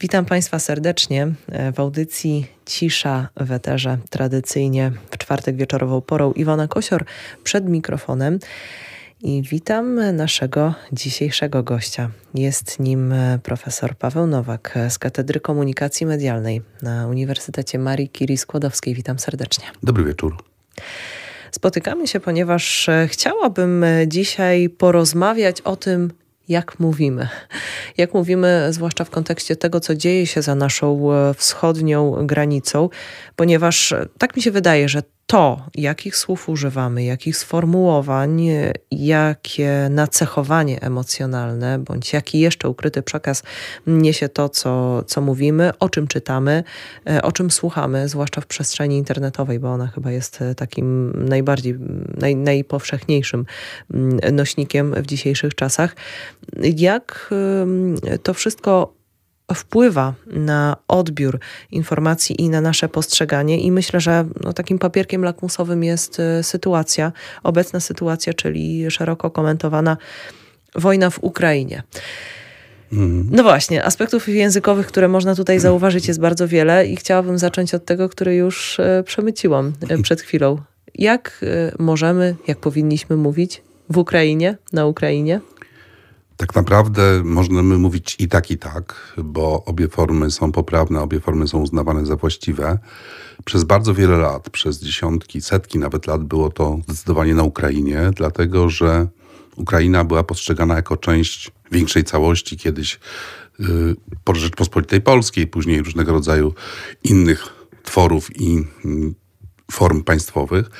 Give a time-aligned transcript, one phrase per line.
[0.00, 1.28] Witam Państwa serdecznie
[1.74, 3.98] w audycji Cisza w Eterze.
[4.10, 7.04] Tradycyjnie w czwartek wieczorową porą Iwona Kosior
[7.44, 8.38] przed mikrofonem.
[9.22, 12.10] I witam naszego dzisiejszego gościa.
[12.34, 18.94] Jest nim profesor Paweł Nowak z Katedry Komunikacji Medialnej na Uniwersytecie Marii Curie Skłodowskiej.
[18.94, 19.64] Witam serdecznie.
[19.82, 20.36] Dobry wieczór.
[21.50, 26.12] Spotykamy się, ponieważ chciałabym dzisiaj porozmawiać o tym,
[26.50, 27.28] jak mówimy.
[27.96, 32.88] Jak mówimy, zwłaszcza w kontekście tego, co dzieje się za naszą e, wschodnią granicą,
[33.36, 38.46] ponieważ e, tak mi się wydaje, że to, jakich słów używamy, jakich sformułowań,
[38.90, 43.42] jakie nacechowanie emocjonalne, bądź jaki jeszcze ukryty przekaz
[43.86, 46.64] niesie to, co, co mówimy, o czym czytamy,
[47.10, 51.74] e, o czym słuchamy, zwłaszcza w przestrzeni internetowej, bo ona chyba jest e, takim najbardziej,
[52.16, 53.44] naj, najpowszechniejszym
[53.94, 55.96] mm, nośnikiem w dzisiejszych czasach.
[56.62, 57.34] Jak
[58.22, 58.99] to wszystko
[59.54, 61.38] wpływa na odbiór
[61.70, 63.60] informacji i na nasze postrzeganie.
[63.60, 69.96] I myślę, że no, takim papierkiem lakmusowym jest e, sytuacja, obecna sytuacja, czyli szeroko komentowana
[70.74, 71.82] wojna w Ukrainie.
[72.92, 73.28] Mhm.
[73.30, 77.84] No właśnie, aspektów językowych, które można tutaj zauważyć, jest bardzo wiele i chciałabym zacząć od
[77.84, 80.58] tego, który już e, przemyciłam e, przed chwilą.
[80.94, 81.44] Jak
[81.78, 85.40] możemy, jak powinniśmy mówić w Ukrainie, na Ukrainie?
[86.40, 91.48] Tak naprawdę możemy mówić i tak, i tak, bo obie formy są poprawne, obie formy
[91.48, 92.78] są uznawane za właściwe.
[93.44, 98.68] Przez bardzo wiele lat, przez dziesiątki, setki nawet lat było to zdecydowanie na Ukrainie, dlatego
[98.68, 99.06] że
[99.56, 103.00] Ukraina była postrzegana jako część większej całości kiedyś
[103.58, 106.54] yy, po Rzeczpospolitej Polskiej, później różnego rodzaju
[107.04, 107.48] innych
[107.82, 108.64] tworów i yy,
[109.70, 110.70] form państwowych.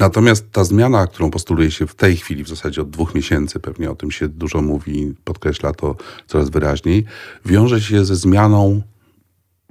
[0.00, 3.90] Natomiast ta zmiana, którą postuluje się w tej chwili, w zasadzie od dwóch miesięcy, pewnie
[3.90, 7.04] o tym się dużo mówi, podkreśla to coraz wyraźniej,
[7.44, 8.82] wiąże się ze zmianą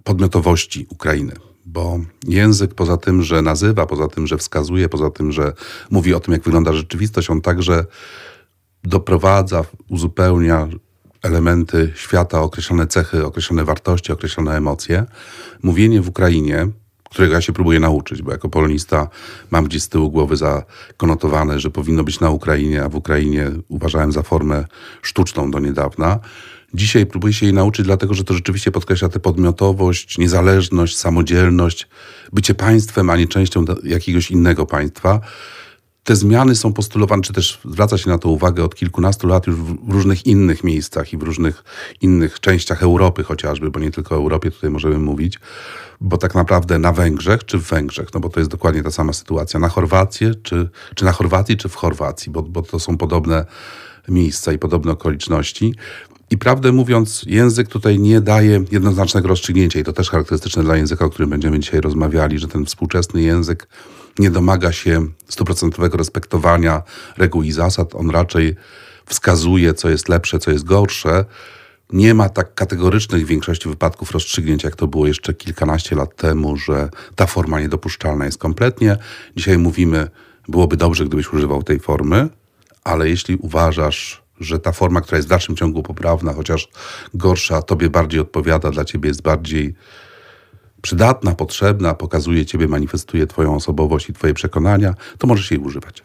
[0.04, 1.34] podmiotowości Ukrainy.
[1.66, 5.54] Bo język, poza tym, że nazywa, poza tym, że wskazuje, poza tym, że
[5.92, 7.86] mówi o tym, jak wygląda rzeczywistość, on także
[8.84, 10.68] doprowadza, uzupełnia
[11.24, 15.06] elementy świata, określone cechy, określone wartości, określone emocje.
[15.64, 16.68] Mówienie w Ukrainie
[17.10, 19.08] którego ja się próbuję nauczyć, bo jako polonista
[19.52, 24.12] mam gdzieś z tyłu głowy zakonotowane, że powinno być na Ukrainie, a w Ukrainie uważałem
[24.12, 24.66] za formę
[25.02, 26.20] sztuczną do niedawna.
[26.74, 31.88] Dzisiaj próbuję się jej nauczyć, dlatego że to rzeczywiście podkreśla tę podmiotowość, niezależność, samodzielność,
[32.34, 35.20] bycie państwem, a nie częścią jakiegoś innego państwa.
[36.04, 39.56] Te zmiany są postulowane, czy też zwraca się na to uwagę od kilkunastu lat już
[39.56, 41.64] w różnych innych miejscach i w różnych
[42.02, 45.40] innych częściach Europy chociażby, bo nie tylko o Europie tutaj możemy mówić
[46.02, 49.14] bo tak naprawdę na Węgrzech czy w Węgrzech, no bo to jest dokładnie ta sama
[49.14, 53.46] sytuacja, na Chorwację czy, czy na Chorwacji czy w Chorwacji, bo, bo to są podobne
[54.08, 55.76] miejsca i podobne okoliczności.
[56.32, 61.06] I prawdę mówiąc, język tutaj nie daje jednoznacznego rozstrzygnięcia i to też charakterystyczne dla języka,
[61.06, 63.68] o którym będziemy dzisiaj rozmawiali, że ten współczesny język
[64.20, 66.84] nie domaga się stuprocentowego respektowania
[67.18, 67.96] reguł i zasad.
[67.96, 68.56] On raczej
[69.06, 71.26] wskazuje, co jest lepsze, co jest gorsze,
[71.94, 76.58] nie ma tak kategorycznych w większości wypadków rozstrzygnięć, jak to było jeszcze kilkanaście lat temu,
[76.58, 78.98] że ta forma niedopuszczalna jest kompletnie.
[79.36, 80.10] Dzisiaj mówimy,
[80.48, 82.30] byłoby dobrze, gdybyś używał tej formy,
[82.84, 86.68] ale jeśli uważasz, że ta forma, która jest w dalszym ciągu poprawna, chociaż
[87.14, 89.76] gorsza, tobie bardziej odpowiada, dla ciebie jest bardziej
[90.82, 96.04] przydatna, potrzebna, pokazuje ciebie, manifestuje twoją osobowość i twoje przekonania, to możesz jej używać.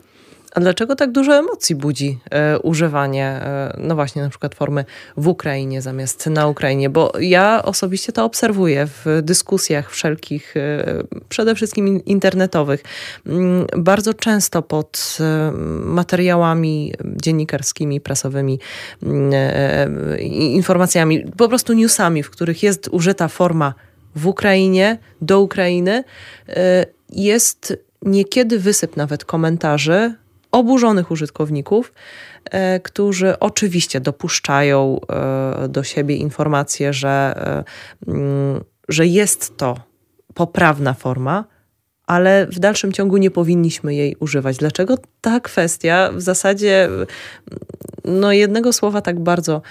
[0.54, 4.84] A dlaczego tak dużo emocji budzi e, używanie, e, no właśnie, na przykład formy
[5.16, 6.90] w Ukrainie zamiast na Ukrainie?
[6.90, 10.84] Bo ja osobiście to obserwuję w dyskusjach wszelkich, e,
[11.28, 12.84] przede wszystkim internetowych.
[13.26, 15.18] Mm, bardzo często pod
[15.84, 18.58] materiałami dziennikarskimi, prasowymi,
[19.02, 19.32] mm,
[20.30, 23.74] informacjami, po prostu newsami, w których jest użyta forma
[24.16, 26.04] w Ukrainie, do Ukrainy,
[26.48, 30.14] e, jest niekiedy wysyp nawet komentarzy
[30.52, 31.92] oburzonych użytkowników,
[32.44, 37.34] e, którzy oczywiście dopuszczają e, do siebie informacje, że,
[38.06, 39.76] mm, że jest to
[40.34, 41.44] poprawna forma,
[42.06, 44.56] ale w dalszym ciągu nie powinniśmy jej używać.
[44.56, 46.88] Dlaczego ta kwestia w zasadzie
[48.04, 49.62] no jednego słowa tak bardzo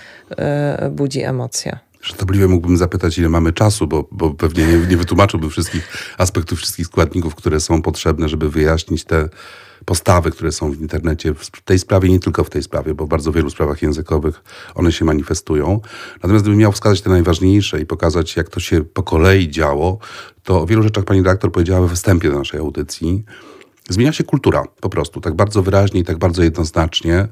[0.91, 1.79] budzi emocje?
[2.03, 6.87] Żartobliwie mógłbym zapytać, ile mamy czasu, bo, bo pewnie nie, nie wytłumaczyłbym wszystkich aspektów, wszystkich
[6.87, 9.29] składników, które są potrzebne, żeby wyjaśnić te
[9.85, 13.09] postawy, które są w internecie w tej sprawie, nie tylko w tej sprawie, bo w
[13.09, 14.43] bardzo wielu sprawach językowych
[14.75, 15.79] one się manifestują.
[16.15, 19.97] Natomiast gdybym miał wskazać te najważniejsze i pokazać, jak to się po kolei działo,
[20.43, 23.23] to o wielu rzeczach pani dyrektor powiedziała we wstępie do naszej audycji.
[23.89, 27.27] Zmienia się kultura po prostu, tak bardzo wyraźnie i tak bardzo jednoznacznie.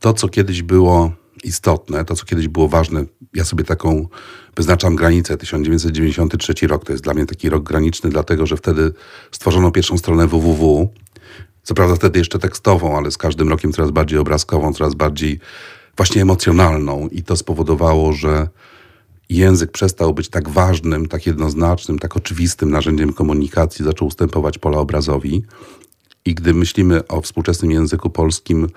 [0.00, 1.12] To, co kiedyś było
[1.44, 3.04] istotne, to co kiedyś było ważne.
[3.34, 4.08] Ja sobie taką
[4.56, 5.36] wyznaczam granicę.
[5.36, 8.92] 1993 rok to jest dla mnie taki rok graniczny, dlatego że wtedy
[9.30, 10.88] stworzono pierwszą stronę www.
[11.62, 15.40] Co prawda wtedy jeszcze tekstową, ale z każdym rokiem coraz bardziej obrazkową, coraz bardziej
[15.96, 17.08] właśnie emocjonalną.
[17.08, 18.48] I to spowodowało, że
[19.28, 25.44] język przestał być tak ważnym, tak jednoznacznym, tak oczywistym narzędziem komunikacji, zaczął ustępować pola obrazowi.
[26.24, 28.68] I gdy myślimy o współczesnym języku polskim,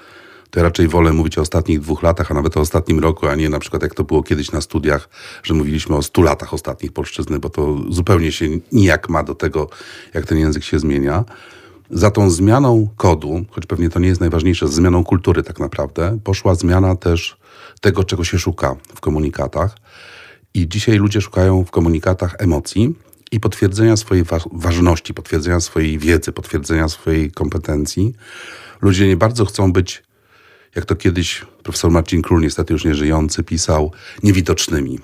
[0.55, 3.49] to raczej wolę mówić o ostatnich dwóch latach, a nawet o ostatnim roku, a nie
[3.49, 5.09] na przykład jak to było kiedyś na studiach,
[5.43, 9.69] że mówiliśmy o stu latach ostatnich polszczyzny, bo to zupełnie się nijak ma do tego,
[10.13, 11.23] jak ten język się zmienia.
[11.89, 16.55] Za tą zmianą kodu, choć pewnie to nie jest najważniejsze, zmianą kultury tak naprawdę, poszła
[16.55, 17.37] zmiana też
[17.81, 19.77] tego, czego się szuka w komunikatach.
[20.53, 22.95] I dzisiaj ludzie szukają w komunikatach emocji
[23.31, 28.13] i potwierdzenia swojej wa ważności, potwierdzenia swojej wiedzy, potwierdzenia swojej kompetencji.
[28.81, 30.05] Ludzie nie bardzo chcą być,
[30.75, 33.91] jak to kiedyś profesor Marcin Król, niestety już nie żyjący, pisał,
[34.23, 34.99] niewidocznymi.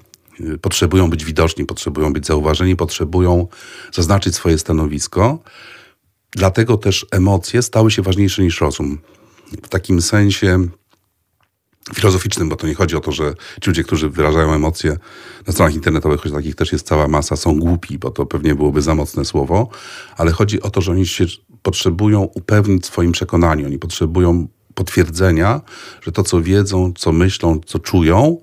[0.61, 3.47] Potrzebują być widoczni, potrzebują być zauważeni, potrzebują
[3.91, 5.39] zaznaczyć swoje stanowisko.
[6.31, 8.99] Dlatego też emocje stały się ważniejsze niż rozum.
[9.63, 10.67] W takim sensie
[11.95, 14.97] filozoficznym, bo to nie chodzi o to, że ci ludzie, którzy wyrażają emocje
[15.47, 18.81] na stronach internetowych, choć takich też jest cała masa, są głupi, bo to pewnie byłoby
[18.81, 19.69] za mocne słowo,
[20.17, 21.25] ale chodzi o to, że oni się
[21.61, 25.61] potrzebują upewnić w swoim przekonaniu, oni potrzebują potwierdzenia,
[26.01, 28.37] że to, co wiedzą, co myślą, co czują,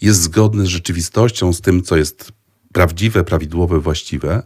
[0.00, 2.32] jest zgodne z rzeczywistością, z tym, co jest
[2.72, 4.42] prawdziwe, prawidłowe, właściwe.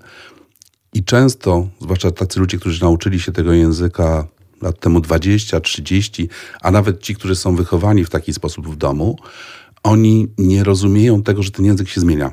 [0.92, 4.26] I często, zwłaszcza tacy ludzie, którzy nauczyli się tego języka
[4.62, 6.28] lat temu 20, 30,
[6.60, 9.18] a nawet ci, którzy są wychowani w taki sposób w domu,
[9.82, 12.32] oni nie rozumieją tego, że ten język się zmienia.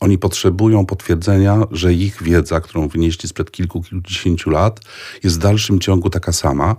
[0.00, 4.80] Oni potrzebują potwierdzenia, że ich wiedza, którą wynieśli sprzed kilku, kilkudziesięciu lat,
[5.22, 6.76] jest w dalszym ciągu taka sama,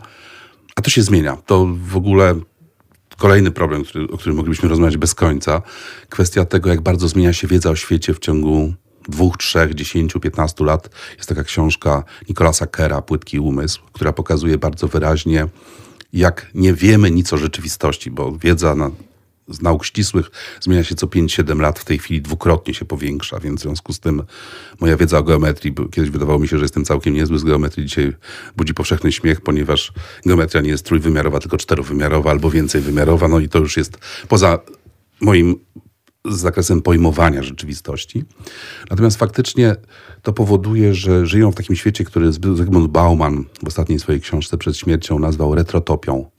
[0.78, 1.38] a to się zmienia.
[1.46, 2.36] To w ogóle
[3.18, 5.62] kolejny problem, który, o którym moglibyśmy rozmawiać bez końca.
[6.10, 8.74] Kwestia tego, jak bardzo zmienia się wiedza o świecie w ciągu
[9.10, 14.88] dwóch, trzech, dziesięciu, piętnastu lat jest taka książka Nikolasa Kera, Płytki Umysł, która pokazuje bardzo
[14.88, 15.48] wyraźnie,
[16.14, 18.92] jak nie wiemy nic o rzeczywistości, bo wiedza na,
[19.48, 23.60] z nauk ścisłych zmienia się co 5-7 lat, w tej chwili dwukrotnie się powiększa, więc
[23.60, 24.24] w związku z tym
[24.80, 28.14] moja wiedza o geometrii, kiedyś wydawało mi się, że jestem całkiem niezły z geometrii, dzisiaj
[28.58, 29.94] budzi powszechny śmiech, ponieważ
[30.26, 33.98] geometria nie jest trójwymiarowa, tylko czterowymiarowa albo więcej wymiarowa, no i to już jest
[34.28, 34.60] poza
[35.22, 35.56] moim
[36.26, 38.24] zakresem pojmowania rzeczywistości.
[38.90, 39.76] Natomiast faktycznie
[40.22, 44.78] to powoduje, że żyją w takim świecie, który Zygmunt Bauman w ostatniej swojej książce przed
[44.78, 46.30] śmiercią nazwał retrotopią.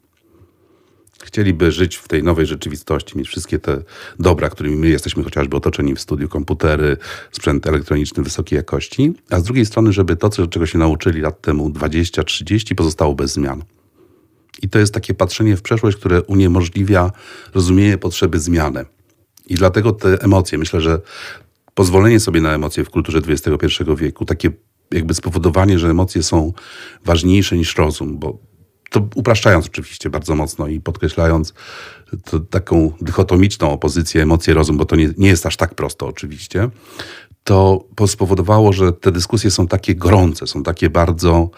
[1.24, 3.82] Chcieliby żyć w tej nowej rzeczywistości, mieć wszystkie te
[4.18, 6.96] dobra, którymi my jesteśmy chociażby otoczeni w studiu, komputery,
[7.32, 11.70] sprzęt elektroniczny wysokiej jakości, a z drugiej strony, żeby to, czego się nauczyli lat temu
[11.70, 13.64] 20-30, pozostało bez zmian.
[14.62, 17.12] I to jest takie patrzenie w przeszłość, które uniemożliwia
[17.54, 18.84] rozumienie potrzeby zmiany.
[19.46, 21.00] I dlatego te emocje, myślę, że
[21.74, 24.50] pozwolenie sobie na emocje w kulturze XXI wieku, takie
[24.90, 26.52] jakby spowodowanie, że emocje są
[27.04, 28.38] ważniejsze niż rozum, bo
[28.90, 31.54] to upraszczając oczywiście bardzo mocno i podkreślając
[32.50, 36.70] taką dychotomiczną opozycję emocje-rozum, bo to nie, nie jest aż tak prosto oczywiście,
[37.44, 41.50] to spowodowało, że te dyskusje są takie gorące, są takie bardzo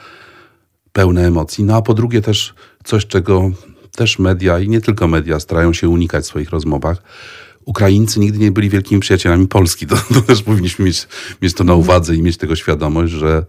[0.93, 1.65] pełne emocji.
[1.65, 2.55] No a po drugie też
[2.85, 3.51] coś, czego
[3.97, 7.03] też media i nie tylko media starają się unikać w swoich rozmowach,
[7.65, 9.87] Ukraińcy nigdy nie byli wielkimi przyjacielami Polski.
[9.91, 11.09] To, to też powinniśmy mieć,
[11.43, 13.47] mieć to na uwadze i mieć tego świadomość, że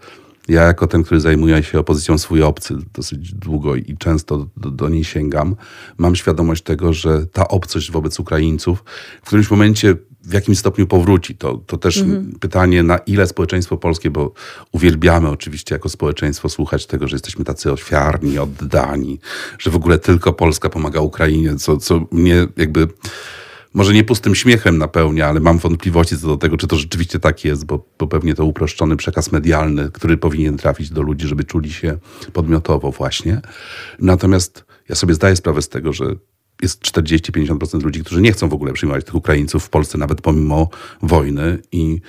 [0.47, 4.89] ja jako ten, który zajmuje się opozycją swój obcy dosyć długo i często do, do,
[4.89, 5.55] niej sięgam,
[5.97, 8.83] mam świadomość tego, że ta obcość wobec Ukraińców
[9.21, 11.35] w którymś momencie w jakim stopniu powróci.
[11.35, 12.31] To, to też mhm.
[12.39, 14.33] pytanie, na ile społeczeństwo polskie, bo
[14.71, 19.19] uwielbiamy oczywiście jako społeczeństwo słuchać tego, że jesteśmy tacy ofiarni, oddani,
[19.59, 22.87] że w ogóle tylko Polska pomaga Ukrainie, co, co mnie jakby
[23.73, 27.45] może nie pustym śmiechem napełnia, ale mam wątpliwości co do tego, czy to rzeczywiście tak
[27.45, 31.71] jest, bo, bo pewnie to uproszczony przekaz medialny, który powinien trafić do ludzi, żeby czuli
[31.73, 31.97] się
[32.33, 33.41] podmiotowo właśnie.
[33.99, 36.05] Natomiast ja sobie zdaję sprawę z tego, że
[36.61, 40.69] jest 40-50% ludzi, którzy nie chcą w ogóle przyjmować tych Ukraińców w Polsce, nawet pomimo
[41.01, 42.01] wojny i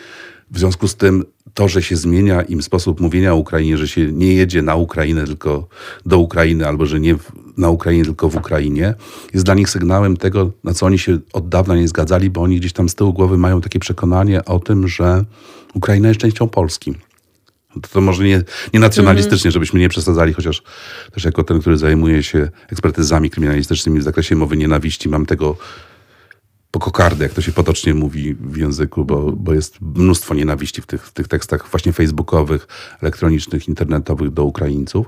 [0.52, 4.12] w związku z tym to, że się zmienia im sposób mówienia o Ukrainie, że się
[4.12, 5.68] nie jedzie na Ukrainę, tylko
[6.06, 7.16] do Ukrainy, albo że nie
[7.56, 8.94] na Ukrainie, tylko w Ukrainie,
[9.34, 12.60] jest dla nich sygnałem tego, na co oni się od dawna nie zgadzali, bo oni
[12.60, 15.24] gdzieś tam z tyłu głowy mają takie przekonanie o tym, że
[15.74, 16.94] Ukraina jest częścią Polski.
[17.82, 18.42] To, to może nie,
[18.74, 19.52] nie nacjonalistycznie, mm.
[19.52, 20.62] żebyśmy nie przesadzali, chociaż
[21.12, 25.56] też jako ten, który zajmuje się ekspertyzami kryminalistycznymi w zakresie mowy nienawiści, mam tego
[26.72, 30.86] po kokardę, jak to się potocznie mówi w języku, bo, bo jest mnóstwo nienawiści w
[30.86, 32.66] tych, w tych tekstach właśnie facebookowych,
[33.02, 35.06] elektronicznych, internetowych do Ukraińców.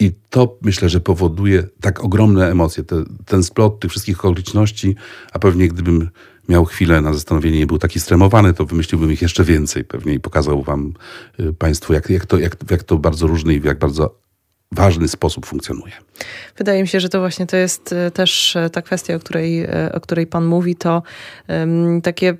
[0.00, 2.84] I to myślę, że powoduje tak ogromne emocje.
[2.84, 4.96] Te, ten splot tych wszystkich okoliczności,
[5.32, 6.10] a pewnie gdybym
[6.48, 10.20] miał chwilę na zastanowienie i był taki stremowany, to wymyśliłbym ich jeszcze więcej pewnie i
[10.20, 10.92] pokazał wam
[11.40, 14.23] y, Państwu, jak, jak, to, jak, jak to bardzo różny i jak bardzo
[14.72, 15.92] ważny sposób funkcjonuje.
[16.56, 19.66] Wydaje mi się, że to właśnie to jest y, też y, ta kwestia, o której,
[19.92, 21.02] o której Pan mówi, to
[21.48, 22.34] um, takie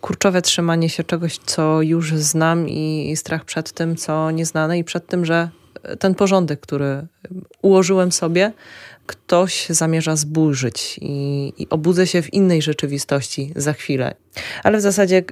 [0.00, 4.84] kurczowe trzymanie się czegoś, co już znam i, i strach przed tym, co nieznane i
[4.84, 5.48] przed tym, że
[5.98, 7.06] ten porządek, który
[7.62, 8.52] ułożyłem sobie,
[9.06, 14.14] ktoś zamierza zburzyć i, i obudzę się w innej rzeczywistości za chwilę.
[14.62, 15.22] Ale w zasadzie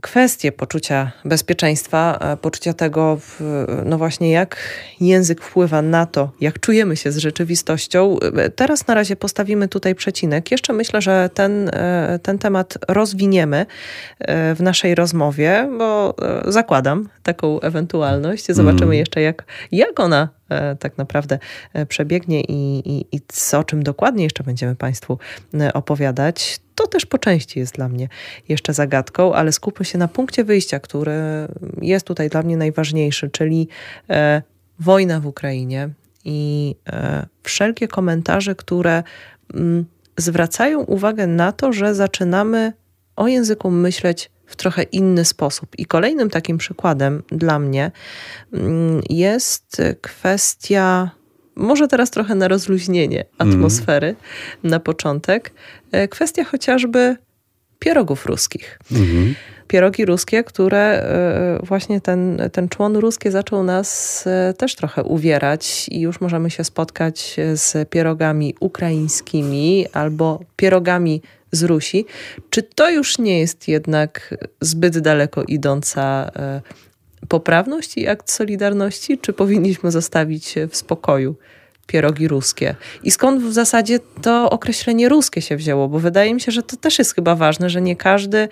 [0.00, 3.18] e, kwestie poczucia bezpieczeństwa, e, poczucia tego,
[3.84, 4.56] no właśnie, jak
[5.00, 8.16] język wpływa na to, jak czujemy się z rzeczywistością.
[8.36, 10.50] E, teraz na razie postawimy tutaj przecinek.
[10.50, 11.70] Jeszcze myślę, że ten,
[12.22, 13.66] ten temat rozwiniemy
[14.28, 16.14] w naszej rozmowie, bo
[16.44, 18.46] zakładam taką ewentualność.
[18.46, 18.98] Zobaczymy mm.
[18.98, 20.39] jeszcze, jak, jak ona E,
[20.80, 21.38] tak naprawdę
[21.72, 25.18] e, przebiegnie i, i, i co, o czym dokładnie jeszcze będziemy Państwu
[25.54, 28.08] e, opowiadać, to też po części jest dla mnie
[28.48, 31.12] jeszcze zagadką, ale skupmy się na punkcie wyjścia, który
[31.82, 33.68] jest tutaj dla mnie najważniejszy, czyli
[34.10, 34.42] e,
[34.78, 35.88] wojna w Ukrainie
[36.24, 39.04] i e, wszelkie komentarze, które m,
[39.54, 39.84] mm,
[40.16, 42.72] zwracają uwagę na to, że zaczynamy
[43.16, 45.68] o języku myśleć w trochę inny sposób.
[45.78, 47.90] I kolejnym takim przykładem dla mnie
[48.52, 51.10] mm, jest kwestia,
[51.56, 54.16] może teraz trochę na rozluźnienie atmosfery mm.
[54.64, 55.52] na początek,
[55.92, 57.16] e, kwestia chociażby
[57.78, 58.78] pierogów ruskich.
[58.92, 59.34] Mm.
[59.68, 65.88] Pierogi ruskie, które e, właśnie ten, ten człon ruski zaczął nas e, też trochę uwierać
[65.88, 72.06] i już możemy się spotkać z pierogami ukraińskimi albo pierogami z Rusi.
[72.50, 76.60] Czy to już nie jest jednak zbyt daleko idąca e,
[77.28, 81.36] poprawność i akt solidarności, czy powinniśmy zostawić w spokoju
[81.86, 82.76] pierogi ruskie?
[83.02, 85.88] I skąd w zasadzie to określenie ruskie się wzięło?
[85.88, 88.48] Bo wydaje mi się, że to też jest chyba ważne, że nie każdy,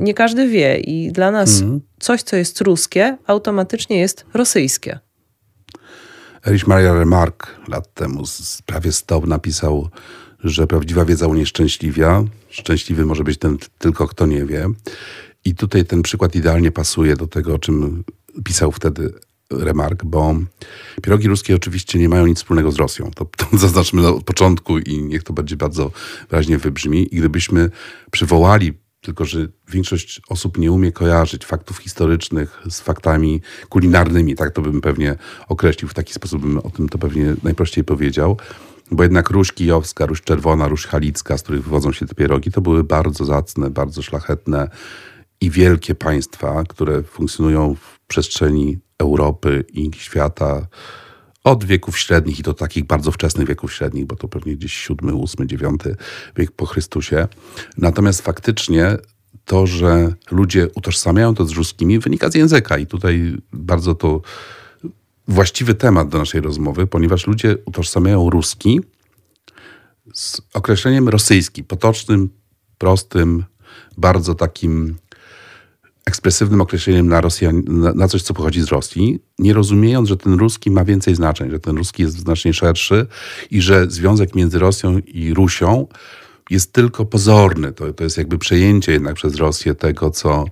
[0.00, 1.80] nie każdy wie i dla nas mm.
[2.00, 4.98] coś, co jest ruskie, automatycznie jest rosyjskie.
[6.46, 8.22] Erich Maria Remarque lat temu,
[8.66, 9.88] prawie 100, napisał
[10.44, 12.24] że prawdziwa wiedza unieszczęśliwia.
[12.48, 14.66] Szczęśliwy może być ten tylko, kto nie wie.
[15.44, 18.04] I tutaj ten przykład idealnie pasuje do tego, o czym
[18.44, 19.12] pisał wtedy
[19.50, 20.34] Remark, bo
[21.02, 23.10] pierogi ruskie oczywiście nie mają nic wspólnego z Rosją.
[23.10, 25.90] To, to zaznaczmy od początku i niech to będzie bardzo
[26.30, 27.14] wyraźnie wybrzmi.
[27.14, 27.70] I gdybyśmy
[28.10, 34.62] przywołali, tylko że większość osób nie umie kojarzyć faktów historycznych z faktami kulinarnymi, tak to
[34.62, 35.16] bym pewnie
[35.48, 38.36] określił, w taki sposób bym o tym to pewnie najprościej powiedział
[38.90, 42.60] bo jednak róż kijowska, róż czerwona, róż halicka, z których wywodzą się te pierogi, to
[42.60, 44.68] były bardzo zacne, bardzo szlachetne
[45.40, 50.66] i wielkie państwa, które funkcjonują w przestrzeni Europy i świata
[51.44, 55.12] od wieków średnich i to takich bardzo wczesnych wieków średnich, bo to pewnie gdzieś VII,
[55.38, 55.96] VIII, IX
[56.36, 57.28] wiek po Chrystusie.
[57.78, 58.96] Natomiast faktycznie
[59.44, 64.20] to, że ludzie utożsamiają to z ruskimi, wynika z języka i tutaj bardzo to
[65.28, 68.80] właściwy temat do naszej rozmowy, ponieważ ludzie utożsamiają ruski
[70.14, 72.30] z określeniem rosyjski, potocznym,
[72.78, 73.44] prostym,
[73.96, 74.96] bardzo takim
[76.06, 77.62] ekspresywnym określeniem na, Rosjan,
[77.94, 81.60] na, coś, co pochodzi z Rosji, nie rozumiejąc, że ten ruski ma więcej znaczeń, że
[81.60, 83.06] ten ruski jest znacznie szerszy
[83.50, 85.86] i że związek między Rosją i Rusią
[86.50, 87.72] jest tylko pozorny.
[87.72, 90.44] To, to jest jakby przejęcie jednak przez Rosję tego, co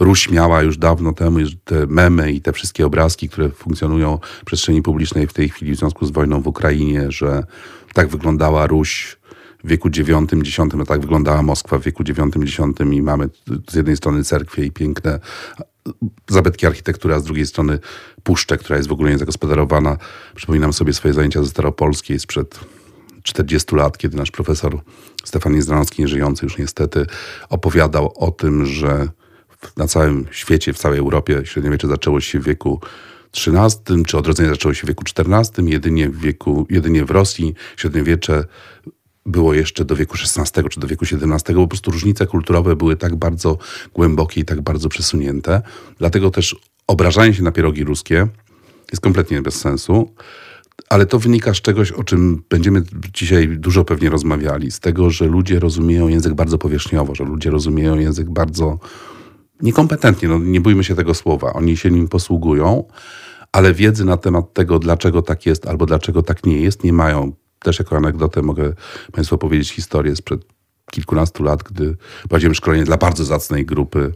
[0.00, 4.82] Ruś miała już dawno temu, te memy i te wszystkie obrazki, które funkcjonują w przestrzeni
[4.82, 7.44] publicznej w tej chwili w związku z wojną w Ukrainie, że
[7.94, 9.16] tak wyglądała Ruś
[9.64, 12.58] w wieku IX, X, no tak wyglądała Moskwa w wieku IX, X
[12.92, 13.28] i mamy
[13.70, 15.20] z jednej strony cerkwie i piękne
[16.28, 17.78] zabytki architektury, a z drugiej strony
[18.22, 19.96] puszczę, która jest w ogóle niezagospodarowana.
[20.34, 22.60] Przypominam sobie swoje zajęcia ze Staropolskiej sprzed
[23.22, 24.80] 40 lat, kiedy nasz profesor
[25.24, 27.06] Stefan Niezdanowski, nieżyjący już niestety,
[27.48, 29.08] opowiadał o tym, że
[29.76, 32.80] na całym świecie, w całej Europie średniowiecze zaczęło się w wieku
[33.46, 38.44] XIII, czy odrodzenie zaczęło się w wieku XIV, jedynie w, wieku, jedynie w Rosji średniowiecze
[39.26, 43.16] było jeszcze do wieku XVI czy do wieku XVII, po prostu różnice kulturowe były tak
[43.16, 43.58] bardzo
[43.94, 45.62] głębokie i tak bardzo przesunięte.
[45.98, 48.28] Dlatego też obrażanie się na pierogi ruskie
[48.92, 50.14] jest kompletnie bez sensu.
[50.88, 52.82] Ale to wynika z czegoś, o czym będziemy
[53.14, 57.98] dzisiaj dużo pewnie rozmawiali, z tego, że ludzie rozumieją język bardzo powierzchniowo, że ludzie rozumieją
[57.98, 58.78] język bardzo
[59.62, 61.52] niekompetentnie, no nie bójmy się tego słowa.
[61.52, 62.84] Oni się nim posługują,
[63.52, 67.32] ale wiedzy na temat tego, dlaczego tak jest albo dlaczego tak nie jest, nie mają.
[67.58, 68.72] Też jako anegdotę mogę
[69.12, 70.44] Państwu opowiedzieć historię sprzed
[70.90, 71.96] kilkunastu lat, gdy
[72.28, 74.12] prowadziłem szkolenie dla bardzo zacnej grupy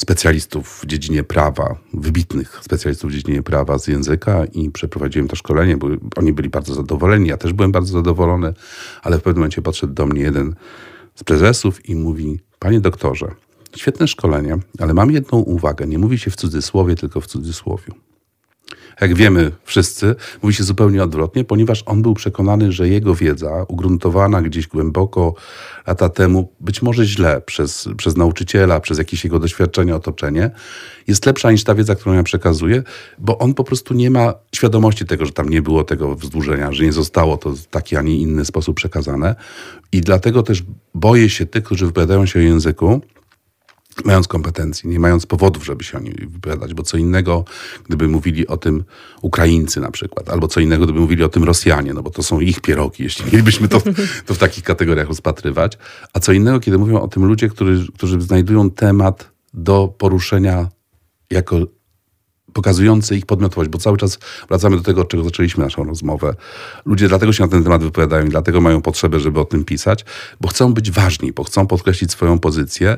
[0.00, 5.76] specjalistów w dziedzinie prawa, wybitnych specjalistów w dziedzinie prawa z języka i przeprowadziłem to szkolenie.
[5.76, 8.54] Bo oni byli bardzo zadowoleni, ja też byłem bardzo zadowolony,
[9.02, 10.54] ale w pewnym momencie podszedł do mnie jeden
[11.14, 13.34] z prezesów i mówi: Panie doktorze,
[13.76, 15.86] świetne szkolenie, ale mam jedną uwagę.
[15.86, 17.94] Nie mówi się w cudzysłowie, tylko w cudzysłowiu
[19.00, 24.42] jak wiemy wszyscy, mówi się zupełnie odwrotnie, ponieważ on był przekonany, że jego wiedza, ugruntowana
[24.42, 25.34] gdzieś głęboko
[25.86, 30.50] lata temu, być może źle przez, przez nauczyciela, przez jakieś jego doświadczenie, otoczenie,
[31.06, 32.82] jest lepsza niż ta wiedza, którą ja przekazuję,
[33.18, 36.84] bo on po prostu nie ma świadomości tego, że tam nie było tego wzdłużenia, że
[36.84, 39.34] nie zostało to w taki, a nie inny sposób przekazane.
[39.92, 40.64] I dlatego też
[40.94, 43.00] boję się tych, którzy wypowiadają się o języku,
[44.04, 47.44] mając kompetencji, nie mając powodów, żeby się o niej wypowiadać, bo co innego,
[47.88, 48.84] gdyby mówili o tym
[49.22, 52.40] Ukraińcy na przykład, albo co innego, gdyby mówili o tym Rosjanie, no bo to są
[52.40, 53.80] ich pierogi, jeśli mielibyśmy to,
[54.26, 55.78] to w takich kategoriach rozpatrywać,
[56.12, 60.68] a co innego, kiedy mówią o tym ludzie, którzy, którzy znajdują temat do poruszenia
[61.30, 61.60] jako
[62.52, 66.34] pokazujący ich podmiotowość, bo cały czas wracamy do tego, od czego zaczęliśmy naszą rozmowę.
[66.84, 70.04] Ludzie dlatego się na ten temat wypowiadają i dlatego mają potrzebę, żeby o tym pisać,
[70.40, 72.96] bo chcą być ważni, bo chcą podkreślić swoją pozycję.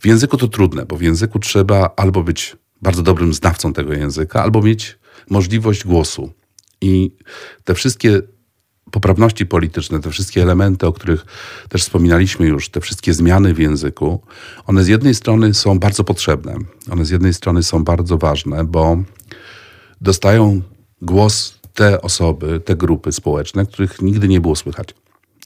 [0.00, 4.42] W języku to trudne, bo w języku trzeba albo być bardzo dobrym znawcą tego języka,
[4.42, 4.98] albo mieć
[5.30, 6.32] możliwość głosu.
[6.80, 7.10] I
[7.64, 8.22] te wszystkie
[8.94, 11.26] poprawności polityczne, te wszystkie elementy, o których
[11.68, 14.22] też wspominaliśmy już, te wszystkie zmiany w języku,
[14.66, 16.56] one z jednej strony są bardzo potrzebne,
[16.90, 19.02] one z jednej strony są bardzo ważne, bo
[20.00, 20.62] dostają
[21.02, 24.94] głos te osoby, te grupy społeczne, których nigdy nie było słychać.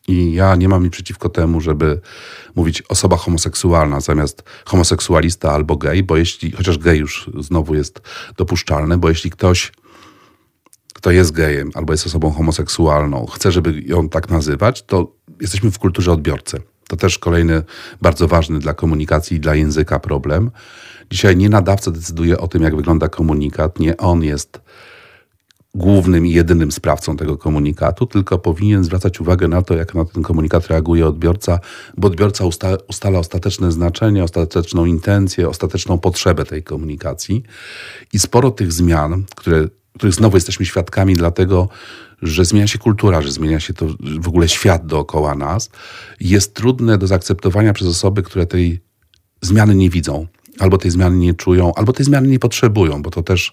[0.08, 2.00] I ja nie mam nic przeciwko temu, żeby
[2.54, 8.00] mówić osoba homoseksualna zamiast homoseksualista albo gej, bo jeśli, chociaż gej już znowu jest
[8.36, 9.72] dopuszczalne, bo jeśli ktoś
[10.98, 15.78] kto jest gejem albo jest osobą homoseksualną, chce, żeby ją tak nazywać, to jesteśmy w
[15.78, 16.60] kulturze odbiorcy.
[16.88, 17.62] To też kolejny
[18.02, 20.50] bardzo ważny dla komunikacji i dla języka problem.
[21.10, 24.60] Dzisiaj nie nadawca decyduje o tym, jak wygląda komunikat, nie on jest
[25.74, 30.22] głównym i jedynym sprawcą tego komunikatu, tylko powinien zwracać uwagę na to, jak na ten
[30.22, 31.60] komunikat reaguje odbiorca,
[31.96, 37.42] bo odbiorca usta ustala ostateczne znaczenie, ostateczną intencję, ostateczną potrzebę tej komunikacji.
[38.12, 41.68] I sporo tych zmian, które których znowu jesteśmy świadkami, dlatego
[42.22, 43.86] że zmienia się kultura, że zmienia się to
[44.20, 45.70] w ogóle świat dookoła nas,
[46.20, 48.80] jest trudne do zaakceptowania przez osoby, które tej
[49.40, 50.26] zmiany nie widzą,
[50.58, 53.52] albo tej zmiany nie czują, albo tej zmiany nie potrzebują, bo to też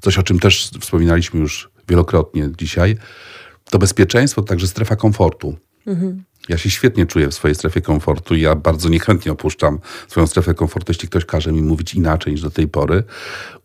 [0.00, 2.96] coś, o czym też wspominaliśmy już wielokrotnie dzisiaj.
[3.70, 5.56] To bezpieczeństwo to także strefa komfortu.
[5.86, 6.24] Mhm.
[6.48, 10.54] Ja się świetnie czuję w swojej strefie komfortu i ja bardzo niechętnie opuszczam swoją strefę
[10.54, 13.04] komfortu, jeśli ktoś każe mi mówić inaczej niż do tej pory.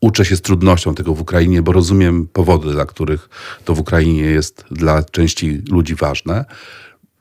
[0.01, 3.29] Uczę się z trudnością tego w Ukrainie, bo rozumiem powody, dla których
[3.65, 6.45] to w Ukrainie jest dla części ludzi ważne.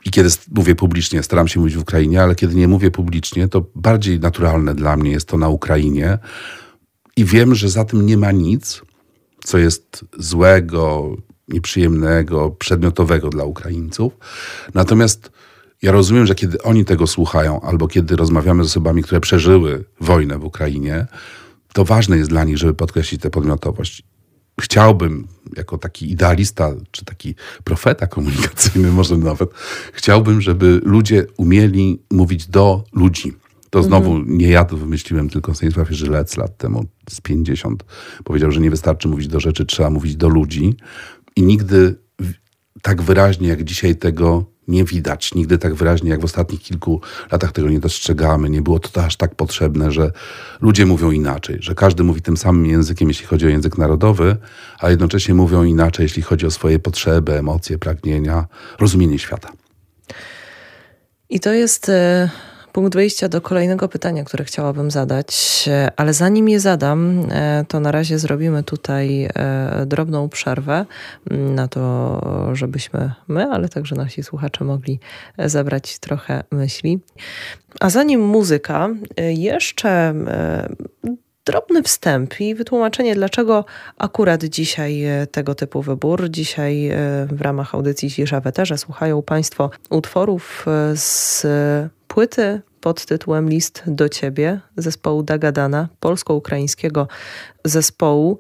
[0.05, 3.67] I kiedy mówię publicznie, staram się mówić w Ukrainie, ale kiedy nie mówię publicznie, to
[3.75, 6.19] bardziej naturalne dla mnie jest to na Ukrainie.
[7.17, 8.83] I wiem, że za tym nie ma nic,
[9.45, 11.17] co jest złego,
[11.49, 14.13] nieprzyjemnego, przedmiotowego dla Ukraińców.
[14.75, 15.31] Natomiast
[15.83, 20.39] ja rozumiem, że kiedy oni tego słuchają, albo kiedy rozmawiamy z osobami, które przeżyły wojnę
[20.39, 21.07] w Ukrainie,
[21.73, 24.03] to ważne jest dla nich, żeby podkreślić tę podmiotowość.
[24.61, 29.51] Chciałbym, jako taki idealista, czy taki profeta komunikacyjny, może nawet,
[29.93, 33.33] chciałbym, żeby ludzie umieli mówić do ludzi.
[33.71, 34.39] To znowu mhm.
[34.39, 37.85] nie ja to wymyśliłem, tylko Stanisław Żylec lat temu, z 50,
[38.25, 40.77] powiedział, że nie wystarczy mówić do rzeczy, trzeba mówić do ludzi.
[41.37, 41.95] I nigdy
[42.83, 45.35] tak wyraźnie jak dzisiaj tego nie widać.
[45.35, 47.01] Nigdy tak wyraźnie jak w ostatnich kilku
[47.33, 48.51] latach tego nie dostrzegamy.
[48.51, 50.13] Nie było to aż tak potrzebne, że
[50.61, 54.37] ludzie mówią inaczej, że każdy mówi tym samym językiem, jeśli chodzi o język narodowy,
[54.79, 58.47] a jednocześnie mówią inaczej, jeśli chodzi o swoje potrzeby, emocje, pragnienia,
[58.81, 59.53] rozumienie świata.
[61.31, 62.31] I to jest e,
[62.73, 67.81] punkt wyjścia do kolejnego pytania, które chciałabym zadać, e, ale zanim je zadam, e, to
[67.81, 70.87] na razie zrobimy tutaj e, drobną przerwę
[71.31, 72.21] na to,
[72.53, 75.01] żebyśmy my, ale także nasi słuchacze mogli
[75.39, 77.01] zabrać trochę myśli.
[77.81, 80.15] A zanim muzyka, jeszcze
[81.45, 83.65] drobny wstęp i wytłumaczenie, dlaczego
[83.99, 86.31] akurat dzisiaj tego typu wybór.
[86.31, 86.91] Dzisiaj
[87.33, 91.47] w ramach audycji Cisza w Eterze słuchają Państwo utworów z
[92.13, 97.09] płyty pod tytułem List do Ciebie zespołu Dagadana, polsko-ukraińskiego
[97.65, 98.39] zespołu.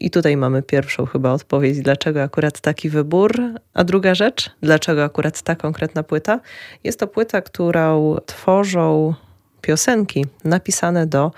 [0.00, 3.32] I tutaj mamy pierwszą chyba odpowiedź, dlaczego akurat taki wybór.
[3.74, 6.40] A druga rzecz, dlaczego akurat ta konkretna płyta?
[6.84, 9.14] Jest to płyta, którą tworzą
[9.60, 11.32] piosenki napisane do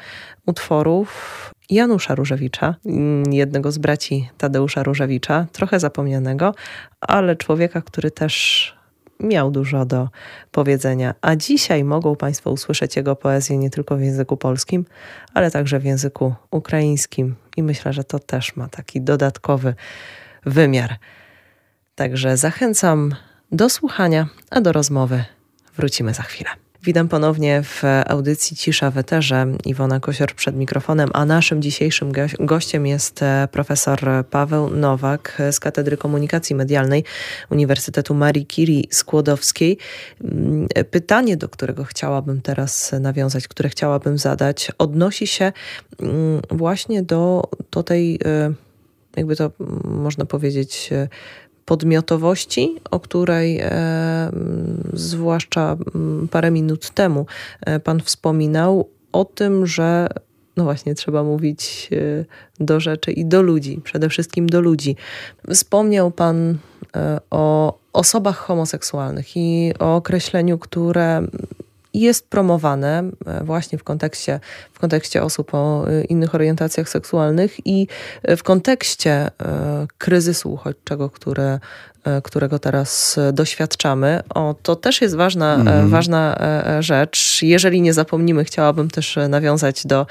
[0.46, 2.74] utworów Janusza Różewicza,
[3.30, 6.54] jednego z braci Tadeusza Różewicza, trochę zapomnianego,
[7.00, 8.77] ale człowieka, który też
[9.20, 10.08] miał dużo do
[10.52, 11.14] powiedzenia.
[11.20, 14.84] A dzisiaj mogą Państwo usłyszeć jego poezję nie tylko w języku polskim,
[15.34, 17.34] ale także w języku ukraińskim.
[17.56, 19.74] I myślę, że to też ma taki dodatkowy
[20.46, 20.96] wymiar.
[21.94, 23.14] Także zachęcam
[23.52, 25.24] do słuchania, a do rozmowy
[25.76, 26.67] wrócimy za chwilę.
[26.82, 29.46] Witam ponownie w audycji Cisza w Eterze.
[29.64, 35.96] Iwona Kosior przed mikrofonem, a naszym dzisiejszym gościem jest e, profesor Paweł Nowak z Katedry
[35.96, 37.04] Komunikacji Medialnej
[37.50, 39.78] Uniwersytetu Marii Curie Skłodowskiej.
[40.24, 45.52] Mm, pytanie, do którego chciałabym teraz nawiązać, które chciałabym zadać, odnosi się
[46.00, 48.52] mm, właśnie do, do tej, e,
[49.16, 49.50] jakby to
[49.84, 51.08] można powiedzieć, e,
[51.68, 54.30] podmiotowości, o której e,
[54.92, 55.76] zwłaszcza
[56.30, 57.26] parę minut temu
[57.60, 60.08] e, Pan wspominał, o tym, że
[60.56, 62.24] no właśnie trzeba mówić e,
[62.64, 64.96] do rzeczy i do ludzi, przede wszystkim do ludzi.
[65.50, 66.58] Wspomniał Pan
[67.30, 71.22] o osobach homoseksualnych i o określeniu, które
[71.94, 74.40] jest promowane e, właśnie w kontekście,
[74.72, 77.86] w kontekście osób o e, innych orientacjach seksualnych i
[78.22, 79.30] e, w kontekście
[79.98, 81.60] kryzysu uchodźczego, które,
[82.22, 84.22] którego teraz doświadczamy.
[84.34, 85.88] O, to też jest ważna, mm.
[85.88, 86.38] ważna
[86.80, 87.42] rzecz.
[87.42, 90.06] Jeżeli nie zapomnimy, chciałabym też nawiązać do,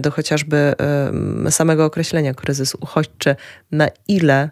[0.00, 0.74] do chociażby
[1.50, 3.36] samego określenia kryzysu uchodźczy,
[3.72, 4.50] na ile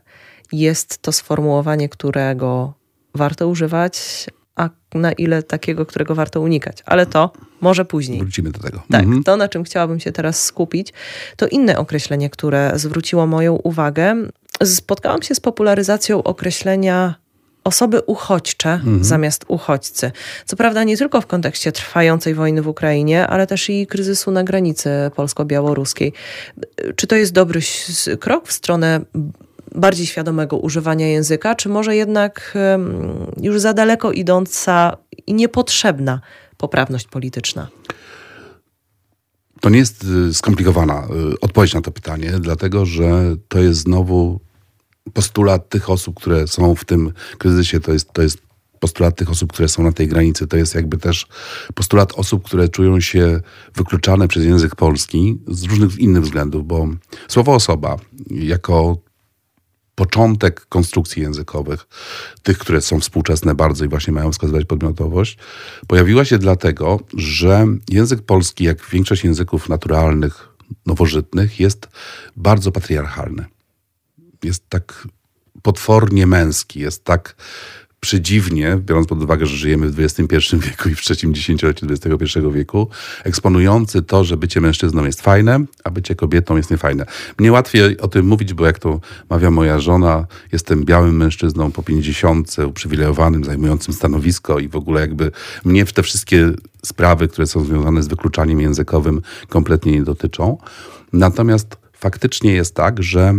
[0.53, 2.75] jest to sformułowanie, którego
[3.15, 4.27] warto używać,
[4.61, 6.83] a na ile takiego, którego warto unikać.
[6.87, 8.21] Ale to może później.
[8.21, 8.83] Wrócimy do tego.
[8.91, 9.25] Tak, mhm.
[9.25, 10.93] to na czym chciałabym się teraz skupić,
[11.37, 14.17] to inne określenie, które zwróciło moją uwagę.
[14.65, 17.15] Spotkałam się z popularyzacją określenia
[17.65, 19.05] osoby uchodźcze mhm.
[19.05, 20.13] zamiast uchodźcy.
[20.47, 24.45] Co prawda nie tylko w kontekście trwającej wojny w Ukrainie, ale też i kryzysu na
[24.45, 26.13] granicy polsko-białoruskiej.
[26.97, 27.61] Czy to jest dobry
[28.21, 29.01] krok w stronę
[29.75, 32.59] bardziej świadomego używania języka, czy może jednak
[33.41, 36.21] już za daleko idąca i niepotrzebna
[36.57, 37.69] poprawność polityczna?
[39.61, 44.41] To nie jest y, skomplikowana y, odpowiedź na to pytanie, dlatego że to jest znowu
[45.13, 48.39] postulat tych osób, które są w tym kryzysie, to jest, to jest
[48.81, 50.47] postulat tych osób, które są na tej granicy.
[50.47, 51.27] To jest jakby też
[51.75, 53.41] postulat osób, które czują się
[53.75, 56.89] wykluczane przez język polski z różnych innych względów, bo
[57.29, 57.97] słowo osoba
[58.31, 58.99] jako
[60.01, 61.87] początek konstrukcji językowych,
[62.43, 65.39] tych, które są współczesne bardzo i właśnie mają wskazywać podmiotowość,
[65.87, 70.49] pojawiła się dlatego, że język polski, jak większość języków naturalnych,
[70.87, 71.89] nowożytnych, jest
[72.37, 73.45] bardzo patriarchalny.
[74.43, 75.09] Jest tak
[75.63, 77.37] potwornie męski, jest tak
[78.01, 82.89] przydziwnie, biorąc pod uwagę, że żyjemy w XXI wieku i w trzecim dziesięcioleciu XXI wieku,
[83.25, 87.07] eksponujący to, że bycie mężczyzną jest fajne, a bycie kobietą jest niefajne.
[87.39, 91.83] Mnie łatwiej o tym mówić, bo jak to mawia moja żona, jestem białym mężczyzną po
[91.83, 95.31] pięćdziesiątce, uprzywilejowanym, zajmującym stanowisko i w ogóle jakby
[95.65, 96.51] mnie w te wszystkie
[96.87, 100.59] sprawy, które są związane z wykluczaniem językowym kompletnie nie dotyczą.
[101.13, 103.35] Natomiast faktycznie jest tak, że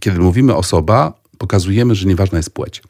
[0.00, 2.82] kiedy mówimy osoba, pokazujemy, że nieważna jest płeć.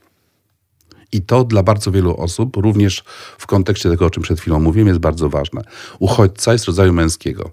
[1.14, 3.04] I to dla bardzo wielu osób, również
[3.38, 5.62] w kontekście tego, o czym przed chwilą mówiłem, jest bardzo ważne.
[5.98, 7.50] Uchodźca jest rodzaju męskiego.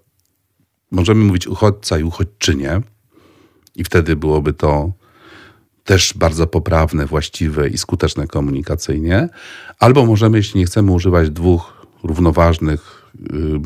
[0.91, 2.81] Możemy mówić uchodźca i uchodźczynie,
[3.75, 4.91] i wtedy byłoby to
[5.83, 9.29] też bardzo poprawne, właściwe i skuteczne komunikacyjnie.
[9.79, 13.61] Albo możemy, jeśli nie chcemy używać dwóch równoważnych, yy,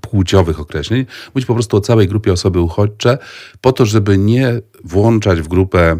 [0.00, 3.18] płciowych określeń, mówić po prostu o całej grupie osoby uchodźcze,
[3.60, 5.96] po to, żeby nie włączać w grupę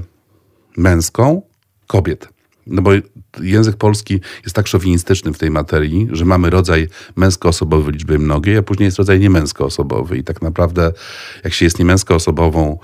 [0.76, 1.42] męską
[1.86, 2.37] kobiet.
[2.68, 2.90] No bo
[3.40, 8.62] język polski jest tak szowinistyczny w tej materii, że mamy rodzaj męskoosobowy liczby mnogiej, a
[8.62, 10.18] później jest rodzaj niemęskoosobowy.
[10.18, 10.92] I tak naprawdę,
[11.44, 12.78] jak się jest niemęskoosobową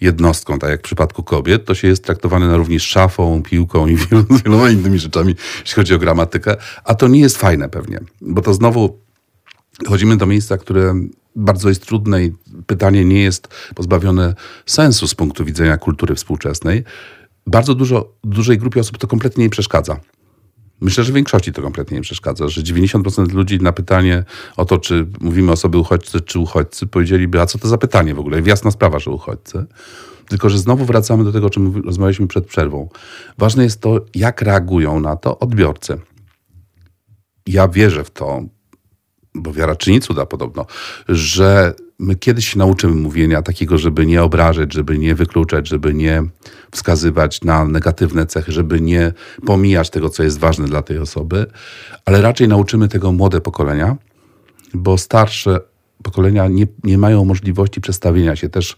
[0.00, 3.86] jednostką, tak jak w przypadku kobiet, to się jest traktowany na równi z szafą, piłką
[3.86, 3.96] i
[4.44, 6.56] wieloma innymi rzeczami, jeśli chodzi o gramatykę.
[6.84, 8.98] A to nie jest fajne pewnie, bo to znowu
[9.88, 10.94] chodzimy do miejsca, które
[11.36, 12.32] bardzo jest trudne i
[12.66, 14.34] pytanie nie jest pozbawione
[14.66, 16.84] sensu z punktu widzenia kultury współczesnej
[17.46, 20.00] bardzo dużo, dużej grupie osób to kompletnie nie przeszkadza.
[20.80, 24.24] Myślę, że większości to kompletnie nie przeszkadza, że 90% ludzi na pytanie
[24.56, 28.18] o to, czy mówimy osoby uchodźcy, czy uchodźcy, powiedzieliby, a co to za pytanie w
[28.18, 28.42] ogóle?
[28.44, 29.66] Jasna sprawa, że uchodźcy.
[30.28, 32.88] Tylko, że znowu wracamy do tego, o czym rozmawialiśmy przed przerwą.
[33.38, 35.98] Ważne jest to, jak reagują na to odbiorcy.
[37.46, 38.42] Ja wierzę w to,
[39.34, 40.66] bo wiara czyni cuda podobno,
[41.08, 46.22] że my kiedyś się nauczymy mówienia takiego, żeby nie obrażać, żeby nie wykluczać, żeby nie
[46.70, 49.12] wskazywać na negatywne cechy, żeby nie
[49.46, 51.46] pomijać tego, co jest ważne dla tej osoby,
[52.04, 53.96] ale raczej nauczymy tego młode pokolenia,
[54.74, 55.60] bo starsze
[56.02, 58.48] pokolenia nie, nie mają możliwości przestawienia się.
[58.48, 58.76] Też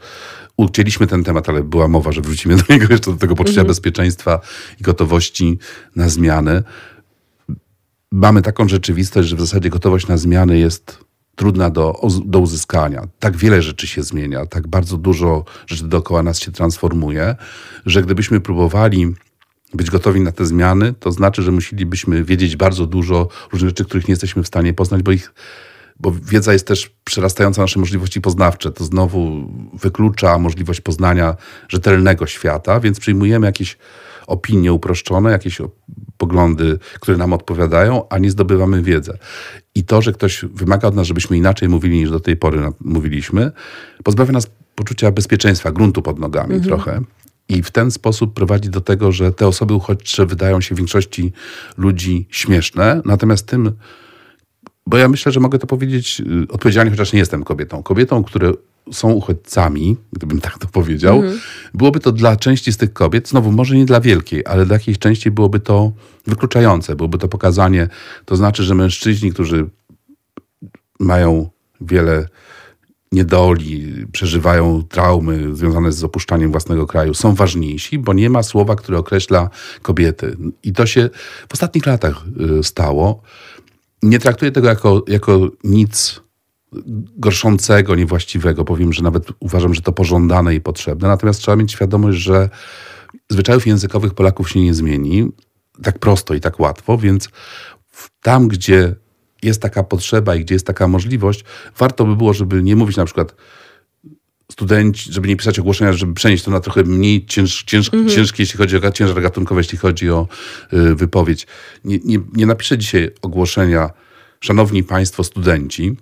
[0.56, 3.66] ucięliśmy ten temat, ale była mowa, że wrócimy do niego jeszcze, do tego poczucia mhm.
[3.66, 4.40] bezpieczeństwa
[4.80, 5.58] i gotowości
[5.96, 6.62] na zmiany.
[8.12, 11.07] Mamy taką rzeczywistość, że w zasadzie gotowość na zmiany jest
[11.38, 13.08] trudna do, do uzyskania.
[13.18, 17.36] Tak wiele rzeczy się zmienia, tak bardzo dużo rzeczy dookoła nas się transformuje,
[17.86, 19.14] że gdybyśmy próbowali
[19.74, 24.08] być gotowi na te zmiany, to znaczy, że musielibyśmy wiedzieć bardzo dużo różnych rzeczy, których
[24.08, 25.34] nie jesteśmy w stanie poznać, bo ich
[26.00, 28.72] bo wiedza jest też przerastająca nasze możliwości poznawcze.
[28.72, 31.36] To znowu wyklucza możliwość poznania
[31.68, 33.78] rzetelnego świata, więc przyjmujemy jakieś
[34.28, 35.58] opinie uproszczone, jakieś
[36.16, 39.18] poglądy, które nam odpowiadają, a nie zdobywamy wiedzę.
[39.74, 43.52] I to, że ktoś wymaga od nas, żebyśmy inaczej mówili niż do tej pory mówiliśmy,
[44.04, 46.64] pozbawia nas poczucia bezpieczeństwa, gruntu pod nogami mhm.
[46.64, 47.00] trochę.
[47.48, 51.32] I w ten sposób prowadzi do tego, że te osoby uchodźcze wydają się większości
[51.76, 53.72] ludzi śmieszne, natomiast tym,
[54.86, 57.82] bo ja myślę, że mogę to powiedzieć y, odpowiedzialnie, chociaż nie jestem kobietą.
[57.82, 58.52] Kobietą, które
[58.92, 61.22] są uchodźcami, gdybym tak to powiedział,
[61.74, 64.98] byłoby to dla części z tych kobiet, znowu może nie dla wielkiej, ale dla jakiejś
[64.98, 65.92] części byłoby to
[66.26, 67.88] wykluczające, byłoby to pokazanie,
[68.24, 69.66] to znaczy, że mężczyźni, którzy
[71.00, 72.28] mają wiele
[73.12, 78.98] niedoli, przeżywają traumy związane z opuszczaniem własnego kraju, są ważniejsi, bo nie ma słowa, które
[78.98, 79.50] określa
[79.82, 80.36] kobiety.
[80.62, 81.10] I to się
[81.48, 82.24] w ostatnich latach
[82.60, 83.22] y, stało.
[84.02, 86.20] Nie traktuję tego jako, jako nic
[87.16, 88.64] gorszącego, niewłaściwego.
[88.64, 91.08] Powiem, że nawet uważam, że to pożądane i potrzebne.
[91.08, 92.50] Natomiast trzeba mieć świadomość, że
[93.28, 95.28] zwyczajów językowych Polaków się nie zmieni
[95.82, 97.28] tak prosto i tak łatwo, więc
[98.22, 98.94] tam, gdzie
[99.42, 101.44] jest taka potrzeba i gdzie jest taka możliwość,
[101.78, 103.34] warto by było, żeby nie mówić na przykład
[104.52, 108.08] studenci, żeby nie pisać ogłoszenia, żeby przenieść to na trochę mniej cięż, cięż, mhm.
[108.08, 110.28] ciężkie, jeśli chodzi o ciężar gatunkowy, jeśli chodzi o
[110.72, 111.46] y, wypowiedź.
[111.84, 113.90] Nie, nie, nie napiszę dzisiaj ogłoszenia,
[114.40, 115.96] szanowni państwo studenci,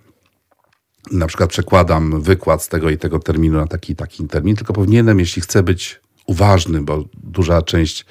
[1.10, 5.20] na przykład przekładam wykład z tego i tego terminu na taki taki termin, tylko powinienem,
[5.20, 8.06] jeśli chcę być uważny, bo duża część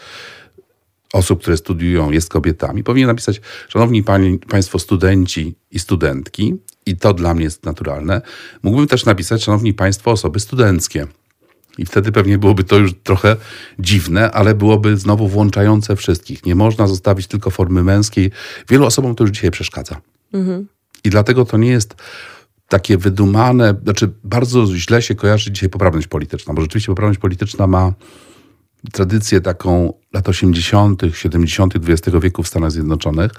[1.13, 6.55] osób, które studiują, jest kobietami, powinien napisać, szanowni pani, państwo studenci i studentki,
[6.85, 8.21] i to dla mnie jest naturalne,
[8.63, 11.07] mógłbym też napisać, szanowni państwo, osoby studenckie.
[11.77, 13.35] I wtedy pewnie byłoby to już trochę
[13.79, 16.45] dziwne, ale byłoby znowu włączające wszystkich.
[16.45, 18.31] Nie można zostawić tylko formy męskiej.
[18.69, 20.01] Wielu osobom to już dzisiaj przeszkadza.
[20.33, 20.67] Mhm.
[21.03, 21.95] I dlatego to nie jest
[22.67, 27.93] takie wydumane, znaczy bardzo źle się kojarzy dzisiaj poprawność polityczna, bo rzeczywiście poprawność polityczna ma
[28.91, 31.73] tradycję taką lat 80., 70.
[31.75, 33.31] XX wieku w Stanach Zjednoczonych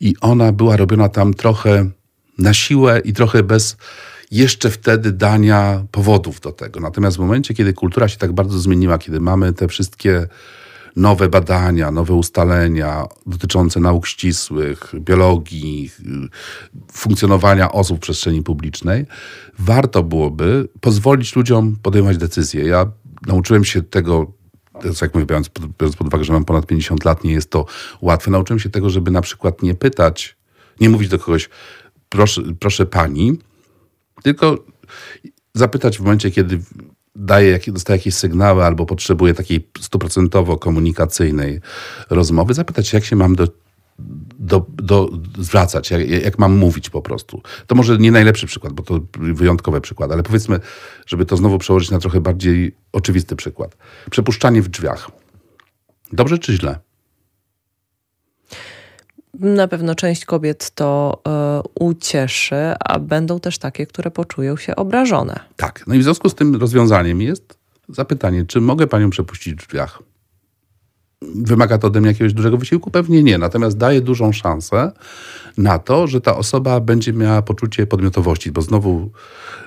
[0.00, 1.90] i ona była robiona tam trochę
[2.38, 3.76] na siłę i trochę bez
[4.30, 6.80] jeszcze wtedy dania powodów do tego.
[6.80, 10.26] Natomiast w momencie, kiedy kultura się tak bardzo zmieniła, kiedy mamy te wszystkie
[10.96, 15.90] nowe badania, nowe ustalenia dotyczące nauk ścisłych, biologii,
[16.92, 19.06] funkcjonowania osób w przestrzeni publicznej,
[19.58, 22.64] warto byłoby pozwolić ludziom podejmować decyzje.
[22.66, 22.90] Ja
[23.26, 24.32] nauczyłem się tego
[25.02, 27.66] jak mówię, biorąc pod, biorąc pod uwagę, że mam ponad 50 lat, nie jest to
[28.00, 28.30] łatwe.
[28.30, 30.36] Nauczyłem się tego, żeby na przykład nie pytać,
[30.80, 31.48] nie mówić do kogoś,
[32.08, 33.38] proszę, proszę pani,
[34.22, 34.64] tylko
[35.54, 36.60] zapytać w momencie, kiedy
[37.16, 41.60] daje, dostaje jakieś sygnały albo potrzebuje takiej stuprocentowo komunikacyjnej
[42.10, 43.48] rozmowy, zapytać jak się mam do,
[44.38, 47.42] do, do zwracać, jak, jak, mam mówić po prostu.
[47.66, 50.60] To może nie najlepszy przykład, bo to wyjątkowy przykład, ale powiedzmy,
[51.06, 53.76] żeby to znowu przełożyć na trochę bardziej oczywisty przykład.
[54.10, 55.10] Przepuszczanie w drzwiach.
[56.12, 56.85] Dobrze czy źle?
[59.40, 61.22] Na pewno część kobiet to
[61.58, 65.40] y, ucieszy, a będą też takie, które poczują się obrażone.
[65.56, 65.84] Tak.
[65.86, 70.02] No i w związku z tym rozwiązaniem jest zapytanie, czy mogę panią przepuścić w drzwiach?
[71.22, 72.90] Wymaga to ode mnie jakiegoś dużego wysiłku?
[72.90, 73.38] Pewnie nie.
[73.38, 74.92] Natomiast daje dużą szansę
[75.58, 79.10] na to, że ta osoba będzie miała poczucie podmiotowości, bo znowu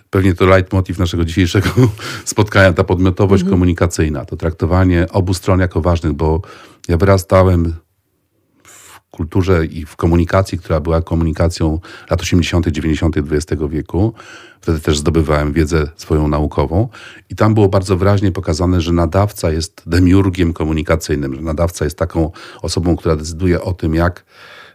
[0.09, 1.69] pewnie to leitmotiv naszego dzisiejszego
[2.25, 3.51] spotkania, ta podmiotowość mhm.
[3.51, 6.41] komunikacyjna, to traktowanie obu stron jako ważnych, bo
[6.87, 7.73] ja wyrastałem
[9.19, 11.79] kulturze i w komunikacji, która była komunikacją
[12.09, 13.15] lat 80., 90.
[13.17, 14.13] XX wieku.
[14.61, 16.87] Wtedy też zdobywałem wiedzę swoją naukową
[17.29, 22.31] i tam było bardzo wyraźnie pokazane, że nadawca jest demiurgiem komunikacyjnym, że nadawca jest taką
[22.61, 24.25] osobą, która decyduje o tym, jak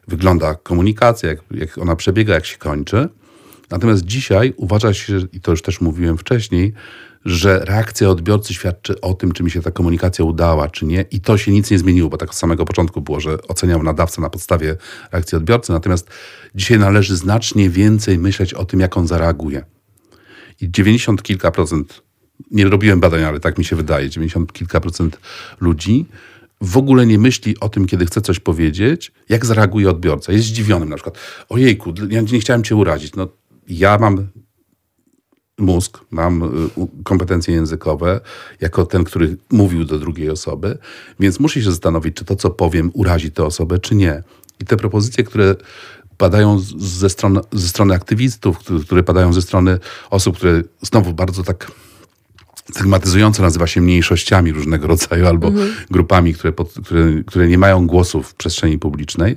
[0.09, 3.09] wygląda komunikacja, jak, jak ona przebiega, jak się kończy.
[3.71, 6.75] Natomiast dzisiaj uważa się, i to już też mówiłem wcześniej,
[7.25, 11.05] że reakcja odbiorcy świadczy o tym, czy mi się ta komunikacja udała, czy nie.
[11.11, 14.23] I to się nic nie zmieniło, bo tak z samego początku było, że oceniał nadawcę
[14.23, 14.77] na podstawie
[15.13, 15.73] reakcji odbiorcy.
[15.73, 16.11] Natomiast
[16.55, 19.65] dzisiaj należy znacznie więcej myśleć o tym, jak on zareaguje.
[20.61, 22.03] I 90 kilka procent,
[22.51, 25.19] nie robiłem badań, ale tak mi się wydaje, 90 kilka procent
[25.61, 26.07] ludzi
[26.61, 30.33] w ogóle nie myśli o tym, kiedy chce coś powiedzieć, jak zareaguje odbiorca.
[30.33, 31.19] Jest zdziwionym na przykład.
[31.49, 33.15] Ojejku, ja nie chciałem cię urazić.
[33.15, 33.29] No,
[33.69, 34.29] ja mam
[35.59, 38.21] mózg, mam y, kompetencje językowe,
[38.61, 40.79] jako ten, który mówił do drugiej osoby,
[41.21, 44.23] więc muszę się zastanowić, czy to, co powiem, urazi tę osobę, czy nie.
[44.61, 45.55] I te propozycje, które
[46.17, 49.79] padają ze strony, ze strony aktywistów, które padają ze strony
[50.11, 51.71] osób, które znowu bardzo tak
[52.71, 55.73] stygmatyzująco nazywa się mniejszościami różnego rodzaju albo mhm.
[55.91, 59.37] grupami, które, pod, które, które nie mają głosu w przestrzeni publicznej.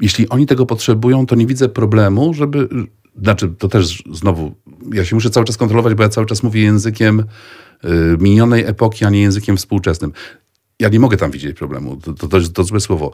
[0.00, 2.68] Jeśli oni tego potrzebują, to nie widzę problemu, żeby.
[3.16, 4.54] Znaczy, to też znowu,
[4.92, 9.04] ja się muszę cały czas kontrolować, bo ja cały czas mówię językiem y, minionej epoki,
[9.04, 10.12] a nie językiem współczesnym
[10.82, 11.96] ja nie mogę tam widzieć problemu.
[11.96, 13.12] To, to, to, to złe słowo.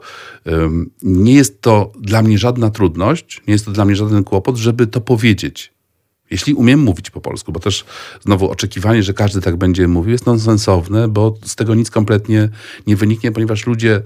[1.01, 4.87] Nie jest to dla mnie żadna trudność, nie jest to dla mnie żaden kłopot, żeby
[4.87, 5.73] to powiedzieć.
[6.31, 7.85] Jeśli umiem mówić po polsku, bo też
[8.21, 12.49] znowu oczekiwanie, że każdy tak będzie mówił, jest nonsensowne, bo z tego nic kompletnie
[12.87, 14.01] nie wyniknie, ponieważ ludzie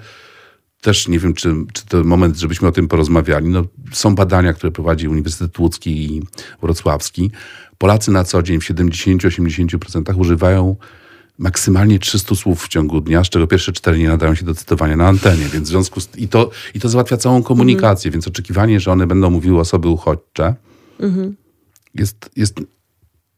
[0.83, 3.49] też nie wiem, czy, czy to moment, żebyśmy o tym porozmawiali.
[3.49, 6.21] No, są badania, które prowadzi Uniwersytet Łódzki i
[6.61, 7.31] Wrocławski.
[7.77, 10.75] Polacy na co dzień w 70-80% używają
[11.37, 14.97] maksymalnie 300 słów w ciągu dnia, z czego pierwsze cztery nie nadają się do cytowania
[14.97, 18.79] na antenie, więc w związku z i to, i to załatwia całą komunikację, więc oczekiwanie,
[18.79, 20.55] że one będą mówiły osoby uchodźcze
[20.99, 21.35] mhm.
[21.95, 22.55] jest, jest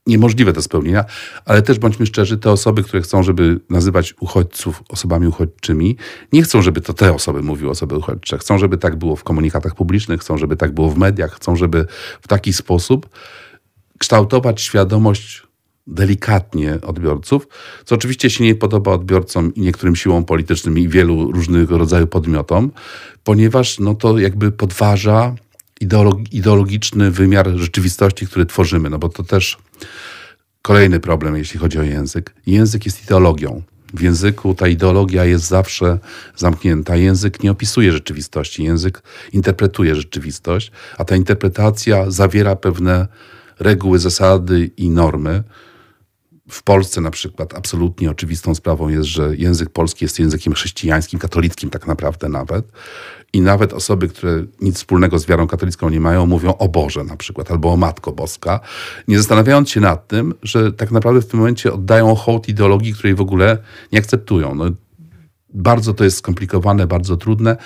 [0.07, 1.05] niemożliwe do spełnienia,
[1.45, 5.97] ale też bądźmy szczerzy, te osoby, które chcą, żeby nazywać uchodźców osobami uchodźczymi,
[6.33, 8.37] nie chcą, żeby to te osoby mówiły osoby uchodźcze.
[8.37, 11.85] Chcą, żeby tak było w komunikatach publicznych, chcą, żeby tak było w mediach, chcą, żeby
[12.21, 13.09] w taki sposób
[13.97, 15.43] kształtować świadomość
[15.87, 17.47] delikatnie odbiorców,
[17.85, 22.71] co oczywiście się nie podoba odbiorcom i niektórym siłom politycznym i wielu różnego rodzaju podmiotom,
[23.23, 25.35] ponieważ no to jakby podważa
[26.31, 29.57] ideologiczny wymiar rzeczywistości, który tworzymy, no bo to też
[30.61, 32.33] kolejny problem, jeśli chodzi o język.
[32.47, 33.61] Język jest ideologią.
[33.93, 35.99] W języku ta ideologia jest zawsze
[36.35, 36.95] zamknięta.
[36.95, 39.01] Język nie opisuje rzeczywistości, język
[39.33, 43.07] interpretuje rzeczywistość, a ta interpretacja zawiera pewne
[43.59, 45.43] reguły, zasady i normy,
[46.49, 51.69] w Polsce na przykład absolutnie oczywistą sprawą jest, że język polski jest językiem chrześcijańskim, katolickim
[51.69, 52.71] tak naprawdę nawet.
[53.33, 57.17] I nawet osoby, które nic wspólnego z wiarą katolicką nie mają, mówią o Boże na
[57.17, 58.59] przykład, albo o Matko Boska,
[59.07, 63.15] nie zastanawiając się nad tym, że tak naprawdę w tym momencie oddają hołd ideologii, której
[63.15, 63.57] w ogóle
[63.91, 64.55] nie akceptują.
[64.55, 64.65] No,
[65.53, 67.57] bardzo to jest skomplikowane, bardzo trudne,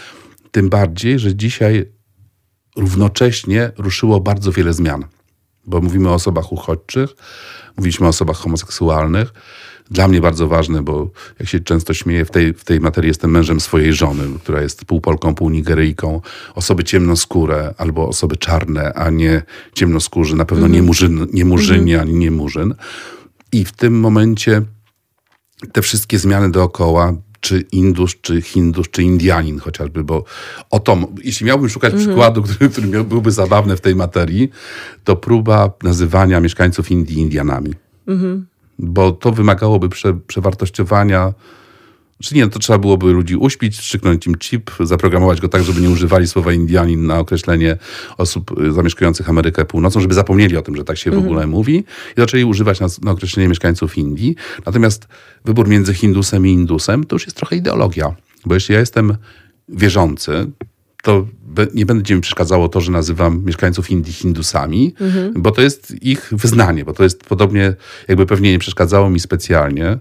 [0.51, 1.85] tym bardziej, że dzisiaj
[2.75, 5.05] równocześnie ruszyło bardzo wiele zmian,
[5.69, 7.09] bo mówimy o osobach uchodźczych,
[7.79, 9.33] Mówiliśmy o osobach homoseksualnych.
[9.91, 13.31] Dla mnie bardzo ważne, bo jak się często śmieję, w tej, w tej materii jestem
[13.31, 16.21] mężem swojej żony, która jest pół Polką, pół Nigeryjką.
[16.55, 19.41] Osoby ciemnoskóre albo osoby czarne, a nie
[19.73, 20.35] ciemnoskórzy.
[20.35, 20.75] Na pewno mm.
[20.75, 22.07] nie, murzyn, nie murzyni mm.
[22.07, 22.75] ani nie murzyn.
[23.51, 24.61] I w tym momencie
[25.71, 30.23] te wszystkie zmiany dookoła czy Indus, czy Hindus, czy Indianin chociażby, bo
[30.69, 32.07] o to, jeśli miałbym szukać mm -hmm.
[32.07, 34.49] przykładu, który, który byłby zabawny w tej materii,
[35.03, 37.73] to próba nazywania mieszkańców Indii Indianami.
[38.07, 38.41] Mm -hmm.
[38.79, 41.33] Bo to wymagałoby prze, przewartościowania
[42.23, 45.89] czy nie, to trzeba byłoby ludzi uśpić, strzyknąć im chip, zaprogramować go tak, żeby nie
[45.89, 47.77] używali słowa Indianin na określenie
[48.17, 51.31] osób y, zamieszkujących Amerykę Północną, żeby zapomnieli o tym, że tak się w mhm.
[51.31, 51.75] ogóle mówi
[52.17, 54.35] i zaczęli używać na, na określenie mieszkańców Indii.
[54.65, 55.07] Natomiast
[55.45, 58.15] wybór między Hindusem i Indusem to już jest trochę ideologia.
[58.45, 59.15] Bo jeśli ja jestem
[59.69, 60.51] wierzący,
[61.03, 61.27] to
[61.73, 65.33] nie będzie mi przeszkadzało to, że nazywam mieszkańców Indii Hindusami, mhm.
[65.41, 67.73] bo to jest ich wyznanie, bo to jest podobnie,
[68.07, 69.97] jakby pewnie nie przeszkadzało mi specjalnie,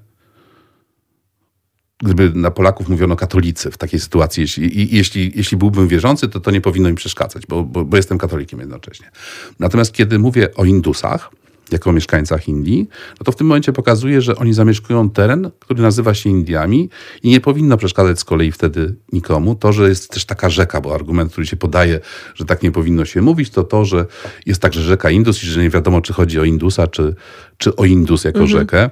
[1.98, 6.50] gdyby na Polaków mówiono katolicy w takiej sytuacji, jeśli, jeśli, jeśli byłbym wierzący, to to
[6.50, 9.10] nie powinno mi przeszkadzać, bo, bo, bo jestem katolikiem jednocześnie.
[9.58, 11.30] Natomiast kiedy mówię o Indusach,
[11.72, 12.88] jako mieszkańcach Indii,
[13.20, 16.90] no to w tym momencie pokazuje, że oni zamieszkują teren, który nazywa się Indiami
[17.22, 19.54] i nie powinno przeszkadzać z kolei wtedy nikomu.
[19.54, 22.00] To, że jest też taka rzeka, bo argument, który się podaje,
[22.34, 24.06] że tak nie powinno się mówić, to to, że
[24.46, 27.14] jest także rzeka Indus i że nie wiadomo, czy chodzi o Indusa, czy,
[27.58, 28.60] czy o Indus jako mhm.
[28.60, 28.90] rzekę.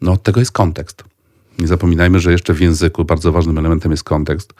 [0.00, 1.04] No tego jest kontekst.
[1.58, 4.54] Nie zapominajmy, że jeszcze w języku bardzo ważnym elementem jest kontekst.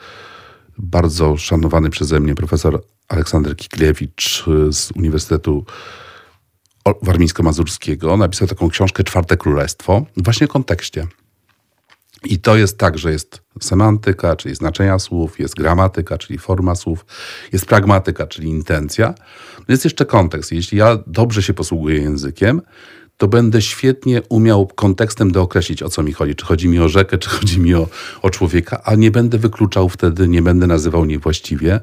[0.77, 5.65] Bardzo szanowany przeze mnie profesor Aleksander Kikliewicz z Uniwersytetu
[7.01, 11.07] Warmińsko-Mazurskiego napisał taką książkę Czwarte Królestwo właśnie w kontekście.
[12.23, 17.05] I to jest tak, że jest semantyka, czyli znaczenia słów, jest gramatyka, czyli forma słów,
[17.53, 19.13] jest pragmatyka, czyli intencja.
[19.67, 20.51] Jest jeszcze kontekst.
[20.51, 22.61] Jeśli ja dobrze się posługuję językiem,
[23.17, 26.35] to będę świetnie umiał kontekstem dookreślić, o co mi chodzi.
[26.35, 27.87] Czy chodzi mi o rzekę, czy chodzi mi o,
[28.21, 31.79] o człowieka, a nie będę wykluczał wtedy, nie będę nazywał niewłaściwie.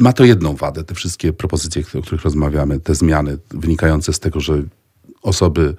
[0.00, 4.40] Ma to jedną wadę, te wszystkie propozycje, o których rozmawiamy, te zmiany wynikające z tego,
[4.40, 4.62] że
[5.22, 5.74] osoby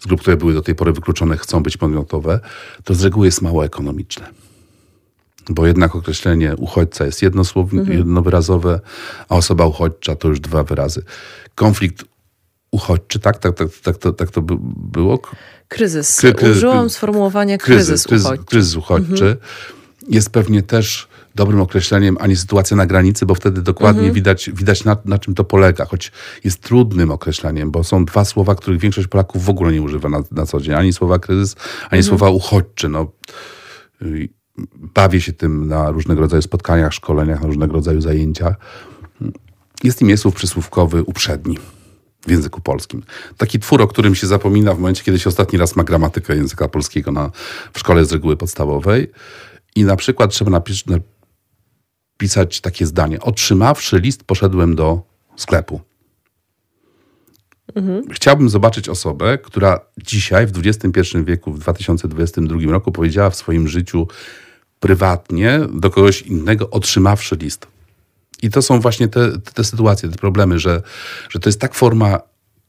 [0.00, 2.40] z grup, które były do tej pory wykluczone, chcą być podmiotowe,
[2.84, 4.30] to z reguły jest mało ekonomiczne.
[5.48, 7.98] Bo jednak określenie uchodźca jest jednosłowne, mhm.
[7.98, 8.80] jednowyrazowe,
[9.28, 11.02] a osoba uchodźcza to już dwa wyrazy.
[11.54, 12.04] Konflikt
[12.74, 13.38] uchodźczy, tak?
[13.38, 14.42] Tak, tak, tak, to, tak to
[14.76, 15.18] było?
[15.68, 16.20] Kryzys.
[16.20, 18.46] Kry, Użyłam sformułowania kryzys, kryzys uchodźczy.
[18.46, 19.24] Kryzys uchodźczy.
[19.24, 19.36] Mhm.
[20.08, 24.14] Jest pewnie też dobrym określeniem, a nie sytuacja na granicy, bo wtedy dokładnie mhm.
[24.14, 26.12] widać, widać na, na czym to polega, choć
[26.44, 30.22] jest trudnym określeniem, bo są dwa słowa, których większość Polaków w ogóle nie używa na,
[30.30, 30.74] na co dzień.
[30.74, 31.56] Ani słowa kryzys,
[31.90, 32.04] ani mhm.
[32.04, 32.88] słowa uchodźczy.
[32.88, 33.12] No,
[34.94, 38.56] bawię się tym na różnego rodzaju spotkaniach, szkoleniach, na różnego rodzaju zajęciach.
[39.84, 41.58] Jest im słów przysłówkowy uprzedni
[42.26, 43.02] w języku polskim.
[43.36, 46.68] Taki twór, o którym się zapomina w momencie, kiedy się ostatni raz ma gramatykę języka
[46.68, 47.30] polskiego na,
[47.72, 49.10] w szkole z reguły podstawowej.
[49.76, 50.84] I na przykład trzeba napisać,
[52.18, 53.20] napisać takie zdanie.
[53.20, 55.02] Otrzymawszy list, poszedłem do
[55.36, 55.80] sklepu.
[57.74, 58.02] Mhm.
[58.10, 64.08] Chciałbym zobaczyć osobę, która dzisiaj, w XXI wieku, w 2022 roku, powiedziała w swoim życiu
[64.80, 67.73] prywatnie do kogoś innego, otrzymawszy list.
[68.44, 70.82] I to są właśnie te, te sytuacje, te problemy, że,
[71.30, 72.20] że to jest tak forma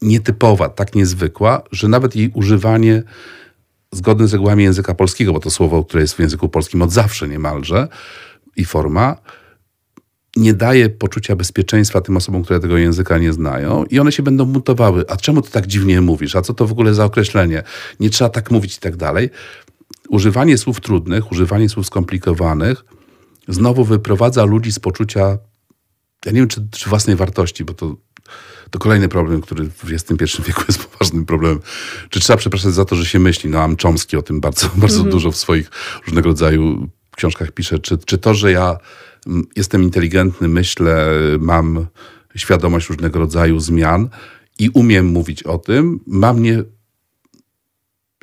[0.01, 3.03] nietypowa, tak niezwykła, że nawet jej używanie
[3.91, 7.28] zgodne z regułami języka polskiego, bo to słowo, które jest w języku polskim od zawsze
[7.28, 7.88] niemalże,
[8.55, 9.15] i forma,
[10.36, 14.45] nie daje poczucia bezpieczeństwa tym osobom, które tego języka nie znają i one się będą
[14.45, 15.05] mutowały.
[15.09, 16.36] A czemu ty tak dziwnie mówisz?
[16.36, 17.63] A co to w ogóle za określenie?
[17.99, 19.30] Nie trzeba tak mówić i tak dalej.
[20.09, 22.86] Używanie słów trudnych, używanie słów skomplikowanych
[23.47, 25.38] znowu wyprowadza ludzi z poczucia,
[26.26, 27.95] ja nie wiem, czy, czy własnej wartości, bo to,
[28.70, 31.59] to kolejny problem, który w XXI wieku jest poważnym problemem.
[32.09, 33.49] Czy trzeba przepraszać za to, że się myśli?
[33.49, 35.11] No, Am Chomsky o tym bardzo, bardzo mm -hmm.
[35.11, 35.72] dużo w swoich
[36.05, 37.80] różnego rodzaju książkach pisze.
[37.80, 38.78] Czy, czy to, że ja
[39.55, 41.88] jestem inteligentny, myślę, mam
[42.36, 44.09] świadomość różnego rodzaju zmian
[44.59, 46.63] i umiem mówić o tym, ma mnie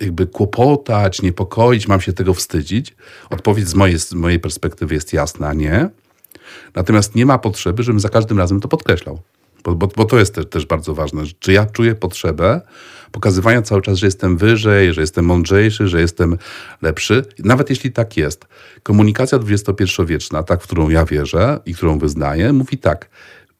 [0.00, 2.96] jakby kłopotać, niepokoić, mam się tego wstydzić?
[3.30, 5.90] Odpowiedź z mojej, z mojej perspektywy jest jasna, nie.
[6.74, 9.20] Natomiast nie ma potrzeby, żebym za każdym razem to podkreślał.
[9.64, 11.22] Bo, bo, bo to jest też, bardzo ważne.
[11.38, 12.60] Czy ja czuję potrzebę
[13.12, 16.38] pokazywania cały czas, że jestem wyżej, że jestem mądrzejszy, że jestem
[16.82, 17.24] lepszy?
[17.38, 18.46] Nawet jeśli tak jest.
[18.82, 23.08] Komunikacja XXI-wieczna, tak, w którą ja wierzę i którą wyznaję, mówi tak.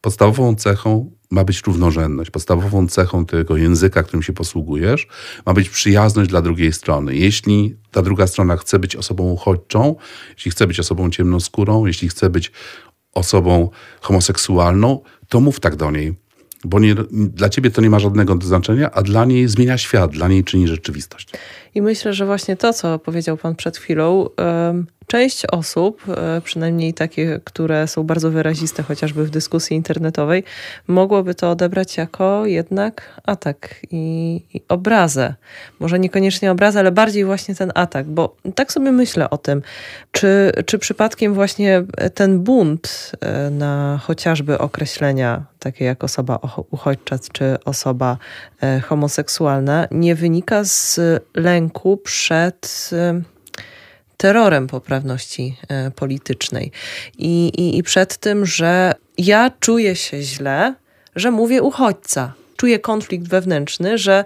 [0.01, 2.31] Podstawową cechą ma być równorzędność.
[2.31, 5.07] Podstawową cechą tego języka, którym się posługujesz,
[5.45, 7.15] ma być przyjazność dla drugiej strony.
[7.15, 9.95] Jeśli ta druga strona chce być osobą uchodźczą,
[10.35, 12.51] jeśli chce być osobą ciemnoskórą, jeśli chce być
[13.13, 13.69] osobą
[14.01, 16.15] homoseksualną, to mów tak do niej.
[16.65, 20.27] Bo nie, dla ciebie to nie ma żadnego znaczenia, a dla niej zmienia świat, dla
[20.27, 21.29] niej czyni rzeczywistość.
[21.75, 24.29] I myślę, że właśnie to, co powiedział Pan przed chwilą,
[25.07, 30.43] Część osób, e, przynajmniej takie, które są bardzo wyraziste, chociażby w dyskusji internetowej,
[30.87, 35.33] mogłoby to odebrać jako jednak atak i, i obrazę.
[35.79, 39.61] Może niekoniecznie obrazę, ale bardziej właśnie ten atak, bo tak sobie myślę o tym,
[40.11, 46.39] czy, czy przypadkiem właśnie ten bunt e, na chociażby określenia takie jak osoba
[46.71, 48.17] uchodźcza czy osoba
[48.61, 50.99] e, homoseksualna nie wynika z
[51.35, 51.62] lęku
[52.03, 52.89] przed
[54.23, 56.71] terrorem poprawności e, politycznej.
[57.17, 60.73] I, i, I przed tym, że ja czuję się źle,
[61.15, 62.33] że mówię uchodźca.
[62.57, 64.25] Czuję konflikt wewnętrzny, że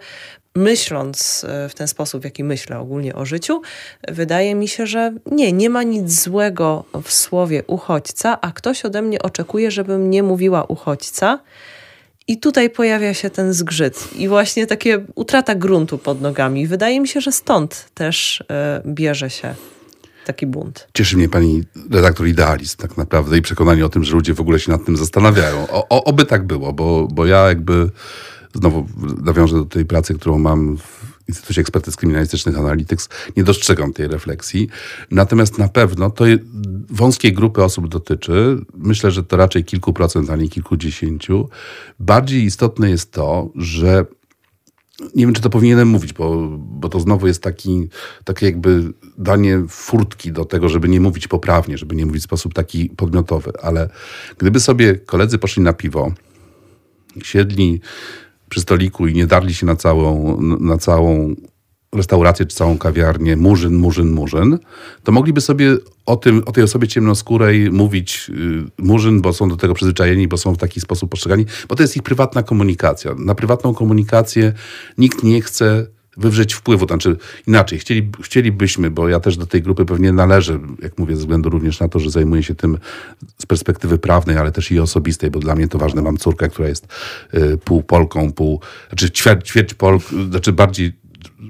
[0.56, 3.62] myśląc e, w ten sposób, w jaki myślę ogólnie o życiu,
[4.08, 9.02] wydaje mi się, że nie, nie ma nic złego w słowie uchodźca, a ktoś ode
[9.02, 11.40] mnie oczekuje, żebym nie mówiła uchodźca.
[12.28, 16.68] I tutaj pojawia się ten zgrzyt i właśnie takie utrata gruntu pod nogami.
[16.68, 18.46] Wydaje mi się, że stąd też y,
[18.86, 19.56] bierze się
[20.26, 20.88] taki bunt.
[20.94, 24.60] Cieszy mnie pani redaktor idealizm tak naprawdę i przekonanie o tym, że ludzie w ogóle
[24.60, 25.68] się nad tym zastanawiają.
[25.70, 27.90] O, o, oby tak było, bo, bo ja jakby
[28.54, 28.88] znowu
[29.24, 34.70] nawiążę do tej pracy, którą mam w Instytucie Ekspertyz Kryminalistycznych Analytics, nie dostrzegam tej refleksji.
[35.12, 36.26] Natomiast na pewno to
[36.90, 38.58] wąskiej grupy osób dotyczy.
[38.74, 41.50] Myślę, że to raczej kilku procent, a nie kilkudziesięciu.
[42.00, 44.06] Bardziej istotne jest to, że
[45.16, 47.88] nie wiem, czy to powinienem mówić, bo, bo to znowu jest taki,
[48.24, 52.54] takie jakby danie furtki do tego, żeby nie mówić poprawnie, żeby nie mówić w sposób
[52.54, 53.52] taki podmiotowy.
[53.62, 53.90] Ale
[54.38, 56.12] gdyby sobie koledzy poszli na piwo,
[57.24, 57.82] siedli
[58.50, 61.36] przy stoliku i nie darli się na całą, na całą
[61.96, 64.60] restaurację czy całą kawiarnię Murzyn, Murzyn, Murzyn,
[65.04, 68.32] to mogliby sobie o, tym, o tej osobie ciemnoskórej mówić
[68.80, 71.84] y, Murzyn, bo są do tego przyzwyczajeni, bo są w taki sposób postrzegani, bo to
[71.84, 73.16] jest ich prywatna komunikacja.
[73.18, 74.54] Na prywatną komunikację
[74.98, 75.88] nikt nie chce
[76.18, 80.60] wywrzeć wpływu, to znaczy inaczej, chcieli, chcielibyśmy, bo ja też do tej grupy pewnie należę,
[80.82, 82.78] jak mówię, ze względu również na to, że zajmuję się tym
[83.38, 86.02] z perspektywy prawnej, ale też i osobistej, bo dla mnie to ważne.
[86.02, 86.88] Mam córkę, która jest
[87.34, 90.94] y, pół Polką, pół, znaczy ćwierć, ćwierć Polk, znaczy bardziej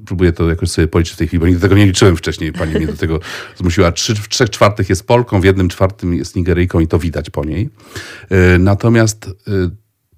[0.05, 2.53] próbuję to jakoś sobie policzyć w tej chwili, bo nigdy tego nie liczyłem wcześniej.
[2.53, 3.19] Pani mnie do tego
[3.59, 3.91] zmusiła.
[3.91, 7.45] Trzy, w trzech czwartych jest Polką, w jednym czwartym jest Nigeryjką i to widać po
[7.45, 7.69] niej.
[8.29, 9.51] E, natomiast e,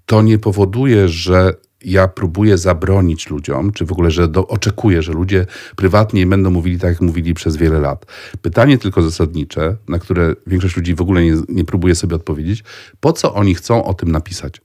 [0.06, 1.54] to nie powoduje, że
[1.84, 6.78] ja próbuję zabronić ludziom, czy w ogóle, że do, oczekuję, że ludzie prywatnie będą mówili
[6.78, 8.06] tak, jak mówili przez wiele lat.
[8.42, 12.64] Pytanie tylko zasadnicze, na które większość ludzi w ogóle nie, nie próbuje sobie odpowiedzieć,
[13.00, 14.60] po co oni chcą o tym napisać?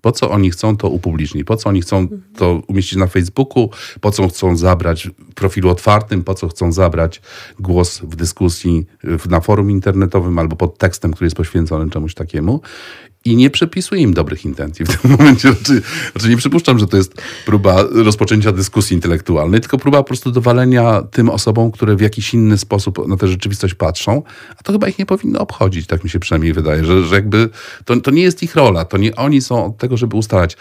[0.00, 1.44] Po co oni chcą to upublicznić?
[1.44, 3.70] Po co oni chcą to umieścić na Facebooku?
[4.00, 6.24] Po co chcą zabrać w profilu otwartym?
[6.24, 7.22] Po co chcą zabrać
[7.60, 8.86] głos w dyskusji
[9.28, 12.60] na forum internetowym albo pod tekstem, który jest poświęcony czemuś takiemu?
[13.28, 15.52] I nie przepisuję im dobrych intencji w tym momencie.
[15.52, 20.30] Znaczy, znaczy nie przypuszczam, że to jest próba rozpoczęcia dyskusji intelektualnej, tylko próba po prostu
[20.30, 24.22] dowalenia tym osobom, które w jakiś inny sposób na tę rzeczywistość patrzą,
[24.58, 27.48] a to chyba ich nie powinno obchodzić, tak mi się przynajmniej wydaje, że, że jakby
[27.84, 30.56] to, to nie jest ich rola, to nie oni są od tego, żeby ustalać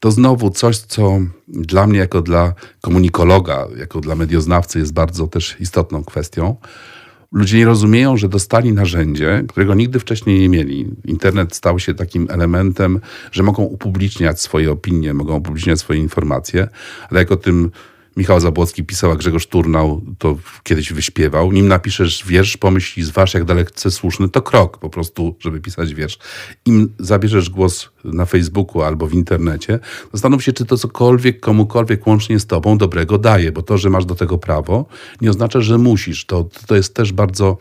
[0.00, 5.56] to znowu coś, co dla mnie, jako dla komunikologa, jako dla medioznawcy, jest bardzo też
[5.60, 6.56] istotną kwestią.
[7.34, 10.86] Ludzie nie rozumieją, że dostali narzędzie, którego nigdy wcześniej nie mieli.
[11.04, 13.00] Internet stał się takim elementem,
[13.32, 16.68] że mogą upubliczniać swoje opinie, mogą upubliczniać swoje informacje,
[17.10, 17.70] ale jak o tym
[18.16, 21.52] Michał Zabłocki pisał, a Grzegorz Turnał to kiedyś wyśpiewał.
[21.52, 25.94] Nim napiszesz wiersz, pomyśl i zważ, jak dalece słuszny, to krok po prostu, żeby pisać
[25.94, 26.18] wiersz.
[26.66, 29.78] Im zabierzesz głos na Facebooku albo w internecie,
[30.12, 34.04] zastanów się, czy to cokolwiek, komukolwiek łącznie z tobą dobrego daje, bo to, że masz
[34.04, 34.86] do tego prawo,
[35.20, 36.26] nie oznacza, że musisz.
[36.26, 37.58] To, to jest też bardzo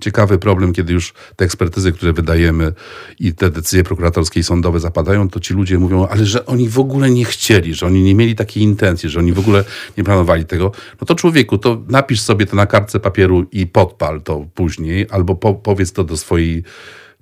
[0.00, 2.72] ciekawy problem, kiedy już te ekspertyzy, które wydajemy
[3.18, 6.78] i te decyzje prokuratorskie i sądowe zapadają, to ci ludzie mówią, ale że oni w
[6.78, 9.64] ogóle nie chcieli, że oni nie mieli takiej intencji, że oni w ogóle
[9.96, 10.72] nie planowali tego.
[11.00, 15.34] No to człowieku, to napisz sobie to na kartce papieru i podpal to później, albo
[15.34, 16.64] po, powiedz to do swojej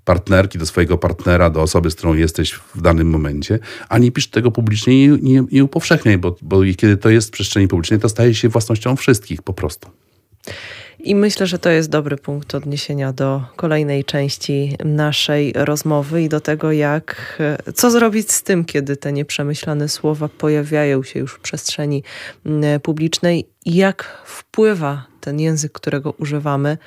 [0.04, 3.58] partnerki, do swojego partnera, do osoby, z którą jesteś w danym momencie,
[3.88, 7.30] a nie pisz tego publicznie i nie, nie upowszechniaj, bo, bo kiedy to jest w
[7.30, 9.88] przestrzeni publicznej, to staje się własnością wszystkich po prostu.
[11.04, 16.40] I myślę, że to jest dobry punkt odniesienia do kolejnej części naszej rozmowy i do
[16.40, 17.38] tego, jak
[17.74, 22.02] co zrobić z tym, kiedy te nieprzemyślane słowa pojawiają się już w przestrzeni
[22.46, 26.78] mm, publicznej jak wpływa ten język, którego używamy,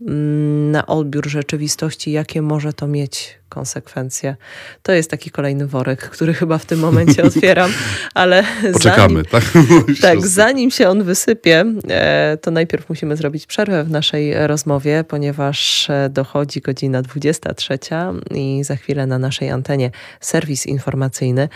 [0.00, 4.36] mm, na odbiór rzeczywistości, jakie może to mieć konsekwencje.
[4.82, 7.70] To jest taki kolejny worek, który chyba w tym momencie otwieram,
[8.14, 9.44] ale Poczekamy, zanim, tak?
[10.02, 15.90] tak, zanim się on wysypie, e, to najpierw musimy zrobić przerwę w naszej rozmowie, ponieważ
[15.90, 17.78] e, dochodzi godzina 23
[18.30, 21.48] i za chwilę na naszej antenie serwis informacyjny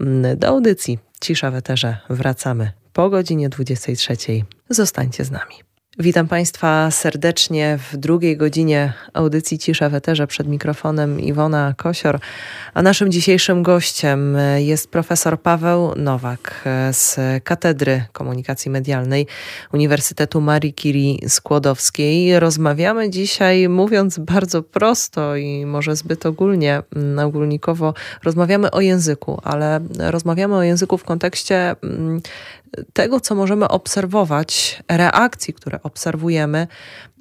[0.00, 4.16] mm, do audycji Cisza w Eterze wracamy po godzinie 23.
[4.70, 5.54] Zostańcie z nami.
[5.98, 12.20] Witam Państwa serdecznie w drugiej godzinie audycji Cisza w Eterze przed mikrofonem Iwona Kosior,
[12.74, 19.26] a naszym dzisiejszym gościem jest profesor Paweł Nowak z Katedry Komunikacji Medialnej
[19.72, 22.40] Uniwersytetu Marii Curie Skłodowskiej.
[22.40, 26.82] Rozmawiamy dzisiaj, mówiąc bardzo prosto i może zbyt ogólnie,
[27.24, 27.94] ogólnikowo,
[28.24, 32.20] rozmawiamy o języku, ale rozmawiamy o języku w kontekście mm,
[32.92, 36.66] tego, co możemy obserwować, reakcji, które obserwujemy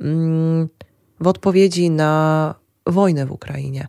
[0.01, 0.69] mm,
[1.19, 3.87] w odpowiedzi na wojnę w Ukrainie.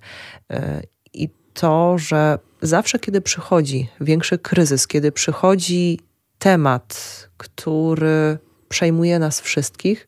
[0.51, 0.83] E,
[1.13, 6.01] I to, że zawsze, kiedy przychodzi większy kryzys, kiedy przychodzi
[6.39, 6.95] temat,
[7.37, 8.39] który
[8.69, 10.07] przejmuje nas wszystkich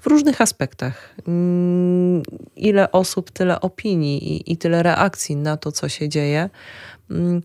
[0.00, 1.14] w różnych aspektach.
[1.28, 2.22] Mm,
[2.56, 6.50] ile osób, tyle opinii i, i tyle reakcji na to, co się dzieje
[7.10, 7.42] mm,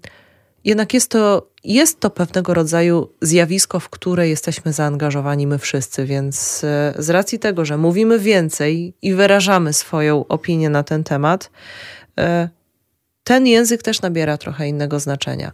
[0.68, 6.64] jednak jest to, jest to pewnego rodzaju zjawisko, w które jesteśmy zaangażowani my wszyscy, więc
[6.64, 11.52] e, z racji tego, że mówimy więcej i wyrażamy swoją opinię na ten temat,
[12.20, 12.50] e,
[13.24, 15.52] ten język też nabiera trochę innego znaczenia.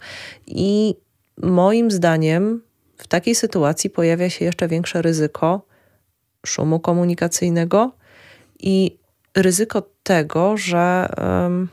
[0.48, 0.96] I
[1.38, 2.62] moim zdaniem
[2.98, 5.66] w takiej sytuacji pojawia się jeszcze większe ryzyko
[6.46, 7.92] szumu komunikacyjnego
[8.60, 8.98] i
[9.36, 11.70] ryzyko tego, że um,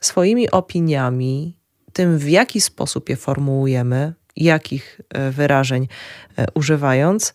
[0.00, 1.61] swoimi opiniami
[1.92, 5.88] tym, w jaki sposób je formułujemy, jakich e, wyrażeń
[6.36, 7.34] e, używając,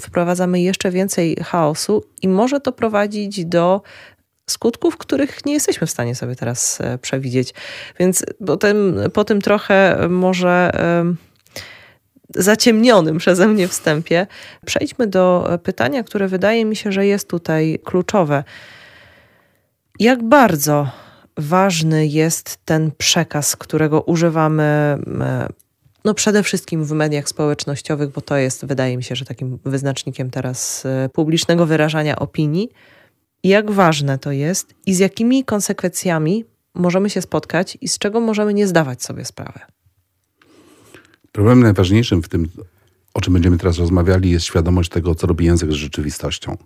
[0.00, 3.82] wprowadzamy, jeszcze więcej chaosu i może to prowadzić do
[4.50, 7.54] skutków, których nie jesteśmy w stanie sobie teraz e, przewidzieć.
[7.98, 10.72] Więc po tym, po tym trochę może
[12.34, 14.26] zaciemnionym przeze mnie wstępie,
[14.66, 18.44] przejdźmy do pytania, które wydaje mi się, że jest tutaj kluczowe.
[19.98, 20.90] Jak bardzo
[21.36, 24.62] ważny jest ten przekaz, którego używamy
[25.20, 25.48] e,
[26.06, 30.30] no przede wszystkim w mediach społecznościowych, bo to jest, wydaje mi się, że takim wyznacznikiem
[30.30, 32.68] teraz e, publicznego wyrażania opinii.
[33.44, 38.54] Jak ważne to jest i z jakimi konsekwencjami możemy się spotkać i z czego możemy
[38.54, 39.60] nie zdawać sobie sprawy.
[41.32, 42.48] Problemem najważniejszym w tym,
[43.14, 46.56] o czym będziemy teraz rozmawiali, jest świadomość tego, co robi język z rzeczywistością.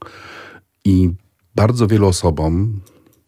[0.85, 1.11] I
[1.55, 2.81] bardzo wielu osobom,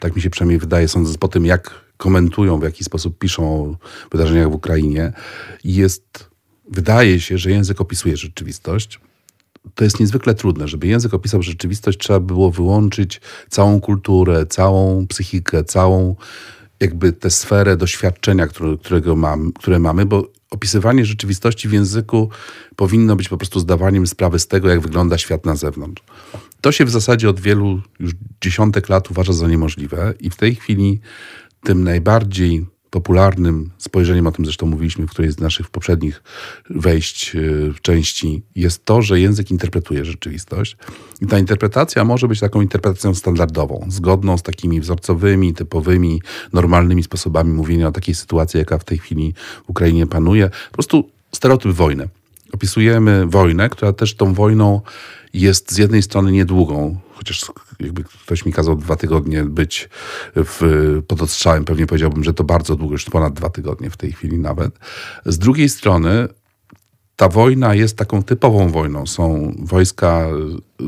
[0.03, 3.77] tak mi się przynajmniej wydaje, sądząc po tym, jak komentują, w jaki sposób piszą o
[4.13, 5.13] wydarzeniach w Ukrainie,
[5.65, 6.31] jest,
[6.71, 9.01] wydaje się, że język opisuje rzeczywistość.
[9.75, 10.69] To jest niezwykle trudne.
[10.69, 16.17] Żeby język opisał rzeczywistość, trzeba było wyłączyć całą kulturę, całą psychikę, całą
[16.81, 22.31] jakby tę sferę doświadczenia, które, którego mam, które mamy, bo opisywanie rzeczywistości w języku
[22.77, 26.03] powinno być po prostu zdawaniem sprawy z tego, jak wygląda świat na zewnątrz.
[26.63, 30.55] To się w zasadzie od wielu już dziesiątek lat uważa za niemożliwe i w tej
[30.55, 31.01] chwili
[31.63, 36.23] tym najbardziej popularnym spojrzeniem, o tym zresztą mówiliśmy w którejś z naszych poprzednich
[36.71, 40.77] wejść y, w części, jest to, że język interpretuje rzeczywistość.
[41.21, 47.53] I ta interpretacja może być taką interpretacją standardową, zgodną z takimi wzorcowymi, typowymi, normalnymi sposobami
[47.53, 49.35] mówienia o takiej sytuacji, jaka w tej chwili
[49.67, 50.51] w Ukrainie panuje.
[50.71, 52.09] Po prostu stereotyp wojny.
[52.53, 54.81] Opisujemy wojnę, która też tą wojną
[55.35, 57.45] jest z jednej strony niedługą, chociaż
[57.81, 59.89] jakby ktoś mi kazał dwa tygodnie być
[60.37, 64.13] w, pod ostrzałem, pewnie powiedziałbym, że to bardzo długo, już ponad dwa tygodnie w tej
[64.13, 64.79] chwili nawet.
[65.27, 66.29] Z drugiej strony
[67.17, 69.07] ta wojna jest taką typową wojną.
[69.07, 70.27] Są wojska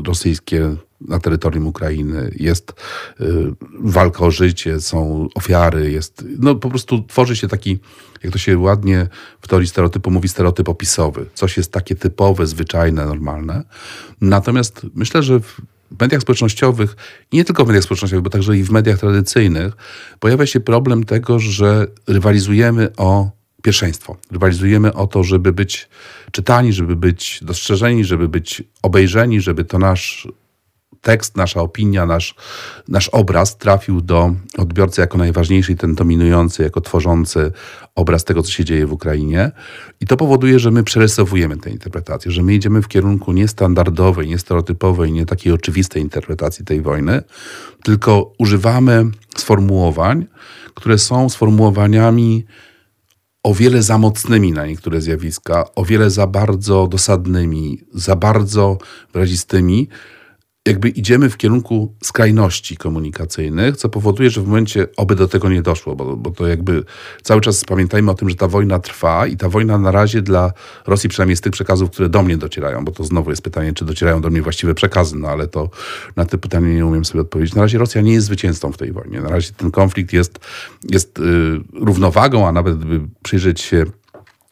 [0.05, 2.73] rosyjskie na terytorium Ukrainy, jest
[3.21, 3.25] y,
[3.79, 7.79] walka o życie, są ofiary, jest, no po prostu tworzy się taki,
[8.23, 9.07] jak to się ładnie
[9.41, 11.25] w teorii stereotypu mówi, stereotyp opisowy.
[11.33, 13.63] Coś jest takie typowe, zwyczajne, normalne.
[14.21, 15.61] Natomiast myślę, że w
[15.99, 16.95] mediach społecznościowych,
[17.31, 19.73] i nie tylko w mediach społecznościowych, bo także i w mediach tradycyjnych,
[20.19, 23.31] pojawia się problem tego, że rywalizujemy o
[23.61, 24.17] pierwszeństwo.
[24.31, 25.89] Rywalizujemy o to, żeby być
[26.31, 30.27] czytani, żeby być dostrzeżeni, żeby być obejrzeni, żeby to nasz
[31.05, 32.35] tekst, nasza opinia, nasz,
[32.87, 37.51] nasz obraz trafił do odbiorcy jako najważniejszy i ten dominujący, jako tworzący
[37.95, 39.51] obraz tego, co się dzieje w Ukrainie.
[40.01, 45.11] I to powoduje, że my przerysowujemy tę interpretację, że my idziemy w kierunku niestandardowej, niestereotypowej,
[45.11, 47.21] nie takiej oczywistej interpretacji tej wojny,
[47.83, 49.05] tylko używamy
[49.37, 50.25] sformułowań,
[50.73, 52.45] które są sformułowaniami
[53.43, 58.77] o wiele za mocnymi na niektóre zjawiska, o wiele za bardzo dosadnymi, za bardzo
[59.13, 59.89] wyrazistymi,
[60.65, 65.61] jakby idziemy w kierunku skrajności komunikacyjnych, co powoduje, że w momencie oby do tego nie
[65.61, 66.83] doszło, bo, bo to jakby
[67.23, 70.53] cały czas pamiętajmy o tym, że ta wojna trwa i ta wojna na razie dla
[70.87, 73.85] Rosji, przynajmniej z tych przekazów, które do mnie docierają, bo to znowu jest pytanie, czy
[73.85, 75.69] docierają do mnie właściwe przekazy, no ale to
[76.15, 77.55] na te pytanie nie umiem sobie odpowiedzieć.
[77.55, 79.21] Na razie Rosja nie jest zwycięzcą w tej wojnie.
[79.21, 80.39] Na razie ten konflikt jest,
[80.91, 83.85] jest yy, równowagą, a nawet gdyby przyjrzeć się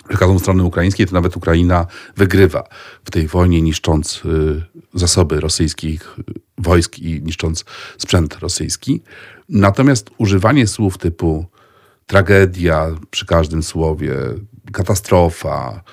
[0.10, 1.86] przekazom strony ukraińskiej, to nawet Ukraina
[2.18, 2.64] wygrywa
[3.06, 6.16] w tej wojnie, niszcząc y, zasoby rosyjskich
[6.58, 7.66] wojsk i niszcząc
[7.98, 9.02] sprzęt rosyjski.
[9.50, 11.46] Natomiast używanie słów typu
[12.06, 14.16] tragedia przy każdym słowie,
[14.72, 15.84] katastrofa,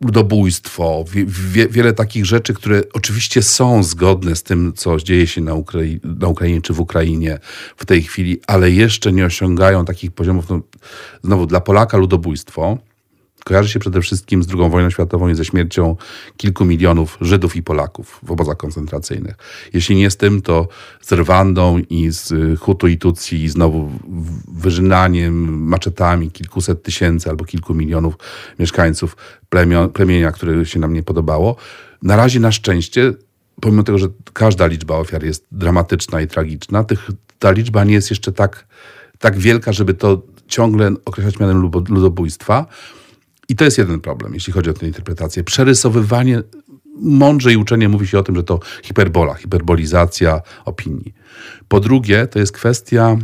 [0.00, 5.40] ludobójstwo, wie, wie, wiele takich rzeczy, które oczywiście są zgodne z tym, co dzieje się
[5.40, 7.38] na, Ukrai na Ukrainie czy w Ukrainie
[7.76, 10.50] w tej chwili, ale jeszcze nie osiągają takich poziomów.
[10.50, 10.60] No,
[11.24, 12.78] znowu, dla Polaka ludobójstwo
[13.48, 15.96] kojarzy się przede wszystkim z II wojną światową i ze śmiercią
[16.36, 19.36] kilku milionów Żydów i Polaków w obozach koncentracyjnych.
[19.72, 20.68] Jeśli nie z tym, to
[21.00, 23.90] z Rwandą i z Hutu i Tutsi i znowu
[24.48, 28.14] wyżynaniem, maczetami kilkuset tysięcy albo kilku milionów
[28.58, 29.16] mieszkańców
[29.92, 31.56] plemienia, które się nam nie podobało.
[32.02, 33.14] Na razie na szczęście
[33.60, 38.10] pomimo tego, że każda liczba ofiar jest dramatyczna i tragiczna, tych, ta liczba nie jest
[38.10, 38.66] jeszcze tak,
[39.18, 42.66] tak wielka, żeby to ciągle określać mianem ludobójstwa.
[43.48, 45.44] I to jest jeden problem, jeśli chodzi o tę interpretację.
[45.44, 46.42] Przerysowywanie,
[47.00, 51.14] mądrze i uczenie mówi się o tym, że to hiperbola, hiperbolizacja opinii.
[51.68, 53.16] Po drugie, to jest kwestia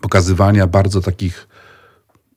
[0.00, 1.48] pokazywania bardzo takich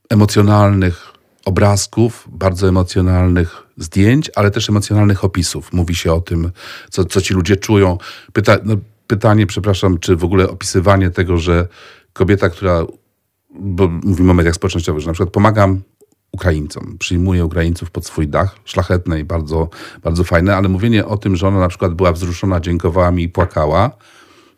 [0.10, 1.14] emocjonalnych
[1.46, 5.74] obrazków, bardzo emocjonalnych zdjęć, ale też emocjonalnych opisów.
[5.74, 6.52] Mówi się o tym,
[6.90, 7.98] co, co ci ludzie czują.
[8.34, 8.78] Pyta, no,
[9.08, 11.68] pytanie, przepraszam, czy w ogóle opisywanie tego, że
[12.14, 12.86] kobieta, która,
[13.60, 15.82] bo mówimy o mediach społecznościowych, że na przykład pomagam
[16.34, 16.98] Ukraińcom.
[17.00, 19.70] Przyjmuje Ukraińców pod swój dach, szlachetne i bardzo,
[20.04, 23.30] bardzo fajne, ale mówienie o tym, że ona na przykład była wzruszona, dziękowała mi i
[23.30, 23.92] płakała,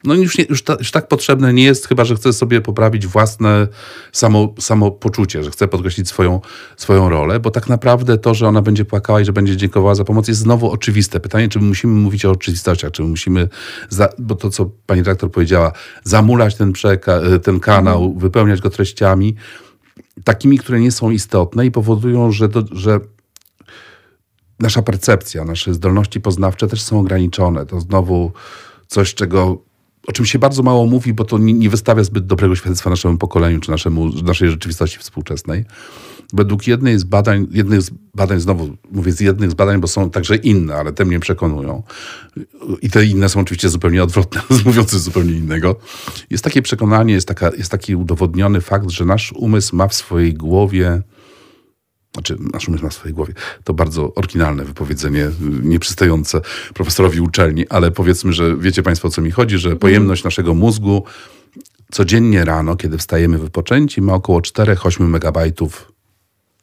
[0.05, 3.07] no już, nie, już, ta, już, tak potrzebne nie jest, chyba że chce sobie poprawić
[3.07, 3.67] własne
[4.11, 6.41] samo, samopoczucie, że chce podkreślić swoją,
[6.77, 10.03] swoją rolę, bo tak naprawdę to, że ona będzie płakała i że będzie dziękowała za
[10.03, 11.19] pomoc jest znowu oczywiste.
[11.19, 13.49] Pytanie, czy my musimy mówić o oczywistościach, czy my musimy,
[13.89, 15.71] za, bo to co pani dyrektor powiedziała,
[16.03, 19.35] zamulać ten, przeka- ten kanał, wypełniać go treściami,
[20.23, 22.99] takimi, które nie są istotne i powodują, że, do, że
[24.59, 27.65] nasza percepcja, nasze zdolności poznawcze też są ograniczone.
[27.65, 28.31] To znowu
[28.87, 29.63] coś, czego,
[30.07, 33.59] o czym się bardzo mało mówi, bo to nie, wystawia zbyt dobrego świadectwa naszemu pokoleniu
[33.59, 35.65] czy naszemu, naszej rzeczywistości współczesnej.
[36.33, 40.09] według jednej z badań, jednych z badań, znowu mówię z jednych z badań, bo są
[40.09, 41.83] także inne, ale te mnie przekonują.
[42.81, 45.75] I te inne są oczywiście zupełnie odwrotne, mówiąc coś zupełnie innego.
[46.29, 50.33] Jest takie przekonanie, jest, taka, jest taki udowodniony fakt, że nasz umysł ma w swojej
[50.33, 51.01] głowie
[52.15, 53.33] znaczy nasz umysł ma w swojej głowie.
[53.63, 55.31] To bardzo oryginalne wypowiedzenie,
[55.63, 56.41] nieprzystające
[56.73, 61.03] profesorowi uczelni, ale powiedzmy, że wiecie Państwo o co mi chodzi, że pojemność naszego mózgu
[61.91, 65.91] codziennie rano, kiedy wstajemy wypoczęci, ma około 4-8 megabajtów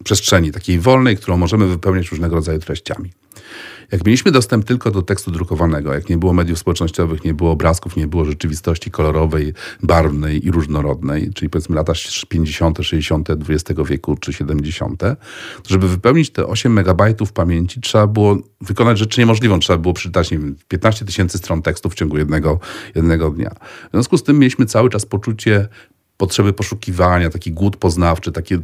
[0.05, 3.13] przestrzeni takiej wolnej, którą możemy wypełniać różnego rodzaju treściami.
[3.93, 7.97] Jak mieliśmy dostęp tylko do tekstu drukowanego, jak nie było mediów społecznościowych, nie było obrazków,
[7.97, 11.93] nie było rzeczywistości kolorowej, barwnej i różnorodnej, czyli powiedzmy lata
[12.29, 13.29] 50., 60.
[13.31, 15.17] XX wieku czy 70., to
[15.69, 19.59] żeby wypełnić te 8 megabajtów pamięci, trzeba było wykonać rzecz niemożliwą.
[19.59, 22.61] Trzeba było przeczytać nie wiem, 15 tysięcy stron tekstu w ciągu jednego,
[22.95, 23.51] jednego dnia.
[23.89, 25.69] W związku z tym mieliśmy cały czas poczucie
[26.17, 28.59] potrzeby poszukiwania, taki głód poznawczy, takie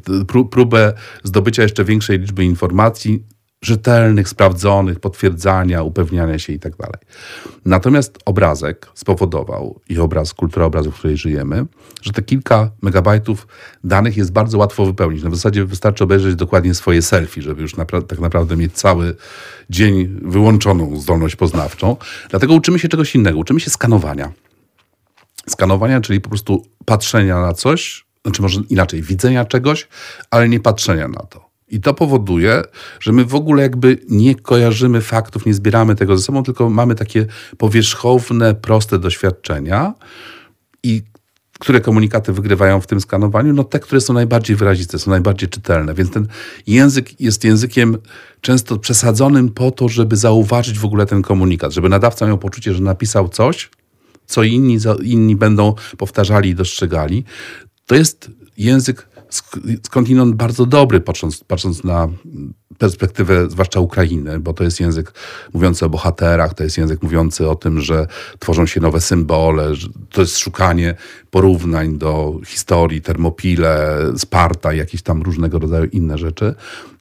[0.50, 3.24] próbę zdobycia jeszcze większej liczby informacji,
[3.62, 6.72] rzetelnych, sprawdzonych, potwierdzania, upewniania się i tak.
[7.64, 11.66] Natomiast obrazek spowodował, i obraz, kultura obrazu, w której żyjemy,
[12.02, 13.46] że te kilka megabajtów
[13.84, 15.22] danych jest bardzo łatwo wypełnić.
[15.22, 19.16] W zasadzie wystarczy obejrzeć dokładnie swoje selfie, żeby już napra tak naprawdę mieć cały
[19.70, 21.96] dzień wyłączoną zdolność poznawczą.
[22.30, 23.38] Dlatego uczymy się czegoś innego.
[23.38, 24.32] Uczymy się skanowania.
[25.48, 29.88] Skanowania, czyli po prostu patrzenia na coś, znaczy może inaczej, widzenia czegoś,
[30.30, 31.47] ale nie patrzenia na to.
[31.70, 32.62] I to powoduje,
[33.00, 36.94] że my w ogóle jakby nie kojarzymy faktów, nie zbieramy tego ze sobą, tylko mamy
[36.94, 37.26] takie
[37.58, 39.94] powierzchowne, proste doświadczenia.
[40.82, 41.02] I
[41.58, 43.52] które komunikaty wygrywają w tym skanowaniu?
[43.52, 45.94] No te, które są najbardziej wyraziste, są najbardziej czytelne.
[45.94, 46.26] Więc ten
[46.66, 47.98] język jest językiem
[48.40, 52.82] często przesadzonym po to, żeby zauważyć w ogóle ten komunikat, żeby nadawca miał poczucie, że
[52.82, 53.70] napisał coś,
[54.26, 57.24] co inni, inni będą powtarzali i dostrzegali.
[57.86, 59.08] To jest język
[59.86, 62.08] skądinąd bardzo dobry, patrząc, patrząc na
[62.78, 65.12] perspektywę zwłaszcza Ukrainy, bo to jest język
[65.54, 68.06] mówiący o bohaterach, to jest język mówiący o tym, że
[68.38, 69.72] tworzą się nowe symbole,
[70.10, 70.94] to jest szukanie
[71.30, 76.54] porównań do historii, Termopile, Sparta, jakieś tam różnego rodzaju inne rzeczy.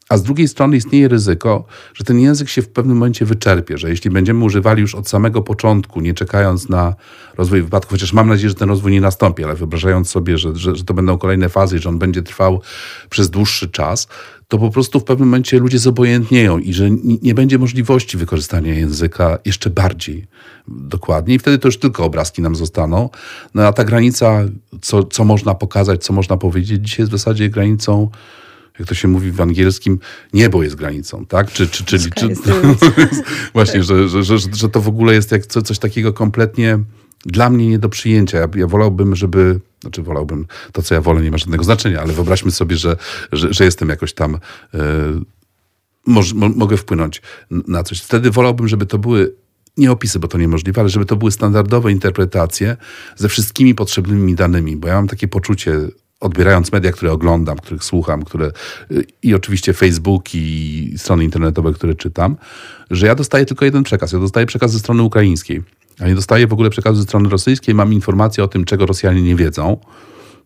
[0.08, 3.90] A z drugiej strony istnieje ryzyko, że ten język się w pewnym momencie wyczerpie, że
[3.90, 6.94] jeśli będziemy używali już od samego początku, nie czekając na
[7.38, 10.76] rozwój wypadków, chociaż mam nadzieję, że ten rozwój nie nastąpi, ale wyobrażając sobie, że, że,
[10.76, 12.60] że to będą kolejne fazy i że on będzie trwał
[13.10, 14.08] przez dłuższy czas,
[14.48, 16.90] to po prostu w pewnym momencie ludzie zobojętnieją i że
[17.22, 20.26] nie będzie możliwości wykorzystania języka jeszcze bardziej
[20.68, 23.10] dokładnie i wtedy to już tylko obrazki nam zostaną.
[23.54, 24.44] No a ta granica,
[24.80, 28.10] co, co można pokazać, co można powiedzieć, dzisiaj jest w zasadzie granicą
[28.78, 29.98] jak to się mówi w angielskim,
[30.32, 31.52] niebo jest granicą, tak?
[31.52, 32.28] Czy, czy, czyli, czy,
[33.54, 36.78] właśnie, że, że, że, że to w ogóle jest jak coś takiego kompletnie
[37.26, 38.38] dla mnie nie do przyjęcia.
[38.38, 42.12] Ja, ja wolałbym, żeby, znaczy wolałbym, to co ja wolę nie ma żadnego znaczenia, ale
[42.12, 42.96] wyobraźmy sobie, że,
[43.32, 44.38] że, że jestem jakoś tam,
[44.72, 44.80] yy,
[46.06, 48.00] moż, mo, mogę wpłynąć na coś.
[48.00, 49.34] Wtedy wolałbym, żeby to były
[49.76, 52.76] nie opisy, bo to niemożliwe, ale żeby to były standardowe interpretacje
[53.16, 55.72] ze wszystkimi potrzebnymi danymi, bo ja mam takie poczucie,
[56.20, 58.52] odbierając media, które oglądam, których słucham, które
[58.90, 62.36] y, i oczywiście Facebook i strony internetowe, które czytam,
[62.90, 64.12] że ja dostaję tylko jeden przekaz.
[64.12, 65.62] Ja dostaję przekaz ze strony ukraińskiej,
[66.00, 67.74] a nie dostaję w ogóle przekazu ze strony rosyjskiej.
[67.74, 69.78] Mam informacje o tym, czego Rosjanie nie wiedzą.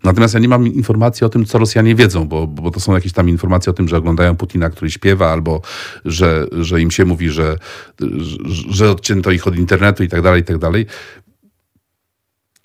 [0.04, 3.12] Natomiast ja nie mam informacji o tym, co Rosjanie wiedzą, bo, bo to są jakieś
[3.12, 5.62] tam informacje o tym, że oglądają Putina, który śpiewa, albo
[6.04, 7.56] że, że im się mówi, że,
[8.00, 8.36] że,
[8.68, 10.86] że odcięto ich od internetu i tak dalej, i tak dalej.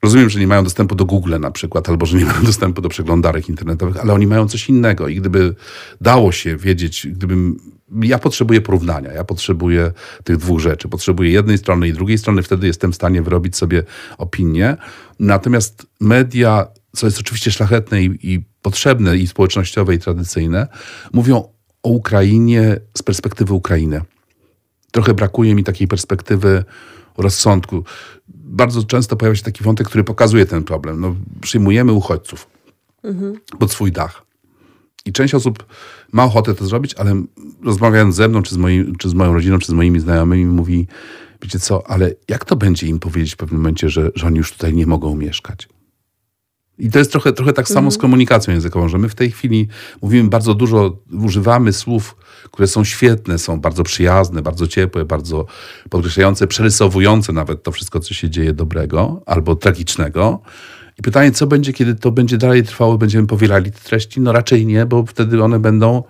[0.04, 2.90] Rozumiem, że nie mają dostępu do Google na przykład, albo że nie mają dostępu do
[2.90, 5.56] przeglądarek internetowych, ale oni mają coś innego i gdyby
[6.02, 7.58] dało się wiedzieć, gdybym
[8.02, 9.92] ja potrzebuję porównania, ja potrzebuję
[10.24, 10.90] tych dwóch rzeczy.
[10.90, 13.84] Potrzebuję jednej strony i drugiej strony, wtedy jestem w stanie wyrobić sobie
[14.18, 14.78] opinię.
[15.20, 20.68] Natomiast media, co jest oczywiście szlachetne i, i potrzebne, i społecznościowe, i tradycyjne,
[21.14, 21.44] mówią
[21.84, 24.02] o Ukrainie z perspektywy Ukrainy.
[24.92, 26.64] Trochę brakuje mi takiej perspektywy
[27.18, 27.84] rozsądku.
[28.50, 31.02] Bardzo często pojawia się taki wątek, który pokazuje ten problem.
[31.02, 32.48] No, przyjmujemy uchodźców
[33.04, 33.34] mhm.
[33.60, 34.26] pod swój dach.
[35.06, 35.66] I część osób
[36.12, 37.24] ma ochotę to zrobić, ale
[37.64, 40.88] rozmawiając ze mną, czy z, moim, czy z moją rodziną, czy z moimi znajomymi, mówi,
[41.42, 44.52] wiecie co, ale jak to będzie im powiedzieć w pewnym momencie, że, że oni już
[44.52, 45.70] tutaj nie mogą mieszkać?
[46.80, 48.02] I to jest trochę, trochę tak samo z mhm.
[48.02, 49.68] komunikacją językową, że my w tej chwili
[50.02, 52.16] mówimy bardzo dużo, używamy słów,
[52.52, 55.46] które są świetne, są bardzo przyjazne, bardzo ciepłe, bardzo
[55.90, 60.42] podkreślające, przerysowujące nawet to wszystko, co się dzieje dobrego albo tragicznego.
[61.00, 64.22] I pytanie, co będzie, kiedy to będzie dalej trwało, będziemy powielali te treści?
[64.22, 66.04] No raczej nie, bo wtedy one będą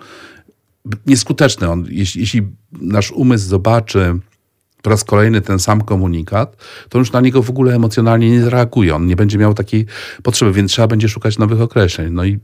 [1.06, 1.70] nieskuteczne.
[1.70, 4.20] On, jeśli, jeśli nasz umysł zobaczy
[4.82, 6.56] po raz kolejny ten sam komunikat,
[6.90, 8.96] to już na niego w ogóle emocjonalnie nie zareaguje.
[8.96, 9.86] On nie będzie miał takiej
[10.24, 12.14] potrzeby, więc trzeba będzie szukać nowych określeń.
[12.14, 12.40] No i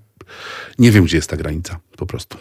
[0.80, 2.38] nie wiem, gdzie jest ta granica po prostu.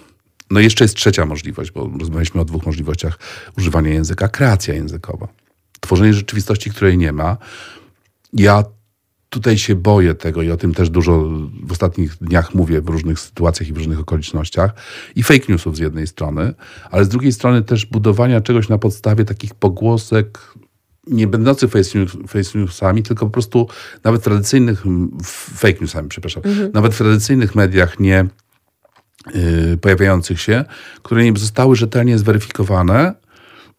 [0.53, 3.19] No i jeszcze jest trzecia możliwość, bo rozmawialiśmy o dwóch możliwościach
[3.59, 4.29] używania języka.
[4.29, 5.29] Kreacja językowa.
[5.81, 7.37] Tworzenie rzeczywistości, której nie ma.
[8.33, 8.65] Ja
[9.29, 11.31] tutaj się boję tego i o tym też dużo
[11.63, 14.75] w ostatnich dniach mówię w różnych sytuacjach i w różnych okolicznościach.
[15.17, 16.55] I fake newsów z jednej strony,
[16.91, 20.55] ale z drugiej strony też budowania czegoś na podstawie takich pogłosek
[21.07, 23.69] nie będących fake, newsami, tylko po prostu
[24.05, 24.85] nawet tradycyjnych,
[25.55, 26.73] fake newsami, przepraszam, mhm.
[26.73, 28.27] nawet w tradycyjnych mediach nie
[29.81, 30.65] pojawiających się,
[31.03, 33.15] które nie zostały rzetelnie zweryfikowane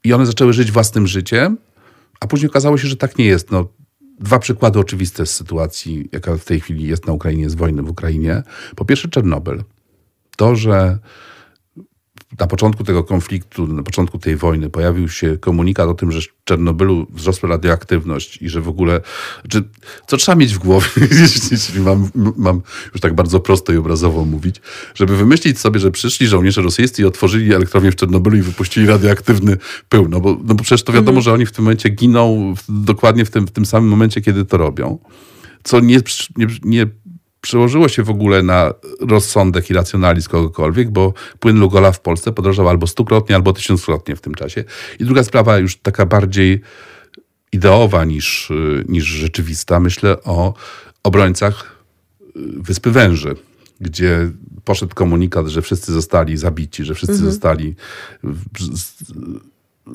[0.04, 1.58] i one zaczęły żyć własnym życiem,
[2.20, 3.52] a później okazało się, że tak nie jest.
[3.52, 3.68] No,
[4.20, 7.90] Dwa przykłady oczywiste z sytuacji, jaka w tej chwili jest na Ukrainie, z wojny w
[7.90, 8.44] Ukrainie.
[8.76, 9.64] Po pierwsze, Czernobyl.
[10.38, 10.98] To, że
[12.40, 16.44] na początku tego konfliktu, na początku tej wojny pojawił się komunikat o tym, że w
[16.44, 19.02] Czernobylu wzrosła radioaktywność i że w ogóle,
[19.50, 19.64] czy,
[20.08, 20.88] co trzeba mieć w głowie,
[21.52, 22.62] jeśli mam, mam
[22.94, 24.62] już tak bardzo prosto i obrazowo mówić,
[24.96, 29.58] żeby wymyślić sobie, że przyszli żołnierze rosyjscy i otworzyli elektrownię w Czernobylu i wypuścili radioaktywny
[29.90, 30.10] pył.
[30.10, 31.24] No bo, no bo przecież to wiadomo, mhm.
[31.24, 34.58] że oni w tym momencie giną dokładnie w tym, w tym samym momencie, kiedy to
[34.58, 35.00] robią.
[35.64, 36.00] Co nie,
[36.38, 36.88] nie, nie
[37.44, 42.70] przełożyło się w ogóle na rozsądek i racjonalizm kogokolwiek, bo płyn Lugola w Polsce podrożał
[42.70, 44.64] albo stukrotnie, albo tysiąckrotnie w tym czasie.
[45.00, 46.62] I druga sprawa, już taka bardziej
[47.52, 48.52] ideowa niż,
[48.88, 50.54] niż rzeczywista, myślę o
[51.04, 51.86] obrońcach
[52.22, 53.36] y, Wyspy Węży,
[53.82, 54.32] gdzie
[54.64, 57.32] poszedł komunikat, że wszyscy zostali zabici, że wszyscy mhm.
[57.32, 57.76] zostali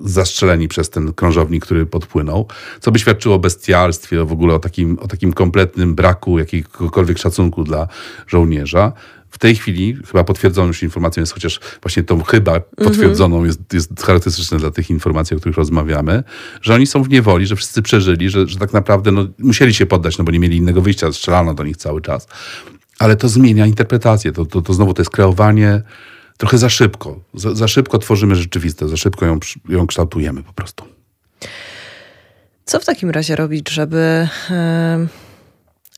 [0.05, 2.47] zastrzeleni przez ten krążownik, który podpłynął,
[2.81, 7.65] co by świadczyło o bestialstwie, w ogóle o takim, o takim kompletnym braku jakiegokolwiek szacunku
[7.65, 7.89] dla
[8.27, 8.93] żołnierza.
[9.31, 14.03] W tej chwili chyba potwierdzoną już informacją jest, chociaż właśnie tą chyba potwierdzoną jest, jest
[14.03, 16.23] charakterystyczne dla tych informacji, o których rozmawiamy,
[16.63, 19.87] że oni są w niewoli, że wszyscy przeżyli, że, że tak naprawdę no, musieli się
[19.87, 22.29] poddać, no bo nie mieli innego wyjścia, strzelano do nich cały czas.
[22.99, 25.83] Ale to zmienia interpretację, to, to, to znowu to jest kreowanie
[26.39, 27.21] trochę za szybko.
[27.35, 30.85] Za, za szybko tworzymy rzeczywistość, za szybko ją, ją kształtujemy po prostu.
[32.65, 34.29] Co w takim razie robić, żeby,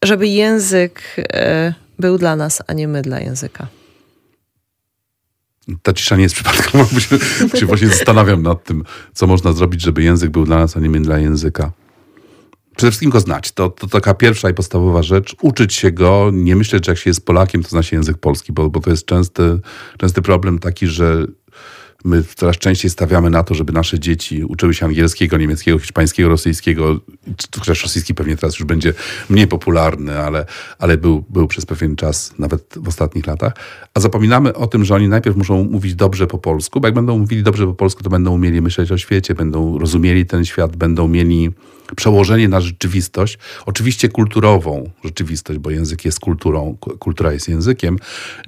[0.05, 3.67] żeby język e, był dla nas, a nie my dla języka?
[5.83, 7.19] Ta cisza nie jest przypadkowa, bo się,
[7.53, 8.85] bo się właśnie zastanawiam nad tym,
[9.15, 11.73] co można zrobić, żeby język był dla nas, a nie my dla języka
[12.77, 13.53] przede wszystkim go znać.
[13.53, 15.37] To, to taka pierwsza i podstawowa rzecz.
[15.43, 18.53] Uczyć się go, nie myśleć, że jak się jest Polakiem, to zna się język polski,
[18.53, 19.61] bo, bo to jest częsty,
[19.99, 21.27] częsty problem taki, że
[22.05, 27.01] My coraz częściej stawiamy na to, żeby nasze dzieci uczyły się angielskiego, niemieckiego, hiszpańskiego, rosyjskiego.
[27.59, 28.95] Chociaż rosyjski pewnie teraz już będzie
[29.31, 30.47] mniej popularny, ale,
[30.79, 33.53] ale był, był przez pewien czas, nawet w ostatnich latach.
[33.95, 37.19] A zapominamy o tym, że oni najpierw muszą mówić dobrze po polsku, bo jak będą
[37.19, 41.09] mówili dobrze po polsku, to będą umieli myśleć o świecie, będą rozumieli ten świat, będą
[41.09, 41.51] mieli
[41.97, 47.97] przełożenie na rzeczywistość, oczywiście kulturową rzeczywistość, bo język jest kulturą, kultura jest językiem,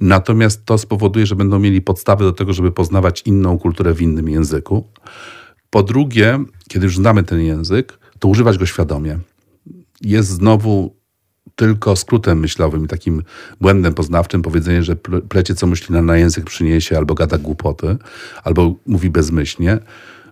[0.01, 4.29] natomiast to spowoduje, że będą mieli podstawy do tego, żeby poznawać inną kulturę w innym
[4.29, 4.87] języku.
[5.69, 9.19] Po drugie, kiedy już znamy ten język, to używać go świadomie.
[10.01, 10.95] Jest znowu
[11.55, 13.23] tylko skrótem myślowym i takim
[13.61, 14.95] błędem poznawczym powiedzenie, że
[15.29, 17.97] plecie co myśli na, język przyniesie albo gada głupoty,
[18.43, 19.79] albo mówi bezmyślnie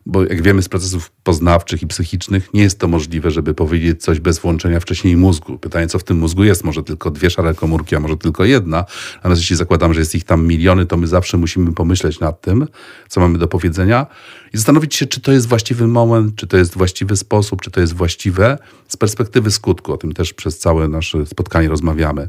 [0.05, 4.19] bo jak wiemy z procesów poznawczych i psychicznych, nie jest to możliwe, żeby powiedzieć coś
[4.19, 5.57] bez włączenia wcześniej mózgu.
[5.57, 6.63] Pytanie, co w tym mózgu jest?
[6.63, 8.85] Może tylko dwie szare komórki, a może tylko jedna.
[9.15, 12.67] Natomiast jeśli zakładam, że jest ich tam miliony, to my zawsze musimy pomyśleć nad tym,
[13.09, 14.07] co mamy do powiedzenia
[14.53, 17.81] i zastanowić się, czy to jest właściwy moment, czy to jest właściwy sposób, czy to
[17.81, 19.93] jest właściwe z perspektywy skutku.
[19.93, 22.27] O tym też przez całe nasze spotkanie rozmawiamy,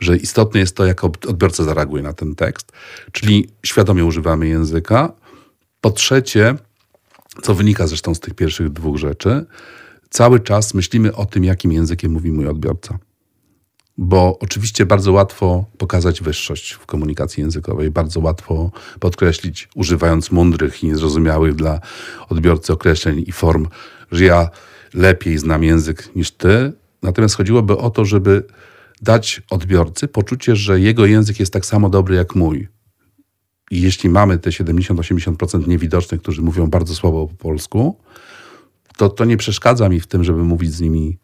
[0.00, 2.72] że istotne jest to, jak odbiorca zareaguje na ten tekst,
[3.12, 5.12] czyli świadomie używamy języka.
[5.80, 6.54] Po trzecie,
[7.42, 9.46] co wynika zresztą z tych pierwszych dwóch rzeczy,
[10.10, 12.98] cały czas myślimy o tym, jakim językiem mówi mój odbiorca.
[13.98, 18.70] Bo oczywiście bardzo łatwo pokazać wyższość w komunikacji językowej, bardzo łatwo
[19.00, 21.80] podkreślić, używając mądrych i niezrozumiałych dla
[22.28, 23.66] odbiorcy określeń i form,
[24.12, 24.48] że ja
[24.94, 26.72] lepiej znam język niż ty.
[27.02, 28.46] Natomiast chodziłoby o to, żeby
[29.02, 32.68] dać odbiorcy poczucie, że jego język jest tak samo dobry jak mój,
[33.70, 37.96] i jeśli mamy te 70-80% niewidocznych, którzy mówią bardzo słabo po polsku,
[38.96, 41.18] to to nie przeszkadza mi w tym, żeby mówić z nimi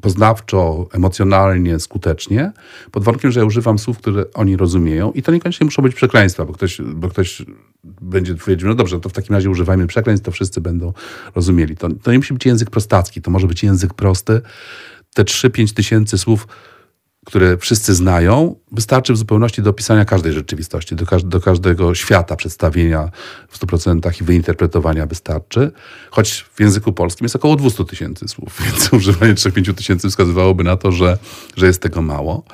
[0.00, 2.52] poznawczo, emocjonalnie, skutecznie,
[2.90, 6.44] pod warunkiem, że ja używam słów, które oni rozumieją i to niekoniecznie muszą być przekleństwa,
[6.44, 7.42] bo ktoś, bo ktoś
[7.84, 10.92] będzie powiedział, no dobrze, to w takim razie używajmy przekleństw, to wszyscy będą
[11.34, 11.76] rozumieli.
[11.76, 14.40] To, to nie musi być język prostacki, to może być język prosty.
[15.14, 16.46] Te 3-5 tysięcy słów
[17.26, 22.36] które wszyscy znają, wystarczy w zupełności do opisania każdej rzeczywistości, do, każ do każdego świata
[22.36, 23.10] przedstawienia
[23.48, 25.72] w 100% i wyinterpretowania wystarczy.
[26.10, 30.76] Choć w języku polskim jest około 200 tysięcy słów, więc używanie 3-5 tysięcy wskazywałoby na
[30.76, 31.18] to, że,
[31.56, 32.44] że jest tego mało.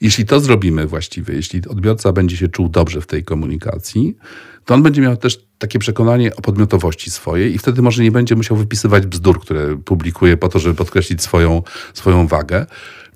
[0.00, 4.16] Jeśli to zrobimy właściwie, jeśli odbiorca będzie się czuł dobrze w tej komunikacji,
[4.64, 8.36] to on będzie miał też takie przekonanie o podmiotowości swojej i wtedy może nie będzie
[8.36, 11.62] musiał wypisywać bzdur, które publikuje po to, żeby podkreślić swoją,
[11.94, 12.66] swoją wagę.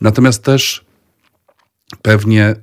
[0.00, 0.87] Natomiast też
[2.02, 2.54] pewnie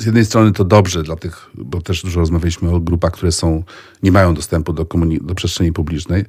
[0.00, 3.64] z jednej strony to dobrze dla tych, bo też dużo rozmawialiśmy o grupach, które są,
[4.02, 4.86] nie mają dostępu do,
[5.20, 6.24] do przestrzeni publicznej.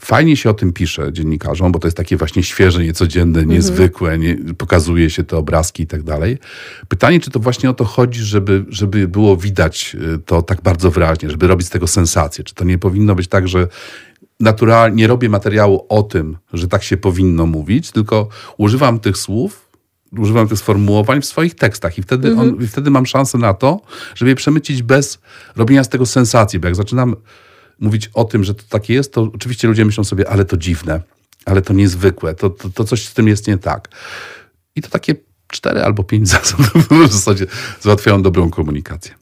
[0.00, 3.56] Fajnie się o tym pisze dziennikarzom, bo to jest takie właśnie świeże, niecodzienne, mhm.
[3.56, 6.38] niezwykłe, nie, pokazuje się te obrazki i tak dalej.
[6.88, 10.90] Pytanie, czy to właśnie o to chodzi, żeby, żeby było widać y, to tak bardzo
[10.90, 12.44] wyraźnie, żeby robić z tego sensację?
[12.44, 13.68] Czy to nie powinno być tak, że
[14.40, 19.65] naturalnie nie robię materiału o tym, że tak się powinno mówić, tylko używam tych słów,
[20.18, 22.62] używam tych sformułowań w swoich tekstach i wtedy, on, mhm.
[22.62, 23.80] i wtedy mam szansę na to,
[24.14, 25.18] żeby je przemycić bez
[25.56, 27.16] robienia z tego sensacji, bo jak zaczynam
[27.80, 31.00] mówić o tym, że to takie jest, to oczywiście ludzie myślą sobie, ale to dziwne,
[31.44, 33.88] ale to niezwykłe, to, to, to coś z tym jest nie tak.
[34.76, 35.14] I to takie
[35.48, 36.60] cztery albo pięć zasad
[37.08, 37.46] w zasadzie
[37.80, 39.14] załatwiają dobrą komunikację.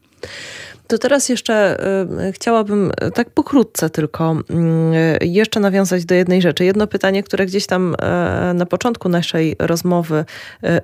[0.87, 1.85] To teraz jeszcze
[2.28, 4.37] y, chciałabym y, tak pokrótce tylko
[5.20, 6.64] y, jeszcze nawiązać do jednej rzeczy.
[6.64, 7.97] Jedno pytanie, które gdzieś tam
[8.55, 10.24] na początku naszej rozmowy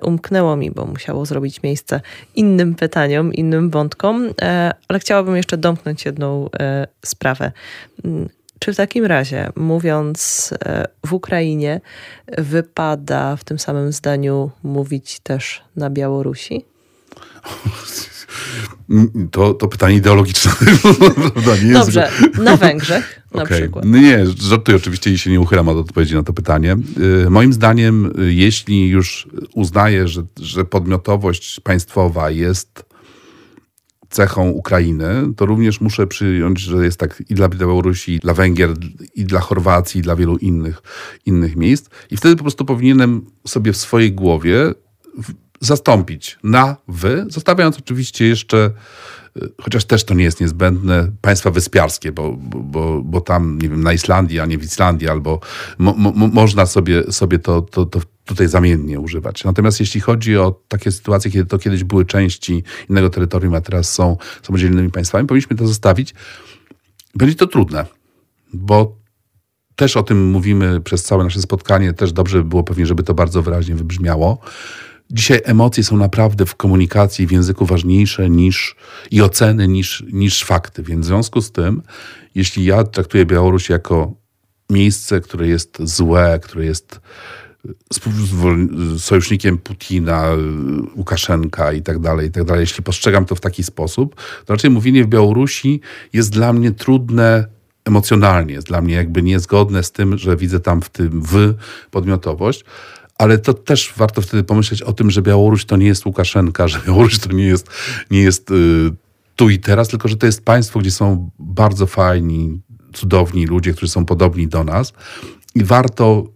[0.01, 2.01] umknęło mi, bo musiało zrobić miejsce
[2.35, 4.29] innym pytaniom, innym wątkom,
[4.87, 6.49] ale chciałabym jeszcze domknąć jedną
[7.05, 7.51] sprawę.
[8.05, 8.29] Mm,
[8.59, 10.49] czy w takim razie, mówiąc
[11.05, 11.81] w Ukrainie,
[12.37, 16.65] wypada w tym samym zdaniu mówić też na Białorusi?
[19.31, 20.51] To, to pytanie ideologiczne.
[21.65, 22.11] nie Dobrze,
[22.43, 23.57] na Węgrzech na okay.
[23.57, 23.85] przykład.
[23.85, 26.77] No nie, żartuję oczywiście i się nie uchylam od odpowiedzi na to pytanie.
[27.25, 32.85] Y, moim zdaniem, y, jeśli już uznaję, że, że podmiotowość państwowa jest
[34.09, 35.07] cechą Ukrainy,
[35.37, 38.73] to również muszę przyjąć, że jest tak i dla Białorusi, i dla Węgier,
[39.15, 40.81] i dla Chorwacji, i dla wielu innych,
[41.25, 41.89] innych miejsc.
[42.11, 44.73] I wtedy po prostu powinienem sobie w swojej głowie
[45.61, 48.71] zastąpić na wy, zostawiając oczywiście jeszcze,
[49.37, 53.83] y, chociaż też to nie jest niezbędne, państwa wyspiarskie, bo, bo, bo tam, nie wiem,
[53.83, 55.39] na Islandii, a nie w Islandii, albo
[55.77, 59.43] mo, mo, można sobie, sobie to, to, to tutaj zamiennie używać.
[59.43, 63.93] Natomiast jeśli chodzi o takie sytuacje, kiedy to kiedyś były części innego terytorium, a teraz
[63.93, 66.13] są samodzielnymi państwami, powinniśmy to zostawić.
[67.15, 67.85] Będzie to trudne,
[68.53, 69.01] bo
[69.75, 73.13] też o tym mówimy przez całe nasze spotkanie, też dobrze by było pewnie, żeby to
[73.13, 74.37] bardzo wyraźnie wybrzmiało.
[75.11, 78.75] Dzisiaj emocje są naprawdę w komunikacji, w języku ważniejsze niż
[79.11, 80.83] i oceny niż, niż fakty.
[80.83, 81.81] Więc w związku z tym,
[82.35, 84.13] jeśli ja traktuję Białoruś jako
[84.69, 86.99] miejsce, które jest złe, które jest
[88.97, 90.25] sojusznikiem Putina,
[90.95, 92.61] Łukaszenka i tak dalej, i tak dalej.
[92.61, 95.81] Jeśli postrzegam to w taki sposób, to raczej mówienie w Białorusi
[96.13, 97.47] jest dla mnie trudne
[97.85, 101.53] emocjonalnie, jest dla mnie jakby niezgodne z tym, że widzę tam w tym w
[101.91, 102.65] podmiotowość
[103.21, 106.79] ale to też warto wtedy pomyśleć o tym, że Białoruś to nie jest Łukaszenka, że
[106.87, 107.69] Białoruś to nie jest,
[108.11, 108.53] nie jest y,
[109.35, 112.61] tu i teraz, tylko że to jest państwo, gdzie są bardzo fajni,
[112.93, 114.93] cudowni ludzie, którzy są podobni do nas.
[115.55, 116.27] I warto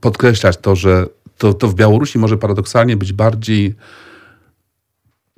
[0.00, 1.06] podkreślać to, że
[1.38, 3.74] to, to w Białorusi może paradoksalnie być bardziej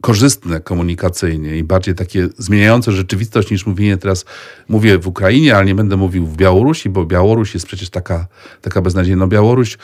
[0.00, 4.24] korzystne komunikacyjnie i bardziej takie zmieniające rzeczywistość niż mówienie teraz,
[4.68, 8.26] mówię w Ukrainie, ale nie będę mówił w Białorusi, bo Białoruś jest przecież taka,
[8.62, 9.20] taka beznadziejna.
[9.20, 9.78] No Białoruś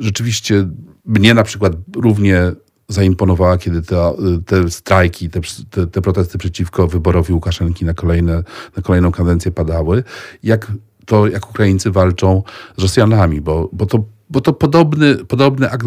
[0.00, 0.68] rzeczywiście
[1.04, 2.52] mnie na przykład równie
[2.88, 4.12] zaimponowała, kiedy te,
[4.46, 5.40] te strajki, te,
[5.70, 8.42] te, te, protesty przeciwko wyborowi Łukaszenki na, kolejne,
[8.76, 10.04] na kolejną kadencję padały,
[10.42, 10.72] jak
[11.06, 12.42] to, jak Ukraińcy walczą
[12.76, 15.86] z Rosjanami, bo, bo to bo to podobny, podobny akt,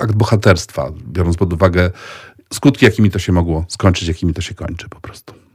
[0.00, 1.90] akt bohaterstwa, biorąc pod uwagę
[2.52, 5.45] skutki, jakimi to się mogło skończyć, jakimi to się kończy po prostu.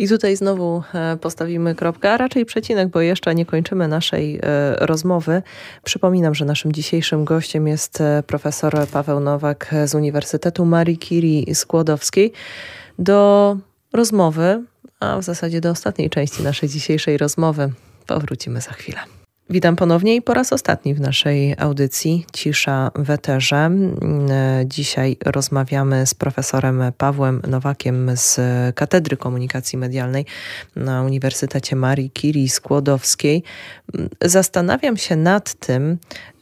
[0.00, 4.40] I tutaj znowu e, postawimy kropkę, a raczej przecinek, bo jeszcze nie kończymy naszej e,
[4.86, 5.42] rozmowy.
[5.84, 12.32] Przypominam, że naszym dzisiejszym gościem jest e, profesor Paweł Nowak z Uniwersytetu Marii Curie Skłodowskiej.
[12.98, 13.56] Do
[13.92, 14.64] rozmowy,
[15.00, 17.72] a w zasadzie do ostatniej części naszej dzisiejszej rozmowy
[18.06, 19.19] powrócimy za chwilę.
[19.52, 23.70] Witam ponownie i po raz ostatni w naszej audycji Cisza w Eterze.
[24.64, 28.40] Dzisiaj rozmawiamy z profesorem Pawłem Nowakiem z
[28.74, 30.26] Katedry Komunikacji Medialnej
[30.76, 33.42] na Uniwersytecie Marii Curie Skłodowskiej.
[34.22, 35.98] Zastanawiam się nad tym,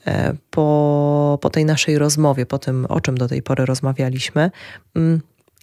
[0.06, 4.50] e, po, po tej naszej rozmowie, po tym, o czym do tej pory rozmawialiśmy,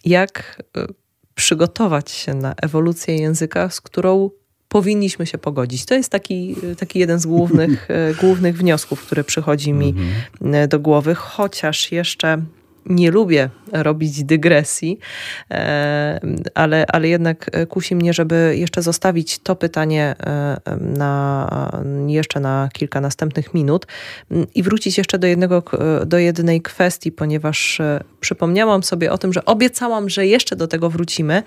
[0.04, 0.86] jak e,
[1.34, 4.30] przygotować się na ewolucję języka, z którą
[4.68, 5.84] powinniśmy się pogodzić.
[5.84, 10.54] To jest taki, taki jeden z głównych, e, głównych wniosków, który przychodzi mi mhm.
[10.54, 12.42] e, do głowy, chociaż jeszcze
[12.86, 14.98] nie lubię robić dygresji,
[15.50, 16.20] e,
[16.54, 20.14] ale, ale jednak kusi mnie, żeby jeszcze zostawić to pytanie
[20.80, 21.72] na,
[22.06, 23.86] jeszcze na kilka następnych minut
[24.54, 25.62] i wrócić jeszcze do, jednego,
[26.06, 27.80] do jednej kwestii, ponieważ
[28.20, 31.42] przypomniałam sobie o tym, że obiecałam, że jeszcze do tego wrócimy.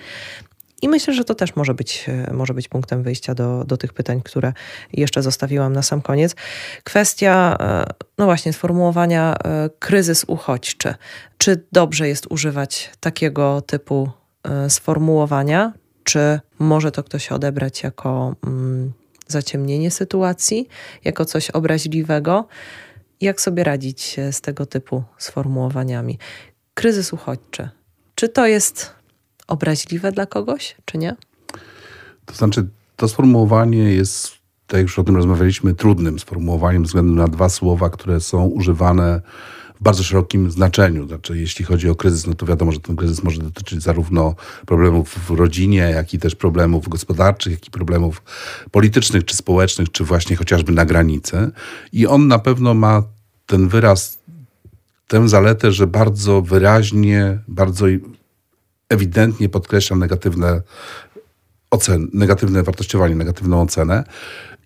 [0.81, 3.93] I myślę, że to też może być, e, może być punktem wyjścia do, do tych
[3.93, 4.53] pytań, które
[4.93, 6.35] jeszcze zostawiłam na sam koniec.
[6.83, 7.85] Kwestia, e,
[8.17, 10.95] no właśnie, sformułowania e, kryzys uchodźczy.
[11.37, 14.09] Czy dobrze jest używać takiego typu
[14.69, 15.73] sformułowania?
[16.03, 18.93] Czy może to ktoś odebrać jako mm,
[19.27, 20.67] zaciemnienie sytuacji,
[21.03, 22.47] jako coś obraźliwego?
[23.21, 26.19] Jak sobie radzić z tego typu sformułowaniami?
[26.73, 27.69] Kryzys uchodźczy.
[28.15, 28.98] Czy to jest
[29.49, 31.15] obraźliwe dla kogoś, czy nie?
[32.25, 34.31] To znaczy, to sformułowanie jest,
[34.67, 39.21] tak już o tym rozmawialiśmy, trudnym sformułowaniem ze względu na dwa słowa, które są używane
[39.79, 41.07] w bardzo szerokim znaczeniu.
[41.07, 44.35] Znaczy, jeśli chodzi o kryzys, no to wiadomo, że ten kryzys może dotyczyć zarówno
[44.65, 48.23] problemów w rodzinie, jak i też problemów gospodarczych, jak i problemów
[48.71, 51.51] politycznych, czy społecznych, czy właśnie chociażby na granicy.
[51.91, 53.03] I on na pewno ma
[53.45, 54.19] ten wyraz,
[55.07, 57.85] tę zaletę, że bardzo wyraźnie, bardzo
[58.89, 60.61] ewidentnie podkreśla negatywne
[61.71, 64.03] ocen, negatywne wartościowanie, negatywną ocenę.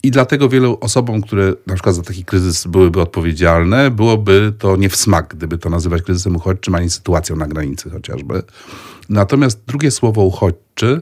[0.04, 4.90] I dlatego wielu osobom, które na przykład za taki kryzys byłyby odpowiedzialne, byłoby to nie
[4.90, 8.44] w smak, gdyby to nazywać kryzysem uchodźczym, ani sytuacją na granicy chociażby.
[9.10, 11.02] Natomiast drugie słowo uchodźczy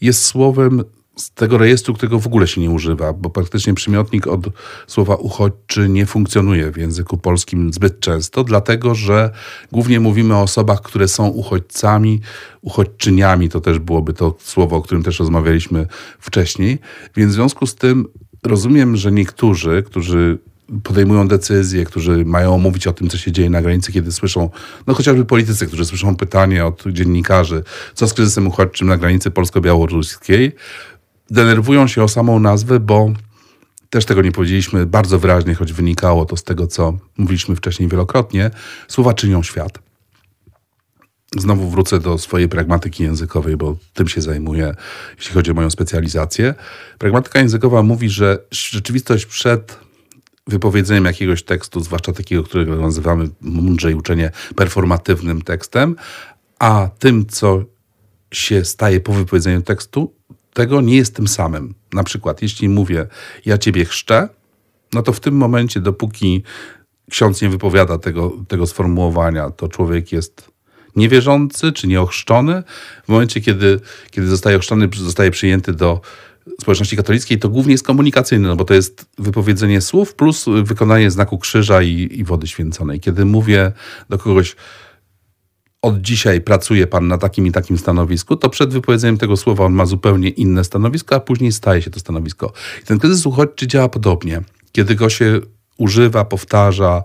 [0.00, 0.84] jest słowem
[1.16, 4.40] z tego rejestru, którego w ogóle się nie używa, bo praktycznie przymiotnik od
[4.86, 9.30] słowa uchodźczy nie funkcjonuje w języku polskim zbyt często, dlatego że
[9.72, 12.20] głównie mówimy o osobach, które są uchodźcami,
[12.62, 15.86] uchodźczyniami, to też byłoby to słowo, o którym też rozmawialiśmy
[16.18, 16.78] wcześniej.
[17.16, 18.06] Więc w związku z tym
[18.42, 20.38] rozumiem, że niektórzy, którzy
[20.82, 24.50] podejmują decyzje, którzy mają mówić o tym, co się dzieje na granicy, kiedy słyszą,
[24.86, 27.62] no chociażby politycy, którzy słyszą pytanie od dziennikarzy,
[27.94, 30.52] co z kryzysem uchodźczym na granicy polsko-białoruskiej,
[31.32, 33.12] denerwują się o samą nazwę, bo
[33.90, 38.50] też tego nie powiedzieliśmy bardzo wyraźnie, choć wynikało to z tego, co mówiliśmy wcześniej wielokrotnie,
[38.88, 39.78] słowa czynią świat.
[41.36, 44.74] Znowu wrócę do swojej pragmatyki językowej, bo tym się zajmuję,
[45.16, 46.54] jeśli chodzi o moją specjalizację.
[46.98, 49.78] Pragmatyka językowa mówi, że rzeczywistość przed
[50.46, 55.96] wypowiedzeniem jakiegoś tekstu, zwłaszcza takiego, którego nazywamy mądrzej uczenie performatywnym tekstem,
[56.58, 57.64] a tym, co
[58.32, 60.14] się staje po wypowiedzeniu tekstu,
[60.52, 61.74] tego nie jest tym samym.
[61.92, 63.06] Na przykład, jeśli mówię,
[63.46, 64.28] ja ciebie chrzczę,
[64.92, 66.42] no to w tym momencie, dopóki
[67.10, 70.50] ksiądz nie wypowiada tego, tego sformułowania, to człowiek jest
[70.96, 72.62] niewierzący czy nieochrzczony.
[73.04, 73.80] W momencie, kiedy,
[74.10, 76.00] kiedy zostaje ochrzczony, zostaje przyjęty do
[76.60, 81.38] społeczności katolickiej, to głównie jest komunikacyjne, no bo to jest wypowiedzenie słów plus wykonanie znaku
[81.38, 83.00] krzyża i, i wody święconej.
[83.00, 83.72] Kiedy mówię
[84.08, 84.56] do kogoś,
[85.82, 89.72] od dzisiaj pracuje pan na takim i takim stanowisku, to przed wypowiedzeniem tego słowa on
[89.72, 92.52] ma zupełnie inne stanowisko, a później staje się to stanowisko.
[92.82, 94.40] I ten kryzys uchodźczy działa podobnie.
[94.72, 95.40] Kiedy go się
[95.78, 97.02] używa, powtarza,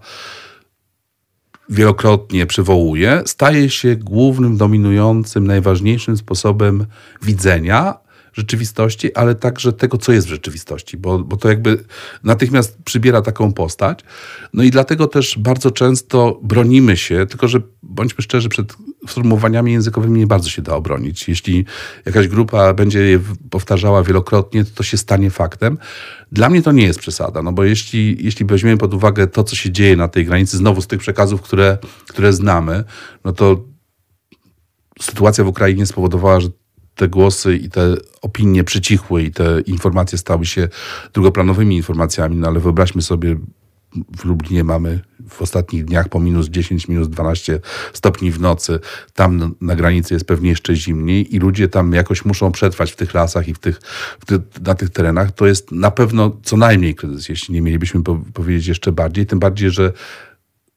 [1.69, 6.85] wielokrotnie przywołuje, staje się głównym, dominującym, najważniejszym sposobem
[7.21, 8.06] widzenia,
[8.37, 11.83] rzeczywistości, ale także tego, co jest w rzeczywistości, bo, bo to jakby
[12.23, 13.99] natychmiast przybiera taką postać.
[14.53, 18.73] No i dlatego też bardzo często bronimy się, tylko że bądźmy szczerzy, przed
[19.07, 21.27] sformułowaniami językowymi nie bardzo się da obronić.
[21.27, 21.65] Jeśli
[22.05, 23.19] jakaś grupa będzie je
[23.49, 25.77] powtarzała wielokrotnie, to, to się stanie faktem.
[26.31, 29.55] Dla mnie to nie jest przesada, no bo jeśli, jeśli weźmiemy pod uwagę to, co
[29.55, 31.77] się dzieje na tej granicy, znowu z tych przekazów, które,
[32.07, 32.83] które znamy,
[33.25, 33.63] no to
[35.01, 36.49] sytuacja w Ukrainie spowodowała, że
[36.97, 40.67] te głosy i te opinie przycichły i te informacje stały się
[41.13, 43.37] drugoplanowymi informacjami, no ale wyobraźmy sobie,
[44.17, 47.59] w Lublinie mamy w ostatnich dniach po minus 10, minus 12
[47.93, 48.79] stopni w nocy.
[49.13, 53.13] Tam na granicy jest pewnie jeszcze zimniej i ludzie tam jakoś muszą przetrwać w tych
[53.13, 53.79] lasach i w tych,
[54.19, 55.31] w ty, na tych terenach.
[55.31, 59.25] To jest na pewno co najmniej kryzys, jeśli nie mielibyśmy po, powiedzieć jeszcze bardziej.
[59.25, 59.93] Tym bardziej, że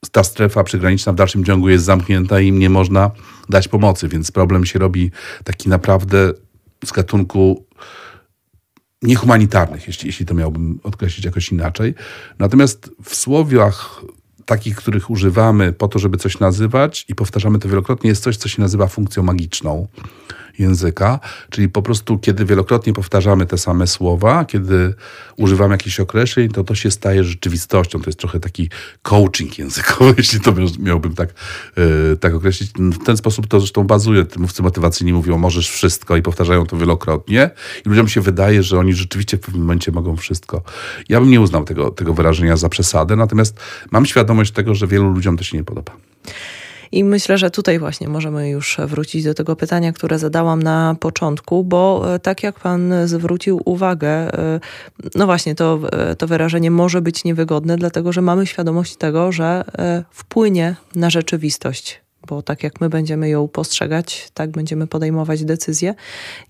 [0.09, 3.11] ta strefa przygraniczna w dalszym ciągu jest zamknięta i im nie można
[3.49, 5.11] dać pomocy, więc problem się robi
[5.45, 6.33] taki naprawdę
[6.85, 7.65] z gatunku
[9.03, 11.95] niehumanitarnych, jeśli, jeśli to miałbym odkreślić jakoś inaczej.
[12.39, 14.03] Natomiast w słowiach
[14.45, 18.49] takich, których używamy po to, żeby coś nazywać i powtarzamy to wielokrotnie, jest coś, co
[18.49, 19.89] się nazywa funkcją magiczną
[20.61, 21.21] języka,
[21.51, 24.95] czyli po prostu kiedy wielokrotnie powtarzamy te same słowa, kiedy
[25.37, 28.01] używamy jakichś określeń, to to się staje rzeczywistością.
[28.01, 28.71] To jest trochę taki
[29.03, 31.35] coaching językowy, jeśli to miałbym tak,
[31.77, 32.71] yy, tak określić.
[32.73, 34.27] W ten sposób to zresztą bazuje.
[34.37, 37.51] Mówcy motywacyjni mówią, możesz wszystko i powtarzają to wielokrotnie
[37.87, 40.63] i ludziom się wydaje, że oni rzeczywiście w pewnym momencie mogą wszystko.
[41.09, 43.61] Ja bym nie uznał tego, tego wyrażenia za przesadę, natomiast
[43.91, 45.93] mam świadomość tego, że wielu ludziom to się nie podoba.
[46.93, 51.65] I myślę, że tutaj właśnie możemy już wrócić do tego pytania, które zadałam na początku,
[51.65, 54.61] bo e, tak jak Pan zwrócił uwagę, e,
[55.15, 59.65] no właśnie to, e, to wyrażenie może być niewygodne, dlatego że mamy świadomość tego, że
[60.11, 65.95] wpłynie na rzeczywistość bo tak jak my będziemy ją postrzegać, tak będziemy podejmować decyzje.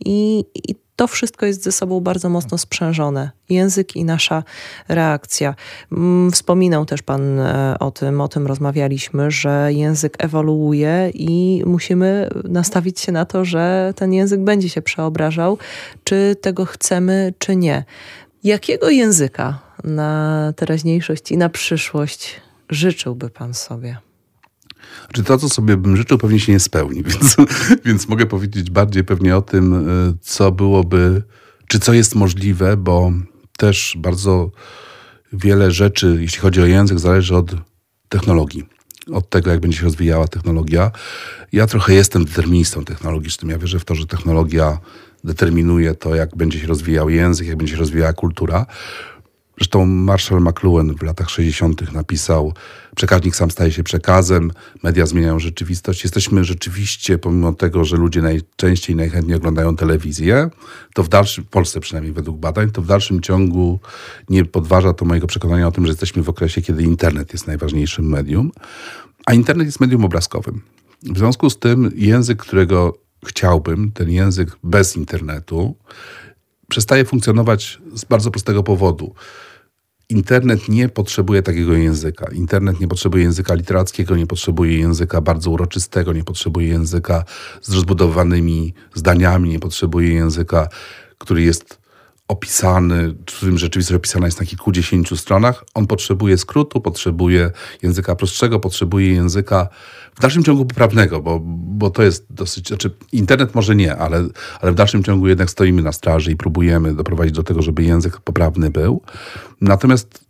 [0.05, 3.31] I, i to wszystko jest ze sobą bardzo mocno sprzężone.
[3.49, 4.43] Język i nasza
[4.89, 5.55] reakcja.
[5.93, 12.31] Mm, wspominał też Pan e, o tym, o tym rozmawialiśmy, że język ewoluuje i musimy
[12.45, 15.59] nastawić się na to, że ten język będzie się przeobrażał,
[16.05, 17.85] czy tego chcemy, czy nie.
[18.45, 22.41] Jakiego języka na teraźniejszość i na przyszłość
[22.71, 24.10] życzyłby Pan sobie?
[25.15, 27.37] Czy to, co sobie bym życzył, pewnie się nie spełni, więc,
[27.85, 31.23] więc mogę powiedzieć bardziej pewnie o tym, e, co byłoby,
[31.67, 33.13] czy co jest możliwe, bo
[33.57, 34.51] też bardzo
[35.33, 37.51] wiele rzeczy, jeśli chodzi o język, zależy od
[38.09, 38.67] technologii,
[39.13, 40.91] od tego, jak będzie się rozwijała technologia.
[41.53, 43.51] Ja trochę jestem deterministą technologicznym.
[43.51, 44.79] Ja wierzę w to, że technologia
[45.25, 48.67] determinuje to, jak będzie się rozwijał język, jak będzie się rozwijała kultura.
[49.61, 51.93] Zresztą Marshall McLuhan w latach 60.
[51.93, 52.53] napisał:
[52.97, 54.51] Przekaźnik sam staje się przekazem,
[54.83, 56.05] media zmieniają rzeczywistość.
[56.05, 60.51] Jesteśmy rzeczywiście, pomimo tego, że ludzie najczęściej, najchętniej oglądają telewizję,
[60.95, 63.81] to w dalszym, w Polsce przynajmniej według badań, to w dalszym ciągu
[64.29, 68.09] nie podważa to mojego przekonania o tym, że jesteśmy w okresie, kiedy internet jest najważniejszym
[68.09, 68.53] medium,
[69.27, 70.63] a internet jest medium obrazkowym.
[71.03, 75.77] W związku z tym język, którego chciałbym, ten język bez internetu,
[76.69, 79.15] przestaje funkcjonować z bardzo prostego powodu
[80.11, 82.31] Internet nie potrzebuje takiego języka.
[82.33, 87.25] Internet nie potrzebuje języka literackiego, nie potrzebuje języka bardzo uroczystego, nie potrzebuje języka
[87.63, 90.69] z rozbudowanymi zdaniami, nie potrzebuje języka,
[91.19, 91.80] który jest
[92.31, 95.65] opisany, w którym rzeczywistość opisana jest na kilkudziesięciu stronach.
[95.75, 97.51] On potrzebuje skrótu, potrzebuje
[97.83, 99.69] języka prostszego, potrzebuje języka
[100.15, 104.25] w dalszym ciągu poprawnego, bo, bo to jest dosyć, znaczy internet może nie, ale,
[104.61, 108.21] ale w dalszym ciągu jednak stoimy na straży i próbujemy doprowadzić do tego, żeby język
[108.21, 109.03] poprawny był.
[109.61, 110.25] Natomiast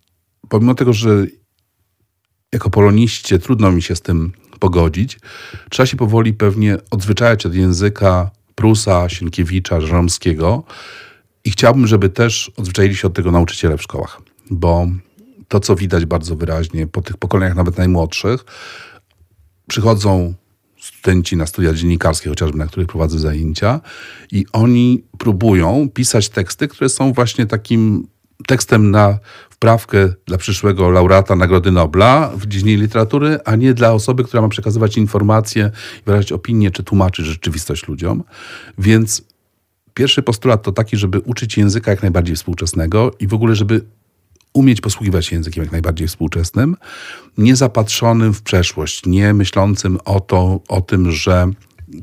[0.49, 1.27] pomimo tego, że
[2.53, 5.19] jako poloniście trudno mi się z tym pogodzić,
[5.71, 10.65] trzeba się powoli pewnie odzwyczajać od języka Prusa, Sienkiewicza, Żeromskiego,
[11.45, 14.89] i chciałbym, żeby też odzwyczaili się od tego nauczyciele w szkołach, bo
[15.49, 18.45] to, co widać bardzo wyraźnie po tych pokoleniach nawet najmłodszych,
[19.67, 20.35] przychodzą
[20.81, 23.81] studenci na studia dziennikarskie, chociażby na których prowadzę zajęcia,
[24.33, 28.07] i oni próbują pisać teksty, które są właśnie takim
[28.47, 29.19] tekstem na
[29.51, 34.49] wprawkę dla przyszłego laureata Nagrody Nobla w dziedzinie literatury, a nie dla osoby, która ma
[34.49, 35.71] przekazywać informacje,
[36.07, 38.25] wyrażać opinie czy tłumaczyć rzeczywistość ludziom.
[38.79, 39.23] Więc
[40.01, 43.85] Pierwszy postulat to taki, żeby uczyć języka jak najbardziej współczesnego i w ogóle, żeby
[44.53, 46.77] umieć posługiwać się językiem jak najbardziej współczesnym,
[47.39, 51.51] nie zapatrzonym w przeszłość, nie myślącym o, to, o tym, że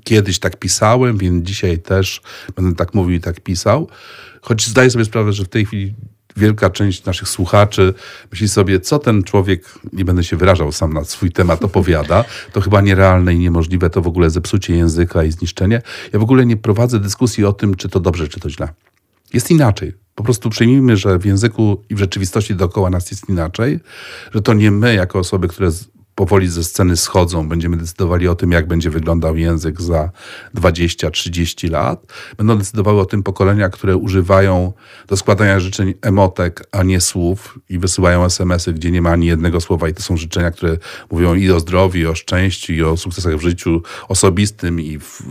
[0.03, 2.21] kiedyś tak pisałem, więc dzisiaj też
[2.55, 3.87] będę tak mówił i tak pisał.
[4.41, 5.93] Choć zdaję sobie sprawę, że w tej chwili
[6.37, 7.93] wielka część naszych słuchaczy
[8.31, 12.23] myśli sobie, co ten człowiek, nie będę się wyrażał sam na swój temat, opowiada.
[12.53, 15.81] To chyba nierealne i niemożliwe, to w ogóle zepsucie języka i zniszczenie.
[16.13, 18.69] Ja w ogóle nie prowadzę dyskusji o tym, czy to dobrze, czy to źle.
[19.33, 19.93] Jest inaczej.
[20.15, 23.79] Po prostu przyjmijmy, że w języku i w rzeczywistości dookoła nas jest inaczej,
[24.33, 25.71] że to nie my, jako osoby, które
[26.17, 27.49] powoli ze sceny schodzą.
[27.49, 30.11] Będziemy decydowali o tym, jak będzie wyglądał język za
[30.55, 32.13] 20-30 lat.
[32.37, 34.73] Będą decydowały o tym pokolenia, które używają
[35.07, 39.61] do składania życzeń emotek, a nie słów i wysyłają SMS-y, gdzie nie ma ani jednego
[39.61, 40.77] słowa i to są życzenia, które
[41.11, 45.21] mówią i o zdrowiu, i o szczęściu, i o sukcesach w życiu osobistym i w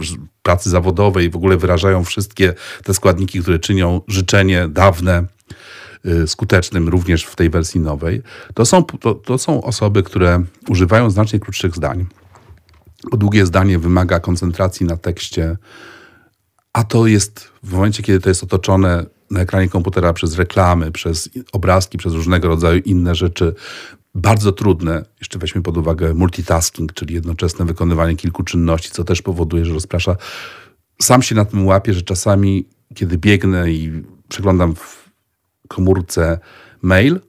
[0.42, 1.30] pracy zawodowej.
[1.30, 2.54] W ogóle wyrażają wszystkie
[2.84, 5.35] te składniki, które czynią życzenie dawne
[6.26, 8.22] skutecznym również w tej wersji nowej,
[8.54, 12.06] to są, to, to są osoby, które używają znacznie krótszych zdań.
[13.12, 15.56] Długie zdanie wymaga koncentracji na tekście,
[16.72, 21.30] a to jest w momencie, kiedy to jest otoczone na ekranie komputera przez reklamy, przez
[21.52, 23.54] obrazki, przez różnego rodzaju inne rzeczy,
[24.14, 25.04] bardzo trudne.
[25.20, 30.16] Jeszcze weźmy pod uwagę multitasking, czyli jednoczesne wykonywanie kilku czynności, co też powoduje, że rozprasza.
[31.02, 34.74] Sam się na tym łapię, że czasami, kiedy biegnę i przeglądam
[35.68, 36.38] komórce
[36.82, 37.20] mail,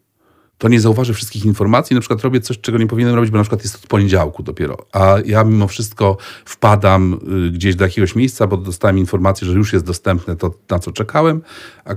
[0.58, 1.94] to nie zauważy wszystkich informacji.
[1.94, 4.78] Na przykład robię coś, czego nie powinienem robić, bo na przykład jest od poniedziałku dopiero.
[4.94, 9.74] A ja mimo wszystko wpadam y, gdzieś do jakiegoś miejsca, bo dostałem informację, że już
[9.74, 11.42] jest dostępne to, na co czekałem.
[11.86, 11.96] A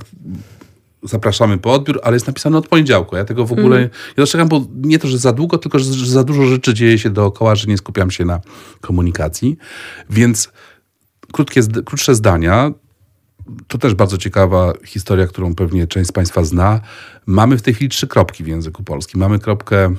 [1.03, 3.17] zapraszamy po odbiór, ale jest napisane od poniedziałku.
[3.17, 3.91] Ja tego w ogóle mm.
[4.09, 6.99] nie dostrzegam, bo nie to, że za długo, tylko że, że za dużo rzeczy dzieje
[6.99, 8.41] się dookoła, że nie skupiam się na
[8.81, 9.57] komunikacji.
[10.11, 10.53] Więc
[11.33, 12.73] krótkie, krótsze zdania
[13.69, 16.81] to też bardzo ciekawa historia, którą pewnie część z Państwa zna.
[17.27, 19.21] Mamy w tej chwili trzy kropki w języku polskim.
[19.21, 19.95] Mamy kropkę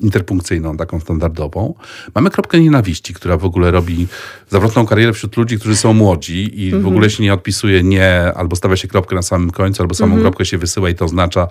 [0.00, 1.74] interpunkcyjną, taką standardową.
[2.14, 4.06] Mamy kropkę nienawiści, która w ogóle robi
[4.48, 8.56] zawrotną karierę wśród ludzi, którzy są młodzi i w ogóle się nie odpisuje nie, albo
[8.56, 11.48] stawia się kropkę na samym końcu, albo samą kropkę się wysyła i to oznacza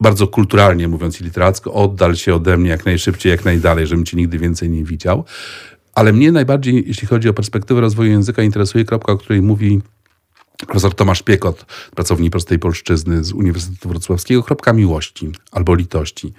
[0.00, 4.16] bardzo kulturalnie mówiąc i literacko, oddal się ode mnie jak najszybciej, jak najdalej, żebym cię
[4.16, 5.24] nigdy więcej nie widział.
[5.94, 9.80] Ale mnie najbardziej, jeśli chodzi o perspektywę rozwoju języka, interesuje kropka, o której mówi
[10.58, 16.32] profesor Tomasz Piekot, pracownik Prostej Polszczyzny z Uniwersytetu Wrocławskiego, kropka miłości albo litości.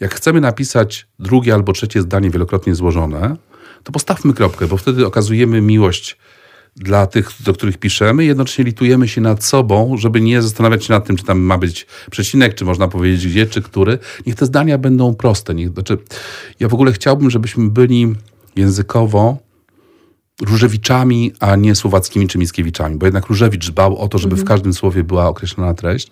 [0.00, 3.36] Jak chcemy napisać drugie albo trzecie zdanie wielokrotnie złożone,
[3.84, 6.16] to postawmy kropkę, bo wtedy okazujemy miłość
[6.76, 11.06] dla tych, do których piszemy, jednocześnie litujemy się nad sobą, żeby nie zastanawiać się nad
[11.06, 13.98] tym, czy tam ma być przecinek, czy można powiedzieć gdzie, czy który.
[14.26, 15.54] Niech te zdania będą proste.
[15.54, 15.98] Niech, znaczy,
[16.60, 18.14] ja w ogóle chciałbym, żebyśmy byli
[18.56, 19.38] językowo
[20.42, 24.74] Różewiczami, a nie Słowackimi czy Mickiewiczami, bo jednak Różewicz dbał o to, żeby w każdym
[24.74, 26.10] słowie była określona treść.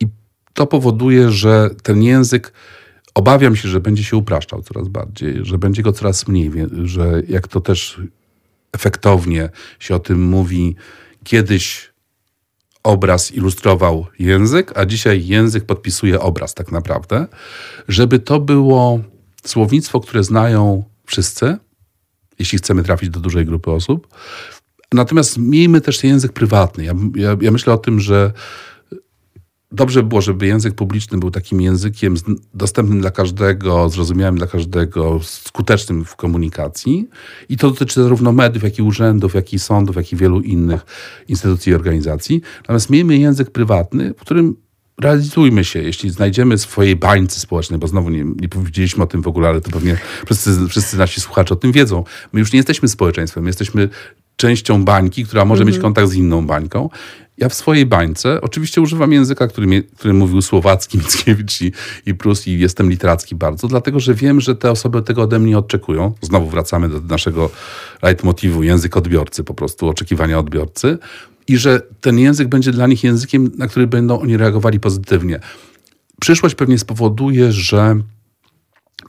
[0.00, 0.06] I
[0.54, 2.52] to powoduje, że ten język
[3.14, 6.50] obawiam się, że będzie się upraszczał coraz bardziej, że będzie go coraz mniej,
[6.84, 8.00] że jak to też
[8.72, 10.76] efektownie się o tym mówi,
[11.24, 11.92] kiedyś
[12.82, 17.26] obraz ilustrował język, a dzisiaj język podpisuje obraz tak naprawdę,
[17.88, 19.00] żeby to było
[19.44, 21.56] słownictwo, które znają wszyscy,
[22.38, 24.08] jeśli chcemy trafić do dużej grupy osób.
[24.92, 26.84] Natomiast miejmy też ten język prywatny.
[26.84, 28.32] Ja, ja, ja myślę o tym, że
[29.72, 32.14] dobrze było, żeby język publiczny był takim językiem
[32.54, 37.08] dostępnym dla każdego, zrozumiałym dla każdego, skutecznym w komunikacji.
[37.48, 40.86] I to dotyczy zarówno mediów, jak i urzędów, jak i sądów, jak i wielu innych
[41.28, 42.40] instytucji i organizacji.
[42.60, 44.56] Natomiast miejmy język prywatny, w którym
[45.00, 49.28] realizujmy się, jeśli znajdziemy swojej bańce społecznej, bo znowu nie, nie powiedzieliśmy o tym w
[49.28, 52.04] ogóle, ale to pewnie wszyscy, wszyscy nasi słuchacze o tym wiedzą.
[52.32, 53.88] My już nie jesteśmy społeczeństwem, jesteśmy
[54.36, 55.82] częścią bańki, która może mieć mhm.
[55.82, 56.88] kontakt z inną bańką.
[57.38, 61.72] Ja w swojej bańce oczywiście używam języka, który, który mówił słowacki, Mickiewicz i,
[62.06, 65.58] i Prus i jestem literacki bardzo, dlatego że wiem, że te osoby tego ode mnie
[65.58, 66.12] oczekują.
[66.20, 67.50] Znowu wracamy do naszego
[68.02, 70.98] leitmotivu, język odbiorcy, po prostu oczekiwania odbiorcy
[71.48, 75.40] i że ten język będzie dla nich językiem, na który będą oni reagowali pozytywnie.
[76.20, 78.00] Przyszłość pewnie spowoduje, że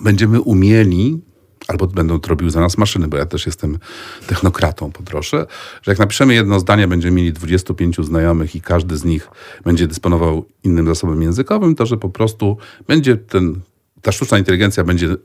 [0.02, 1.22] będziemy umieli,
[1.68, 3.80] albo będą to robiły za nas maszyny, bo ja też jestem
[4.28, 9.30] technokratą po że jak napiszemy jedno zdanie, będziemy mieli 25 znajomych i każdy z nich
[9.66, 12.58] będzie dysponował innym zasobem językowym, to że po prostu
[12.88, 13.62] będzie ten
[14.02, 15.16] ta sztuczna inteligencja będzie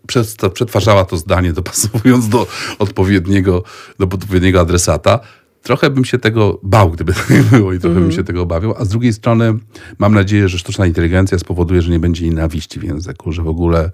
[0.54, 2.46] przetwarzała to zdanie, dopasowując do
[2.78, 3.62] odpowiedniego,
[3.98, 5.20] do odpowiedniego adresata
[5.62, 8.16] trochę bym się tego bał, gdyby tak nie było i trochę bym mhm.
[8.16, 9.54] się tego obawiał, a z drugiej strony
[9.98, 13.90] mam nadzieję, że sztuczna inteligencja spowoduje, że nie będzie nienawiści w języku, że w ogóle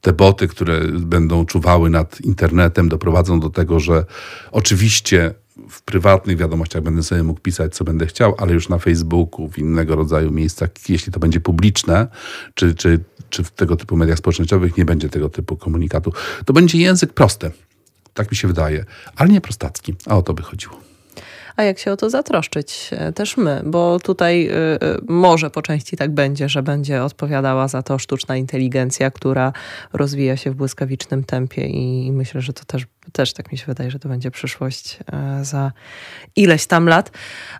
[0.00, 4.04] te boty, które będą czuwały nad internetem, doprowadzą do tego, że
[4.52, 5.34] oczywiście
[5.70, 9.58] w prywatnych wiadomościach będę sobie mógł pisać, co będę chciał, ale już na Facebooku, w
[9.58, 12.06] innego rodzaju miejscach, jeśli to będzie publiczne,
[12.54, 16.12] czy, czy, czy w tego typu mediach społecznościowych, nie będzie tego typu komunikatu.
[16.44, 17.50] To będzie język prosty.
[18.14, 18.84] Tak mi się wydaje,
[19.16, 19.94] ale nie prostacki.
[20.06, 20.87] A o to by chodziło
[21.58, 22.90] a jak się o to zatroszczyć?
[22.92, 24.78] E, też my, bo tutaj e, e,
[25.08, 29.52] może po części tak będzie, że będzie odpowiadała za to sztuczna inteligencja, która
[29.92, 33.90] rozwija się w błyskawicznym tempie i myślę, że to też też tak mi się wydaje,
[33.90, 35.72] że to będzie przyszłość e, za
[36.36, 37.10] ileś tam lat,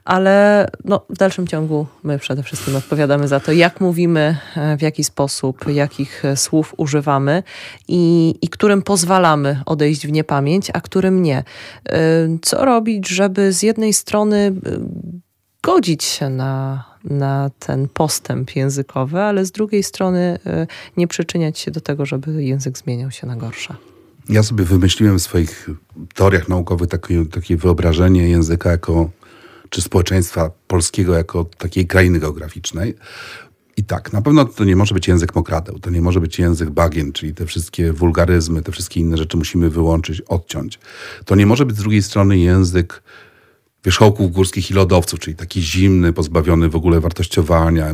[0.04, 4.82] ale no, w dalszym ciągu my przede wszystkim odpowiadamy za to, jak mówimy, e, w
[4.82, 7.42] jaki sposób, jakich e, słów używamy
[7.88, 11.44] i, i którym pozwalamy odejść w niepamięć, a którym nie.
[12.42, 14.54] Co robić, żeby z jednej strony
[15.62, 20.38] godzić się na, na ten postęp językowy, ale z drugiej strony
[20.96, 23.74] nie przyczyniać się do tego, żeby język zmieniał się na gorsze.
[24.28, 25.70] Ja sobie wymyśliłem w swoich
[26.14, 29.10] teoriach naukowych takie, takie wyobrażenie języka jako,
[29.70, 32.94] czy społeczeństwa polskiego jako takiej krainy geograficznej.
[33.76, 36.70] I tak, na pewno to nie może być język mokradeł, to nie może być język
[36.70, 40.78] bagien, czyli te wszystkie wulgaryzmy, te wszystkie inne rzeczy musimy wyłączyć, odciąć.
[41.24, 43.02] To nie może być z drugiej strony język
[43.84, 47.86] wierzchołków górskich i lodowców, czyli taki zimny, pozbawiony w ogóle wartościowania,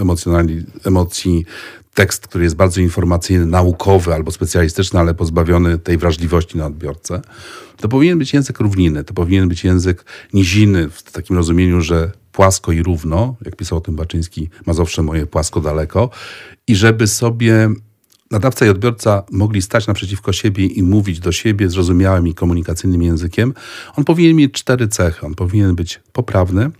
[0.00, 1.44] emocjonalni, emocji,
[1.96, 7.22] tekst, który jest bardzo informacyjny, naukowy albo specjalistyczny, ale pozbawiony tej wrażliwości na odbiorcę,
[7.76, 12.72] to powinien być język równiny, to powinien być język niziny w takim rozumieniu, że płasko
[12.72, 16.10] i równo, jak pisał o tym Baczyński, ma zawsze moje płasko daleko
[16.66, 17.70] i żeby sobie
[18.30, 23.54] nadawca i odbiorca mogli stać naprzeciwko siebie i mówić do siebie zrozumiałym i komunikacyjnym językiem,
[23.96, 25.26] on powinien mieć cztery cechy.
[25.26, 26.70] On powinien być poprawny,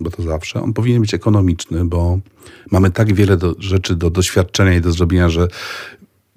[0.00, 0.62] bo to zawsze.
[0.62, 2.18] On powinien być ekonomiczny, bo
[2.70, 5.48] mamy tak wiele do, rzeczy do doświadczenia i do zrobienia, że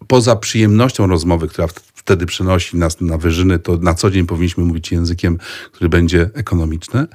[0.08, 4.92] poza przyjemnością rozmowy, która wtedy przenosi nas na wyżyny, to na co dzień powinniśmy mówić
[4.92, 5.38] językiem,
[5.72, 7.08] który będzie ekonomiczny.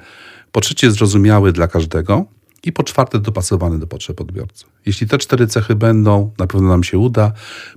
[0.51, 2.25] Po trzecie, zrozumiały dla każdego.
[2.63, 4.65] i po czwarte dopasowany do potrzeb odbiorcy.
[4.85, 7.31] Jeśli te cztery cechy będą, na pewno nam się uda.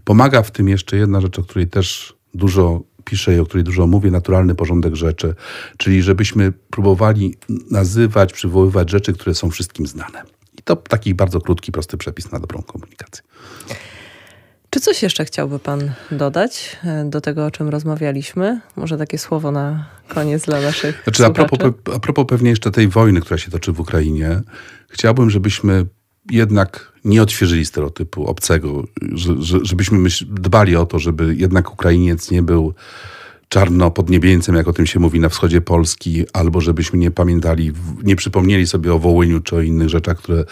[0.04, 3.86] Pomaga w tym jeszcze jedna rzecz, o której też dużo piszę i o której dużo
[3.86, 5.34] mówię, naturalny porządek rzeczy,
[5.76, 7.34] czyli żebyśmy próbowali
[7.70, 10.22] nazywać, przywoływać rzeczy, które są wszystkim znane.
[10.58, 13.22] I to taki bardzo krótki, prosty przepis na dobrą komunikację.
[14.70, 18.60] Czy coś jeszcze chciałby Pan dodać e, do tego, o czym rozmawialiśmy?
[18.76, 21.58] Może takie słowo na koniec dla naszych znaczy, a propos,
[21.94, 24.40] a propos pewnie jeszcze tej wojny, która się toczy w Ukrainie,
[24.88, 25.86] chciałbym, żebyśmy
[26.30, 28.84] jednak nie odświeżyli stereotypu obcego,
[29.62, 32.74] żebyśmy dbali o to, żeby jednak Ukrainiec nie był
[33.48, 37.72] czarno pod niebieńcem, jak o tym się mówi na wschodzie Polski, albo żebyśmy nie pamiętali,
[38.02, 40.44] nie przypomnieli sobie o Wołyniu czy o innych rzeczach, które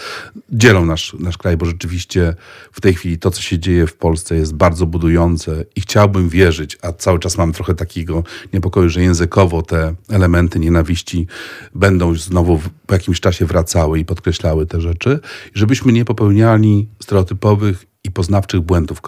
[0.51, 2.35] dzielą nasz, nasz kraj, bo rzeczywiście
[2.73, 6.79] w tej chwili to, co się dzieje w Polsce jest bardzo budujące i chciałbym wierzyć,
[6.83, 11.27] a cały czas mam trochę takiego niepokoju, że językowo te elementy nienawiści
[11.75, 15.21] będą znowu po jakimś czasie wracały i podkreślały te rzeczy,
[15.55, 19.01] żebyśmy nie popełniali stereotypowych i poznawczych błędów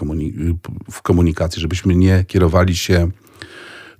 [0.90, 3.10] w komunikacji, żebyśmy nie kierowali się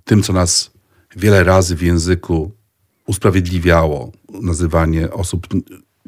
[0.09, 0.71] tym, co nas
[1.15, 2.51] wiele razy w języku
[3.07, 4.11] usprawiedliwiało
[4.41, 5.47] nazywanie osób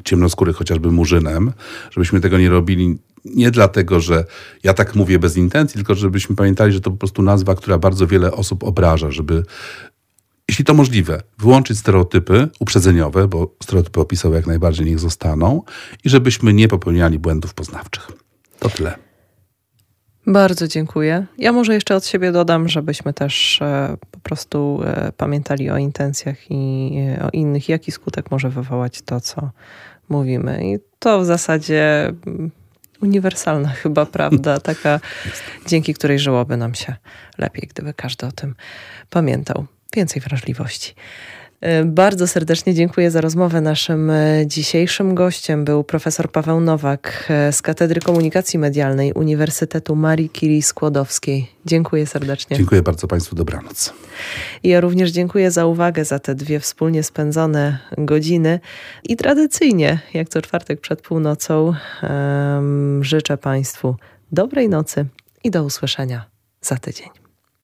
[0.04, 1.52] ciemnoskórych chociażby murzynem,
[1.90, 4.24] żebyśmy tego nie robili nie dlatego, że
[4.64, 8.06] ja tak mówię bez intencji, tylko żebyśmy pamiętali, że to po prostu nazwa, która bardzo
[8.06, 9.44] wiele osób obraża, żeby
[10.48, 15.62] jeśli to możliwe, wyłączyć stereotypy uprzedzeniowe, bo stereotypy opisowe jak najbardziej niech zostaną
[16.04, 18.08] i żebyśmy nie popełniali błędów poznawczych.
[18.58, 19.11] To tyle.
[20.26, 21.26] Bardzo dziękuję.
[21.38, 26.50] Ja może jeszcze od siebie dodam, żebyśmy też e, po prostu e, pamiętali o intencjach
[26.50, 29.50] i e, o innych, jaki skutek może wywołać to, co
[30.08, 30.60] mówimy.
[30.64, 32.50] I to w zasadzie mm,
[33.02, 35.00] uniwersalna chyba prawda, taka
[35.66, 36.94] dzięki której żyłoby nam się
[37.38, 38.54] lepiej, gdyby każdy o tym
[39.10, 39.66] pamiętał.
[39.96, 40.94] Więcej wrażliwości.
[41.62, 43.60] E, bardzo serdecznie dziękuję za rozmowę.
[43.60, 50.30] Naszym e, dzisiejszym gościem był profesor Paweł Nowak e, z Katedry Komunikacji Medialnej Uniwersytetu Marii
[50.30, 51.48] Curie Skłodowskiej.
[51.66, 52.56] Dziękuję serdecznie.
[52.56, 53.36] Dziękuję bardzo Państwu.
[53.36, 53.92] Dobranoc.
[54.62, 58.60] Ja również dziękuję za uwagę, za te dwie wspólnie spędzone godziny.
[59.04, 61.74] I tradycyjnie, jak co czwartek przed północą,
[63.00, 63.96] życzę Państwu
[64.32, 65.06] dobrej nocy
[65.44, 66.24] i do usłyszenia
[66.60, 67.21] za tydzień.